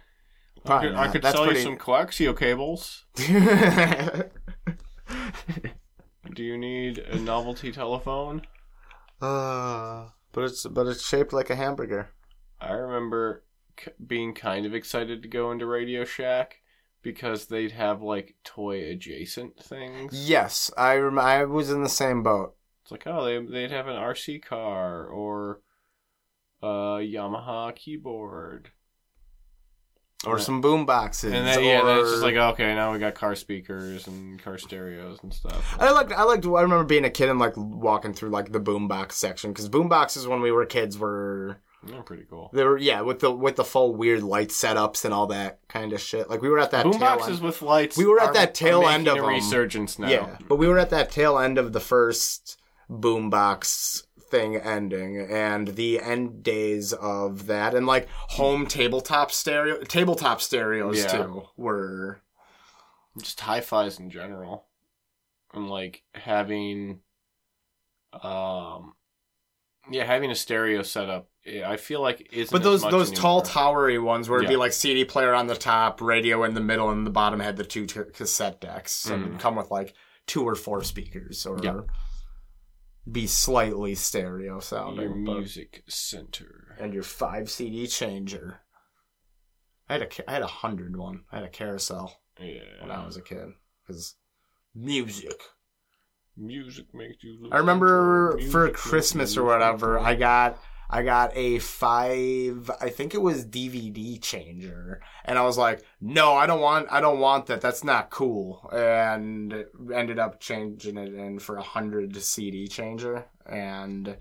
Probably 0.65 0.89
could, 0.91 0.97
I 0.99 1.09
could 1.09 1.23
That's 1.23 1.35
sell 1.35 1.45
pretty- 1.47 1.61
you 1.61 1.65
some 1.67 1.77
coaxial 1.79 2.39
cables. 2.39 3.05
Do 6.35 6.43
you 6.45 6.59
need 6.59 6.99
a 6.99 7.19
novelty 7.19 7.73
telephone? 7.73 8.43
uh, 9.21 10.09
but 10.33 10.45
it's 10.45 10.65
but 10.67 10.87
it's 10.87 11.05
shaped 11.07 11.33
like 11.33 11.51
a 11.51 11.57
hamburger. 11.57 12.11
I 12.61 12.73
remember 12.73 13.45
c- 13.83 13.91
being 14.07 14.35
kind 14.35 14.67
of 14.67 14.75
excited 14.75 15.23
to 15.23 15.29
go 15.29 15.51
into 15.51 15.67
Radio 15.67 16.05
Shack 16.05 16.61
because 17.03 17.47
they'd 17.47 17.73
have 17.73 18.03
like 18.03 18.37
toy 18.45 18.89
adjacent 18.91 19.59
things. 19.63 20.13
Yes, 20.29 20.71
I 20.77 20.97
rem- 20.97 21.19
I 21.19 21.45
was 21.45 21.71
in 21.71 21.83
the 21.83 21.89
same 21.89 22.23
boat. 22.23 22.55
It's 22.83 22.91
like, 22.91 23.07
oh, 23.07 23.25
they, 23.25 23.39
they'd 23.45 23.71
have 23.71 23.87
an 23.87 23.97
RC 23.97 24.43
car 24.45 25.07
or 25.07 25.61
a 26.63 26.67
Yamaha 27.01 27.75
keyboard. 27.75 28.71
Or 30.27 30.41
some 30.41 30.61
boom 30.61 30.85
boxes. 30.85 31.33
And 31.33 31.47
then, 31.47 31.63
yeah, 31.63 31.85
then 31.85 32.01
it's 32.01 32.11
just 32.11 32.23
like, 32.25 32.35
okay, 32.35 32.75
now 32.75 32.93
we 32.93 32.99
got 32.99 33.15
car 33.15 33.37
speakers 33.37 34.09
and 34.09 34.43
car 34.43 34.59
stereos 34.59 35.21
and 35.23 35.33
stuff. 35.33 35.77
I 35.79 35.93
liked 35.93 36.11
I 36.11 36.25
liked 36.25 36.45
I 36.45 36.63
remember 36.63 36.83
being 36.83 37.05
a 37.05 37.11
kid 37.11 37.29
and 37.29 37.39
like 37.39 37.53
walking 37.57 38.13
through 38.13 38.31
like 38.31 38.51
the 38.51 38.61
boombox 38.61 39.13
section 39.13 39.53
because 39.53 39.69
boomboxes 39.69 40.27
when 40.27 40.41
we 40.41 40.51
were 40.51 40.67
kids 40.67 40.99
were 40.99 41.61
They're 41.83 42.03
pretty 42.03 42.25
cool. 42.29 42.51
they 42.53 42.65
were 42.65 42.77
yeah 42.77 43.03
with 43.03 43.21
the 43.21 43.31
with 43.31 43.55
the 43.57 43.65
full 43.65 43.95
weird 43.95 44.23
light 44.25 44.49
setups 44.49 45.05
and 45.05 45.15
all 45.15 45.29
that 45.29 45.61
kind 45.69 45.93
of 45.93 46.01
shit. 46.01 46.29
Like 46.29 46.43
we 46.43 46.49
were 46.49 46.59
at 46.59 46.73
that 46.73 46.85
Boomboxes 46.85 47.41
with 47.41 47.63
lights. 47.63 47.97
We 47.97 48.05
were 48.07 48.21
at 48.21 48.31
are- 48.31 48.35
that 48.35 48.55
tail 48.55 48.87
end 48.87 49.07
of 49.07 49.17
a 49.19 49.23
resurgence 49.23 49.99
now. 49.99 50.09
Yeah, 50.09 50.37
but 50.49 50.57
we 50.57 50.67
were 50.67 50.79
at 50.79 50.91
that 50.91 51.11
tail 51.11 51.39
end 51.39 51.57
of 51.57 51.73
the 51.73 51.81
first 51.81 52.61
boombox 52.91 54.03
thing 54.31 54.57
ending 54.57 55.19
and 55.31 55.69
the 55.69 56.01
end 56.01 56.43
days 56.43 56.93
of 56.93 57.47
that 57.47 57.75
and 57.75 57.87
like 57.87 58.07
home 58.11 58.67
tabletop 58.67 59.31
stereo 59.33 59.83
tabletop 59.85 60.43
stereos 60.43 60.99
Yeah. 60.99 61.07
too 61.23 61.43
were 61.57 62.21
just 63.23 63.41
hi-fi's 63.41 63.99
in 63.99 64.11
general 64.11 64.67
and 65.55 65.71
like 65.71 66.03
having 66.15 67.01
um 68.23 68.95
yeah 69.91 70.05
having 70.05 70.31
a 70.31 70.35
stereo 70.35 70.83
setup 70.83 71.29
i 71.67 71.77
feel 71.77 72.01
like 72.01 72.29
is 72.33 72.51
but 72.51 72.63
those 72.63 72.83
those 72.83 73.11
tall 73.11 73.43
towery 73.43 73.99
ones 73.99 74.29
where 74.29 74.39
it'd 74.39 74.49
be 74.51 74.57
like 74.57 74.73
CD 74.73 75.05
player 75.05 75.33
on 75.35 75.47
the 75.47 75.55
top, 75.57 76.01
radio 76.01 76.45
in 76.45 76.55
the 76.55 76.61
middle, 76.61 76.91
and 76.91 77.07
the 77.07 77.11
bottom 77.11 77.41
had 77.41 77.57
the 77.57 77.65
two 77.65 77.87
t- 77.87 78.01
cassette 78.13 78.61
decks, 78.61 79.07
and 79.07 79.35
Mhm. 79.35 79.41
come 79.41 79.57
with 79.57 79.71
like 79.71 79.95
two 80.27 80.43
or 80.47 80.55
four 80.55 80.83
speakers, 80.85 81.47
or 81.47 81.59
Yeah. 81.63 81.81
be 83.11 83.27
slightly 83.27 83.95
stereo 83.95 84.53
your 84.55 84.61
sounding. 84.61 85.25
but- 85.25 85.33
music 85.39 85.83
center 85.89 86.77
and 86.79 86.93
your 86.93 87.03
five 87.03 87.51
CD 87.51 87.87
changer. 87.87 88.61
I 89.89 89.95
had 89.95 90.03
a 90.03 90.31
I 90.31 90.33
had 90.35 90.43
a 90.43 90.47
hundred 90.47 90.97
one. 90.97 91.25
I 91.33 91.37
had 91.37 91.45
a 91.45 91.49
carousel 91.51 92.21
yeah 92.39 92.61
when 92.83 92.91
I 92.91 93.05
was 93.07 93.17
a 93.17 93.23
kid 93.23 93.49
because 93.87 94.17
music. 94.75 95.41
music 96.37 96.87
makes 96.95 97.25
you 97.25 97.49
I 97.51 97.59
remember 97.59 98.39
for 98.51 98.71
Christmas 98.71 99.37
or 99.37 99.43
whatever, 99.45 99.99
I 99.99 100.15
got 100.15 100.59
I 100.91 101.03
got 101.03 101.37
a 101.37 101.59
five. 101.59 102.71
I 102.81 102.89
think 102.89 103.15
it 103.15 103.21
was 103.21 103.45
DVD 103.45 104.21
changer, 104.21 105.01
and 105.25 105.39
I 105.39 105.43
was 105.45 105.59
like, 105.59 105.83
"No, 106.01 106.35
I 106.35 106.47
don't 106.47 106.61
want. 106.61 106.89
I 106.91 107.01
don't 107.01 107.21
want 107.21 107.47
that. 107.47 107.61
That's 107.61 107.85
not 107.85 108.11
cool." 108.11 108.69
And 108.73 109.67
ended 109.95 110.19
up 110.19 110.41
changing 110.41 110.97
it 110.97 111.13
in 111.15 111.39
for 111.39 111.57
a 111.57 111.63
hundred 111.63 112.17
CD 112.17 112.69
changer, 112.69 113.27
and 113.45 114.17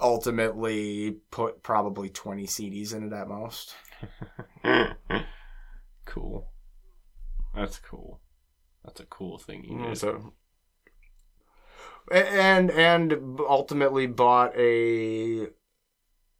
ultimately 0.00 1.18
put 1.30 1.62
probably 1.62 2.10
twenty 2.10 2.46
CDs 2.46 2.94
in 2.94 3.04
it 3.04 3.12
at 3.12 3.28
most. 3.28 3.74
cool 6.04 6.48
that's 7.54 7.78
cool 7.78 8.20
that's 8.84 9.00
a 9.00 9.06
cool 9.06 9.38
thing 9.38 9.64
you 9.64 9.76
Mm, 9.76 9.88
did 9.90 9.98
So, 9.98 10.32
and 12.10 12.70
and 12.70 13.38
ultimately 13.40 14.06
bought 14.06 14.56
a 14.56 15.48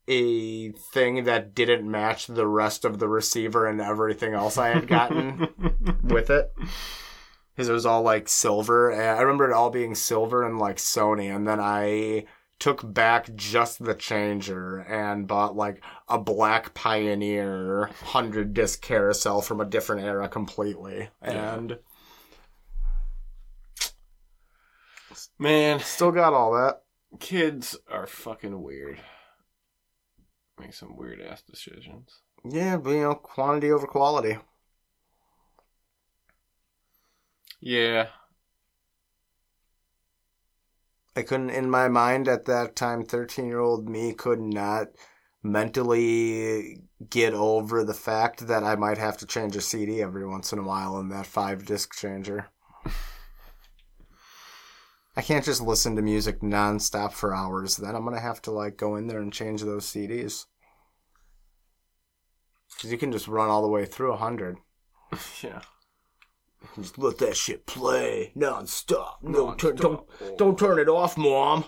a 0.09 0.73
thing 0.73 1.25
that 1.25 1.55
didn't 1.55 1.89
match 1.89 2.27
the 2.27 2.47
rest 2.47 2.85
of 2.85 2.99
the 2.99 3.09
receiver 3.09 3.67
and 3.67 3.81
everything 3.81 4.35
else 4.35 4.59
I 4.59 4.69
had 4.69 4.89
gotten 4.89 5.49
with 6.03 6.31
it. 6.31 6.53
Because 7.55 7.69
it 7.69 7.73
was 7.73 7.87
all 7.87 8.03
like 8.03 8.29
silver. 8.29 8.93
I 8.93 9.21
remember 9.21 9.49
it 9.49 9.55
all 9.55 9.71
being 9.71 9.95
silver 9.95 10.43
and 10.43 10.59
like 10.59 10.79
Sony. 10.79 11.35
And 11.35 11.47
then 11.47 11.61
I 11.61 12.25
took 12.59 12.93
back 12.95 13.35
just 13.35 13.85
the 13.85 13.95
changer 13.95 14.79
and 14.79 15.27
bought 15.27 15.57
like 15.57 15.83
a 16.09 16.19
black 16.19 16.75
Pioneer 16.75 17.81
100 17.81 18.55
disc 18.55 18.81
carousel 18.81 19.43
from 19.43 19.61
a 19.61 19.65
different 19.65 20.03
era 20.03 20.29
completely. 20.29 21.11
Yeah. 21.23 21.55
And 21.55 21.79
man 25.43 25.81
still 25.81 26.13
got 26.13 26.33
all 26.33 26.53
that. 26.53 26.83
kids 27.19 27.77
are 27.91 28.07
fucking 28.07 28.63
weird 28.63 29.01
make 30.59 30.73
some 30.73 30.97
weird 30.97 31.21
ass 31.21 31.43
decisions 31.43 32.21
Yeah, 32.49 32.77
but 32.77 32.91
you 32.91 33.03
know, 33.03 33.15
quantity 33.15 33.71
over 33.73 33.87
quality. 33.87 34.39
yeah 37.61 38.07
I 41.15 41.23
couldn't, 41.23 41.51
in 41.51 41.69
my 41.69 41.89
mind 41.89 42.27
at 42.27 42.47
that 42.47 42.75
time, 42.75 43.05
13 43.05 43.47
year 43.47 43.59
old 43.61 43.89
me 43.89 44.15
could 44.15 44.41
not 44.41 44.89
mentally 45.43 46.83
get 47.11 47.35
over 47.35 47.85
the 47.85 47.93
fact 47.95 48.47
that 48.47 48.63
I 48.65 48.77
might 48.77 48.97
have 48.99 49.19
to 49.19 49.27
change 49.27 49.55
a 49.57 49.61
CD 49.61 50.01
every 50.01 50.27
once 50.27 50.53
in 50.53 50.59
a 50.59 50.63
while 50.63 50.99
in 51.01 51.09
that 51.11 51.27
five 51.27 51.67
disc 51.67 51.95
changer. 51.95 52.47
I 55.17 55.23
can't 55.23 55.45
just 55.45 55.61
listen 55.61 55.95
to 55.97 56.03
music 56.03 56.41
nonstop 56.41 57.13
for 57.13 57.35
hours. 57.35 57.77
Then 57.77 57.95
I'm 57.95 58.05
going 58.05 58.15
to 58.17 58.21
have 58.21 58.41
to 58.43 58.51
like 58.51 58.77
go 58.77 58.97
in 58.97 59.09
there 59.09 59.21
and 59.21 59.33
change 59.33 59.63
those 59.63 59.87
CDs. 59.87 60.47
Because 62.75 62.91
you 62.91 62.97
can 62.99 63.13
just 63.13 63.29
run 63.29 63.51
all 63.51 63.63
the 63.63 63.69
way 63.69 63.85
through 63.85 64.09
a 64.09 64.17
100. 64.17 64.57
yeah 65.43 65.61
Just 66.77 66.97
let 66.97 67.19
that 67.19 67.37
shit 67.37 67.67
play 67.67 68.33
nonstop. 68.35 69.23
No, 69.23 69.49
Non-stop. 69.49 69.77
don't, 69.77 70.39
don't 70.39 70.59
turn 70.59 70.79
it 70.79 70.89
off, 70.89 71.19
mom. 71.19 71.65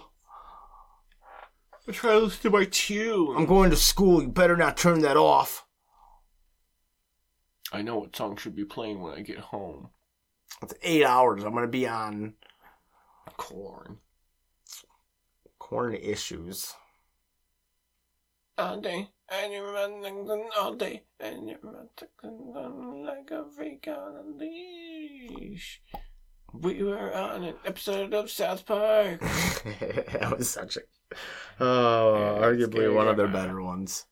I'm 1.86 1.92
trying 1.92 2.18
to 2.18 2.24
listen 2.24 2.51
to 2.51 2.59
my 2.59 2.64
tune. 2.64 3.36
I'm 3.36 3.45
going 3.45 3.68
to 3.68 3.76
school. 3.76 4.22
You 4.22 4.28
better 4.28 4.57
not 4.57 4.78
turn 4.78 5.01
that 5.03 5.18
off. 5.18 5.66
I 7.72 7.82
know 7.82 7.99
what 7.99 8.16
song 8.16 8.36
should 8.36 8.57
be 8.57 8.64
playing 8.64 9.03
when 9.03 9.12
I 9.12 9.20
get 9.20 9.38
home. 9.38 9.90
It's 10.62 10.72
eight 10.82 11.05
hours. 11.05 11.45
I'm 11.45 11.53
going 11.53 11.64
to 11.64 11.68
be 11.68 11.86
on 11.86 12.34
Korn. 13.36 13.98
Korn 15.58 15.94
issues. 15.94 16.74
All 18.56 18.80
day, 18.80 19.08
and 19.28 19.52
you're 19.52 19.72
running 19.72 20.48
all 20.56 20.74
day, 20.74 21.02
and 21.18 21.48
you're 21.48 21.58
running 22.22 23.04
like 23.04 23.30
a 23.32 23.44
freak 23.56 23.88
on 23.88 24.14
a 24.16 24.22
leash. 24.38 25.82
We 26.52 26.84
were 26.84 27.12
on 27.12 27.42
an 27.42 27.54
episode 27.64 28.14
of 28.14 28.30
South 28.30 28.64
Park. 28.64 29.20
that 29.80 30.34
was 30.38 30.48
such 30.48 30.76
a. 30.76 30.80
Oh, 31.58 32.14
Yeah, 32.14 32.46
arguably 32.46 32.72
scary 32.74 32.94
one 32.94 33.08
of 33.08 33.16
their 33.16 33.26
better 33.26 33.60
ones. 33.60 34.06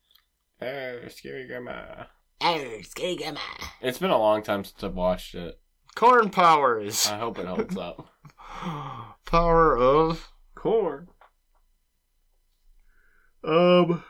Oh, 0.60 0.98
scary 1.08 1.46
grandma. 1.46 2.04
Oh, 2.40 2.80
scary 2.82 3.16
grandma. 3.16 3.40
It's 3.80 3.98
been 3.98 4.10
a 4.10 4.18
long 4.18 4.42
time 4.42 4.64
since 4.64 4.82
I've 4.82 4.94
watched 4.94 5.36
it. 5.36 5.60
Korn 5.94 6.30
powers. 6.30 7.06
I 7.06 7.18
hope 7.18 7.38
it 7.38 7.46
holds 7.46 7.76
up. 7.76 8.08
Power 9.24 9.76
of. 9.76 10.28
Korn. 10.54 11.08
Um. 13.44 14.04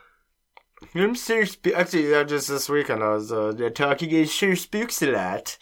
I'm 0.95 1.15
sure. 1.15 1.47
Sp- 1.47 1.73
Actually, 1.75 2.15
uh, 2.15 2.25
just 2.25 2.49
this 2.49 2.69
weekend 2.69 3.03
I 3.03 3.11
was 3.11 3.33
uh, 3.33 3.53
talking 3.75 4.11
in 4.11 4.27
Sure 4.27 4.57
Spooks 4.57 5.01
a 5.03 5.11
lot. 5.13 5.59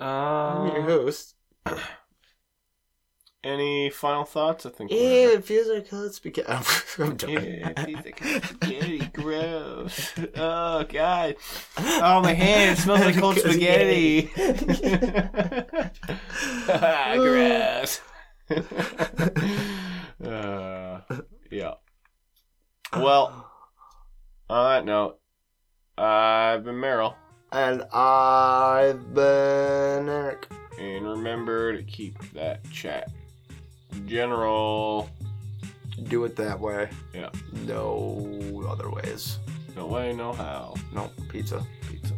I'm 0.00 0.66
your 0.68 0.80
Uh, 0.80 0.82
host. 0.82 1.34
any 3.44 3.90
final 3.90 4.24
thoughts? 4.24 4.66
I 4.66 4.70
think. 4.70 4.90
Yeah, 4.90 5.28
it 5.34 5.44
feels 5.44 5.68
like 5.68 5.88
hot 5.88 6.12
spaghetti. 6.12 6.48
I'm 6.98 7.16
done. 7.16 7.30
Yeah, 7.30 7.68
it 7.68 7.76
tastes 7.76 8.04
like 8.04 8.24
spaghetti. 8.44 8.98
Gross. 9.12 10.12
Oh 10.36 10.84
god. 10.84 11.36
Oh 11.78 12.20
my 12.22 12.32
hand. 12.32 12.72
It 12.72 12.78
smells 12.78 13.00
like 13.00 13.16
cold 13.20 13.38
spaghetti. 13.38 14.30
Gross. 17.16 18.00
uh, 20.24 21.00
yeah. 21.50 21.74
Well, 22.96 23.50
on 24.50 24.70
that 24.70 24.84
note, 24.84 25.20
I've 25.96 26.64
been 26.64 26.76
Meryl. 26.76 27.14
And 27.50 27.82
I've 27.94 29.14
been 29.14 30.08
Eric. 30.08 30.48
And 30.78 31.08
remember 31.08 31.76
to 31.76 31.82
keep 31.82 32.14
that 32.32 32.62
chat 32.70 33.10
general. 34.06 35.08
Do 36.04 36.24
it 36.24 36.36
that 36.36 36.58
way. 36.58 36.88
Yeah. 37.12 37.30
No 37.66 38.66
other 38.68 38.90
ways. 38.90 39.38
No 39.76 39.86
way, 39.86 40.12
no 40.12 40.32
how. 40.32 40.74
No, 40.92 41.10
pizza. 41.28 41.64
Pizza. 41.88 42.14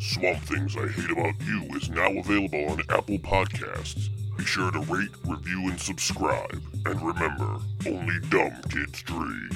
Swamp 0.00 0.38
Things 0.40 0.76
I 0.76 0.88
Hate 0.88 1.10
About 1.10 1.34
You 1.44 1.68
is 1.76 1.90
now 1.90 2.10
available 2.10 2.72
on 2.72 2.80
Apple 2.88 3.18
Podcasts. 3.18 4.08
Be 4.36 4.44
sure 4.44 4.70
to 4.70 4.80
rate, 4.80 5.10
review, 5.26 5.68
and 5.68 5.80
subscribe. 5.80 6.62
And 6.86 7.02
remember, 7.02 7.58
only 7.86 8.20
dumb 8.28 8.60
kids 8.70 9.02
dream. 9.02 9.50